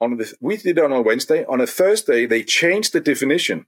[0.00, 1.44] on the we did it on a Wednesday.
[1.46, 3.66] On a Thursday, they changed the definition.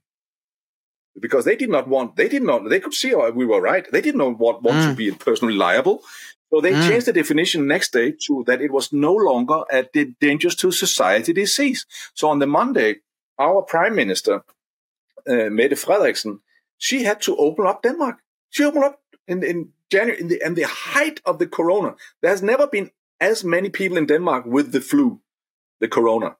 [1.19, 3.85] because they did not want, they did not, they could see we were right.
[3.91, 4.89] They did not want, want mm.
[4.89, 6.01] to be personally liable.
[6.51, 6.87] So they mm.
[6.87, 9.83] changed the definition next day to that it was no longer a
[10.19, 11.85] dangerous to society disease.
[12.13, 12.97] So on the Monday,
[13.37, 14.43] our prime minister,
[15.27, 16.39] uh, Mette Frederiksen,
[16.79, 18.17] she had to open up Denmark.
[18.49, 21.95] She opened up in, in January, in the, in the height of the corona.
[22.21, 22.89] There has never been
[23.21, 25.21] as many people in Denmark with the flu,
[25.79, 26.37] the corona,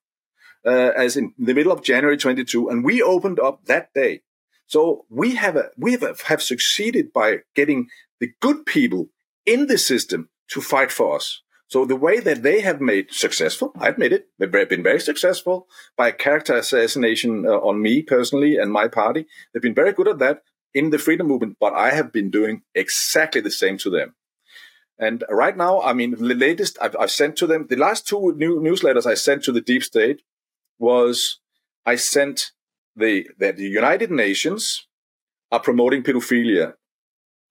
[0.66, 2.70] uh, as in the middle of January 22.
[2.70, 4.22] And we opened up that day.
[4.66, 7.90] So we have a, we have, have succeeded by getting
[8.20, 9.10] the good people
[9.46, 11.42] in the system to fight for us.
[11.70, 15.68] So the way that they have made successful, I admit it, they've been very successful
[15.96, 19.28] by character assassination uh, on me personally and my party.
[19.54, 20.42] They've been very good at that
[20.74, 24.16] in the freedom movement, but I have been doing exactly the same to them.
[24.98, 28.34] And right now, I mean, the latest I've, I've sent to them, the last two
[28.36, 30.24] new newsletters I sent to the deep state
[30.80, 31.40] was
[31.86, 32.52] I sent
[32.96, 34.88] the, that the United Nations
[35.52, 36.74] are promoting pedophilia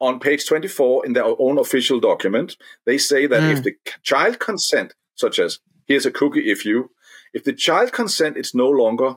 [0.00, 3.52] on page 24 in their own official document, they say that mm.
[3.52, 3.64] if hmm.
[3.64, 6.90] the child consent, such as here's a cookie if you,
[7.34, 9.16] if the child consent, it's no longer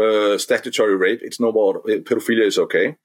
[0.00, 2.96] uh, statutory rape, it's no more uh, pedophilia is okay.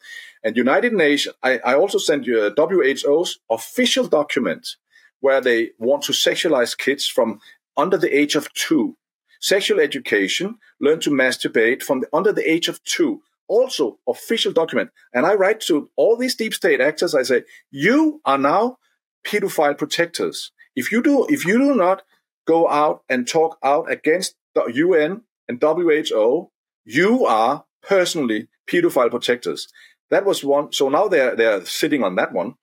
[0.44, 4.76] And United Nations, I, I also sent you a WHO's official document
[5.20, 7.40] where they want to sexualize kids from
[7.78, 8.98] under the age of two.
[9.40, 13.22] Sexual education, learn to masturbate from the, under the age of two
[13.52, 14.90] also official document.
[15.14, 18.78] And I write to all these deep state actors, I say, you are now
[19.28, 20.52] pedophile protectors.
[20.76, 22.04] If you do, if you do not
[22.48, 26.50] go out and talk out against the UN and WHO,
[26.86, 29.68] you are personally pedophile protectors.
[30.10, 30.72] That was one.
[30.72, 32.56] So now they're they're sitting on that one,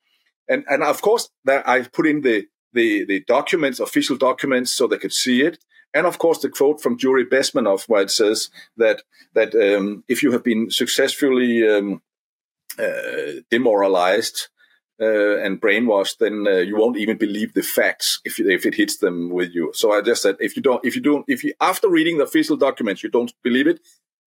[0.48, 4.86] and and of course that I put in the the the documents, official documents, so
[4.86, 5.58] they could see it
[5.94, 9.02] and of course the quote from Yuri Bezmenov, where it says that
[9.34, 12.02] that um, if you have been successfully um,
[12.78, 14.48] uh, demoralized
[15.00, 18.98] uh, and brainwashed, then uh, you won't even believe the facts if if it hits
[18.98, 19.70] them with you.
[19.74, 22.24] So I just said if you don't, if you don't, if you after reading the
[22.24, 23.80] official documents you don't believe it,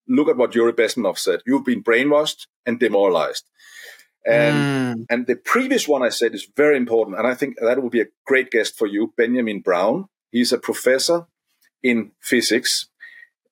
[0.07, 1.41] look at what Yuri Bezmenov said.
[1.45, 3.45] You've been brainwashed and demoralized.
[4.25, 5.05] And mm.
[5.09, 8.01] and the previous one I said is very important, and I think that will be
[8.01, 10.09] a great guest for you, Benjamin Brown.
[10.31, 11.25] He's a professor
[11.83, 12.87] in physics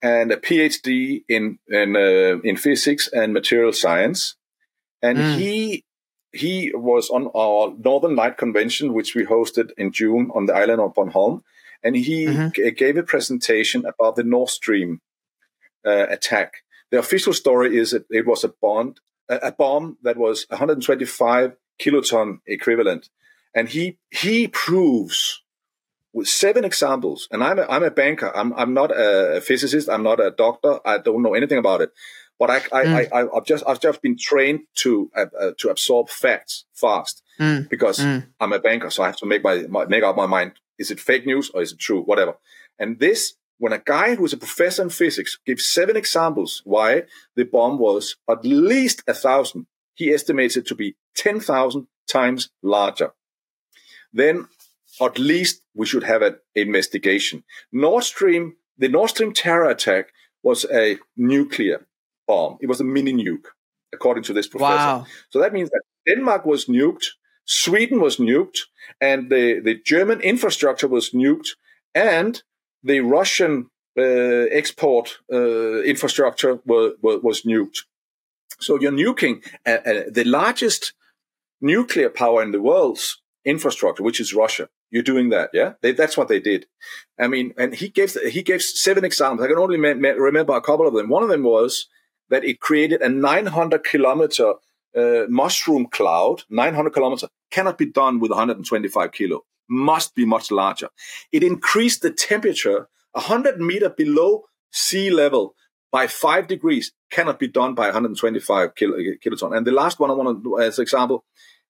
[0.01, 4.35] and a PhD in in, uh, in physics and material science,
[5.01, 5.37] and mm.
[5.37, 5.85] he
[6.31, 10.79] he was on our Northern Light Convention, which we hosted in June on the island
[10.79, 11.41] of Bornholm,
[11.83, 12.49] and he mm-hmm.
[12.53, 15.01] g- gave a presentation about the Nord Stream
[15.85, 16.53] uh, attack.
[16.91, 18.95] The official story is that it was a bomb,
[19.27, 23.09] a bomb that was 125 kiloton equivalent,
[23.53, 25.43] and he he proves
[26.13, 28.35] with seven examples, and I'm a, I'm a banker.
[28.35, 29.89] I'm I'm not a physicist.
[29.89, 30.79] I'm not a doctor.
[30.85, 31.91] I don't know anything about it.
[32.39, 33.07] But I I, mm.
[33.13, 37.69] I have just I've just been trained to uh, uh, to absorb facts fast mm.
[37.69, 38.25] because mm.
[38.39, 40.53] I'm a banker, so I have to make my, my make up my mind.
[40.77, 42.01] Is it fake news or is it true?
[42.01, 42.37] Whatever.
[42.79, 47.03] And this when a guy who's a professor in physics gives seven examples why
[47.35, 52.49] the bomb was at least a thousand, he estimates it to be ten thousand times
[52.63, 53.11] larger.
[54.13, 54.47] Then
[55.01, 57.43] at least we should have an investigation.
[57.71, 60.09] Nord Stream, the Nord Stream terror attack
[60.43, 61.85] was a nuclear
[62.27, 62.57] bomb.
[62.61, 63.47] It was a mini nuke,
[63.93, 64.75] according to this professor.
[64.75, 65.05] Wow.
[65.29, 67.05] So that means that Denmark was nuked,
[67.45, 68.59] Sweden was nuked,
[69.01, 71.49] and the, the German infrastructure was nuked,
[71.95, 72.43] and
[72.83, 77.79] the Russian uh, export uh, infrastructure was, was, was, nuked.
[78.59, 80.93] So you're nuking uh, uh, the largest
[81.59, 84.69] nuclear power in the world's infrastructure, which is Russia.
[84.91, 85.73] You're doing that, yeah?
[85.81, 86.65] They, that's what they did.
[87.19, 89.45] I mean, and he gave he gave seven examples.
[89.45, 91.09] I can only me, me, remember a couple of them.
[91.09, 91.87] One of them was
[92.29, 94.53] that it created a 900 kilometer
[94.95, 96.43] uh, mushroom cloud.
[96.49, 99.45] 900 kilometer cannot be done with 125 kilo.
[99.69, 100.89] Must be much larger.
[101.31, 105.55] It increased the temperature 100 meter below sea level
[105.91, 106.91] by five degrees.
[107.11, 109.55] Cannot be done by 125 kilo, kiloton.
[109.55, 111.25] And the last one I want to, as example,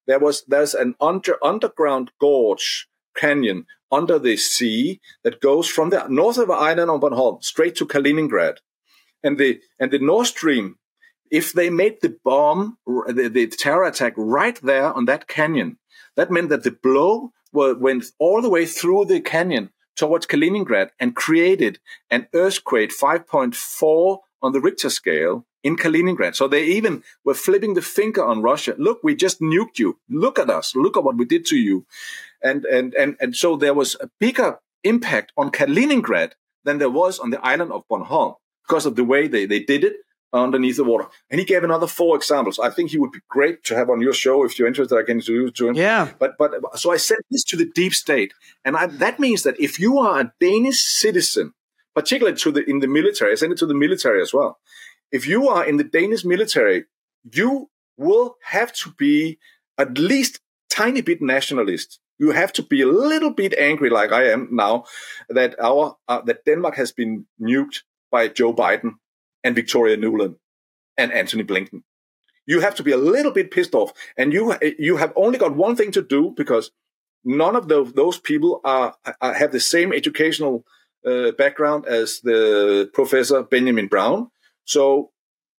[0.07, 2.87] there was there's an under, underground gorge
[3.19, 7.85] canyon under the sea that goes from the north of island of Bornholm straight to
[7.85, 8.57] Kaliningrad.
[9.23, 10.77] And the, and the Nord Stream,
[11.31, 15.77] if they made the bomb, the, the terror attack right there on that canyon,
[16.15, 21.15] that meant that the blow went all the way through the canyon towards Kaliningrad and
[21.15, 21.79] created
[22.09, 26.35] an earthquake 5.4 on the Richter scale in Kaliningrad.
[26.35, 28.75] So they even were flipping the finger on Russia.
[28.77, 29.99] Look, we just nuked you.
[30.09, 30.75] Look at us.
[30.75, 31.85] Look at what we did to you.
[32.43, 36.31] And, and, and, and so there was a bigger impact on Kaliningrad
[36.63, 38.35] than there was on the island of Bornholm
[38.67, 39.97] because of the way they, they did it.
[40.33, 41.07] underneath the water.
[41.29, 42.59] And he gave another four examples.
[42.59, 44.95] I think he would be great to have on your show if you're interested.
[44.95, 45.75] I can introduce to him.
[45.75, 46.11] Yeah.
[46.19, 48.33] But but so I sent this to the deep state,
[48.63, 51.53] and I, that means that if you are a Danish citizen,
[51.95, 54.59] particularly to the in the military, I send it to the military as well.
[55.11, 56.85] If you are in the Danish military,
[57.31, 59.39] you will have to be
[59.77, 60.39] at least
[60.69, 61.99] tiny bit nationalist.
[62.19, 64.83] You have to be a little bit angry, like I am now,
[65.29, 68.95] that our uh, that Denmark has been nuked by Joe Biden
[69.43, 70.35] and Victoria Nuland
[70.97, 71.83] and Antony Blinken.
[72.45, 75.55] You have to be a little bit pissed off, and you you have only got
[75.55, 76.71] one thing to do because
[77.23, 80.65] none of those people are, are have the same educational
[81.05, 84.29] uh, background as the professor Benjamin Brown.
[84.65, 85.11] So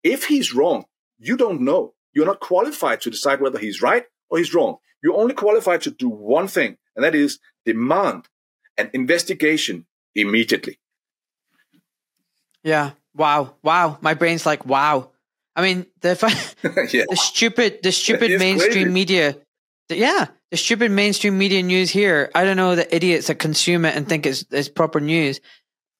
[0.03, 0.85] if he's wrong,
[1.19, 1.95] you don't know.
[2.13, 4.77] You're not qualified to decide whether he's right or he's wrong.
[5.03, 8.29] You're only qualified to do one thing, and that is demand
[8.77, 10.79] an investigation immediately.
[12.63, 12.93] Yeah.
[13.15, 13.55] Wow.
[13.63, 13.99] Wow.
[14.01, 15.11] My brain's like, wow.
[15.57, 16.17] I mean, the
[16.93, 17.05] yeah.
[17.09, 18.91] the stupid the stupid mainstream crazy.
[18.91, 19.37] media.
[19.89, 22.31] The, yeah, the stupid mainstream media news here.
[22.35, 25.41] I don't know the idiots that consume it and think it's it's proper news.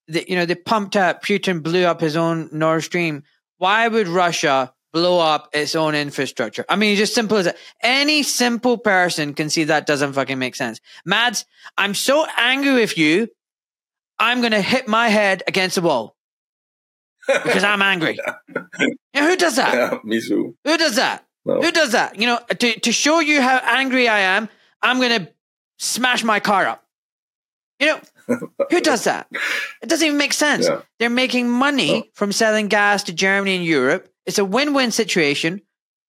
[0.07, 1.25] The, you know, they pumped up.
[1.25, 3.25] Putin blew up his own Nord Stream.
[3.59, 6.65] Why would Russia blow up its own infrastructure?
[6.69, 7.57] I mean, just simple as that.
[7.83, 10.81] Any simple person can see that doesn't fucking make sense.
[11.05, 11.45] Mads,
[11.77, 13.29] I'm so angry with you.
[14.19, 16.17] I'm going to hit my head against the wall
[17.27, 18.19] because I'm angry.
[19.15, 19.75] know, who does that?
[19.75, 20.57] Yeah, me too.
[20.65, 21.27] Who does that?
[21.45, 21.61] No.
[21.61, 22.19] Who does that?
[22.19, 24.49] You know, to, to show you how angry I am,
[24.83, 25.33] I'm going to
[25.79, 26.85] smash my car up.
[27.79, 28.01] You know,
[28.71, 29.27] who does that?
[29.83, 30.69] It doesn't even make sense.
[30.69, 30.83] Yeah.
[30.99, 32.07] They're making money no.
[32.15, 34.10] from selling gas to Germany and Europe.
[34.27, 35.63] It's a win win situation.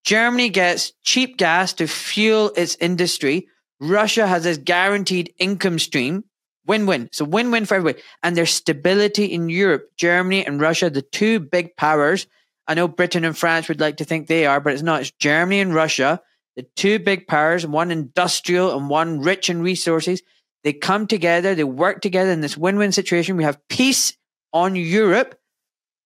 [0.04, 3.48] Germany gets cheap gas to fuel its industry.
[3.80, 6.24] Russia has this guaranteed income stream.
[6.68, 7.10] Win win.
[7.12, 8.04] So win win for everybody.
[8.22, 9.90] And there's stability in Europe.
[9.98, 12.28] Germany and Russia, the two big powers.
[12.68, 15.02] I know Britain and France would like to think they are, but it's not.
[15.02, 16.22] It's Germany and Russia,
[16.56, 20.22] the two big powers, one industrial and one rich in resources.
[20.64, 23.38] They come together, they work together in this win win situation.
[23.38, 24.16] We have peace
[24.54, 25.36] on Europe.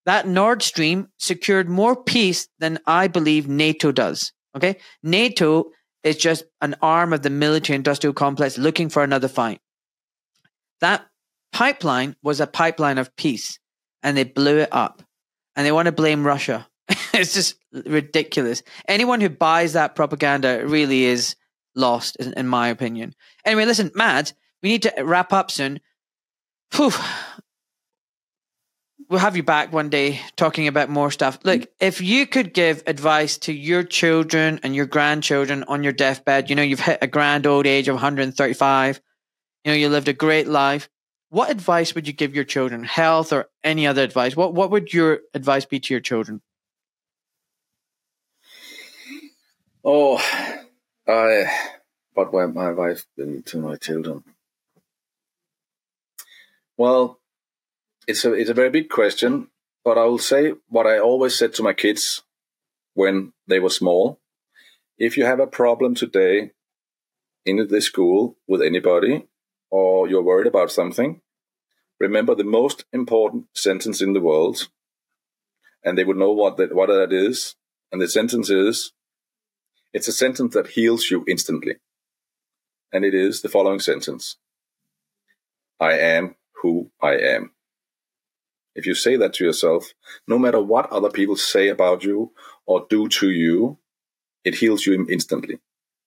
[0.06, 4.32] That Nord Stream secured more peace than I believe NATO does.
[4.56, 4.78] Okay.
[5.04, 5.72] NATO
[6.04, 9.60] is just an arm of the military industrial complex looking for another fight.
[10.82, 11.06] That
[11.52, 13.60] pipeline was a pipeline of peace
[14.04, 15.02] and they blew it up
[15.56, 16.68] and they want to blame Russia.
[17.14, 18.62] it's just ridiculous.
[18.88, 21.36] Anyone who buys that propaganda really is
[21.76, 23.14] lost, in, my opinion.
[23.44, 25.80] Anyway, listen, Matt, we need to wrap up soon.
[26.76, 26.92] Whew.
[29.08, 31.38] We'll have you back one day talking about more stuff.
[31.44, 36.50] Look, if you could give advice to your children and your grandchildren on your deathbed,
[36.50, 39.02] you know, you've hit a grand old age of 135
[39.66, 40.88] you know, you lived a great life.
[41.30, 42.84] What advice would you give your children?
[42.84, 44.36] Health or any other advice?
[44.36, 46.42] What what would your advice be to your children?
[49.84, 50.18] Oh,
[51.08, 51.52] I
[52.14, 54.24] what would my advice be to my children?
[56.78, 57.20] Well,
[58.08, 59.48] it's a it's a very big question,
[59.84, 62.24] but I will say what I always said to my kids
[62.94, 64.20] when they were small.
[64.98, 66.52] If you have a problem today
[67.46, 69.28] in the school with anybody,
[69.70, 71.22] or you're worried about something,
[72.00, 74.70] remember the most important sentence in the world,
[75.84, 77.56] and they would know what that what that is.
[77.92, 78.94] And the sentence is,
[79.94, 81.76] it's a sentence that heals you instantly,
[82.92, 84.38] and it is the following sentence:
[85.80, 87.55] "I am who I am."
[88.76, 89.94] If you say that to yourself,
[90.28, 92.32] no matter what other people say about you
[92.66, 93.78] or do to you,
[94.44, 95.60] it heals you instantly.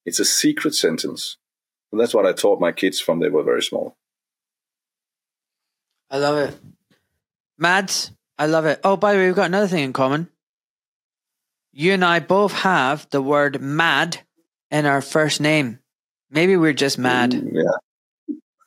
[0.04, 1.38] It's a secret sentence
[1.90, 3.96] and that's what I taught my kids from they were very small.
[6.10, 6.58] I love it.
[7.58, 8.80] Mads, I love it.
[8.84, 10.28] Oh, by the way, we've got another thing in common.
[11.72, 14.18] You and I both have the word mad
[14.70, 15.78] in our first name.
[16.30, 17.32] Maybe we're just mad.
[17.32, 17.76] Mm, yeah.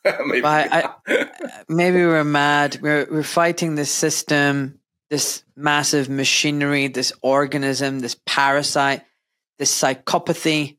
[0.25, 0.45] maybe.
[0.45, 0.93] I,
[1.69, 2.79] maybe we're mad.
[2.81, 4.79] We're, we're fighting this system,
[5.09, 9.03] this massive machinery, this organism, this parasite,
[9.59, 10.77] this psychopathy.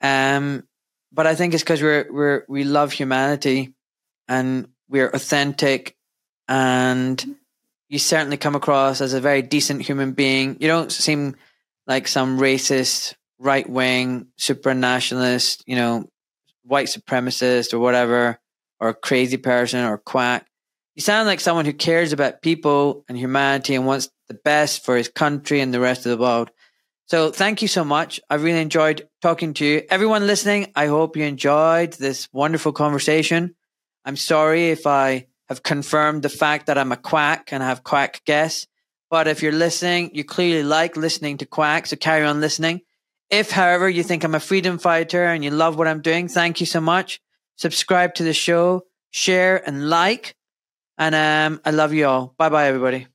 [0.00, 0.64] Um,
[1.12, 3.74] but I think it's because we're we're we love humanity
[4.28, 5.96] and we're authentic
[6.46, 7.36] and
[7.88, 10.56] you certainly come across as a very decent human being.
[10.60, 11.36] You don't seem
[11.86, 16.08] like some racist, right wing, super nationalist, you know,
[16.68, 18.38] white supremacist or whatever,
[18.80, 20.46] or a crazy person or quack.
[20.94, 24.96] You sound like someone who cares about people and humanity and wants the best for
[24.96, 26.50] his country and the rest of the world.
[27.06, 28.20] So thank you so much.
[28.28, 29.82] I really enjoyed talking to you.
[29.88, 33.54] Everyone listening, I hope you enjoyed this wonderful conversation.
[34.04, 37.82] I'm sorry if I have confirmed the fact that I'm a quack and I have
[37.82, 38.66] quack guests.
[39.10, 42.82] But if you're listening, you clearly like listening to Quack, so carry on listening.
[43.30, 46.60] If, however, you think I'm a freedom fighter and you love what I'm doing, thank
[46.60, 47.20] you so much.
[47.56, 50.34] Subscribe to the show, share and like.
[50.96, 52.34] And um, I love you all.
[52.38, 53.06] Bye bye, everybody.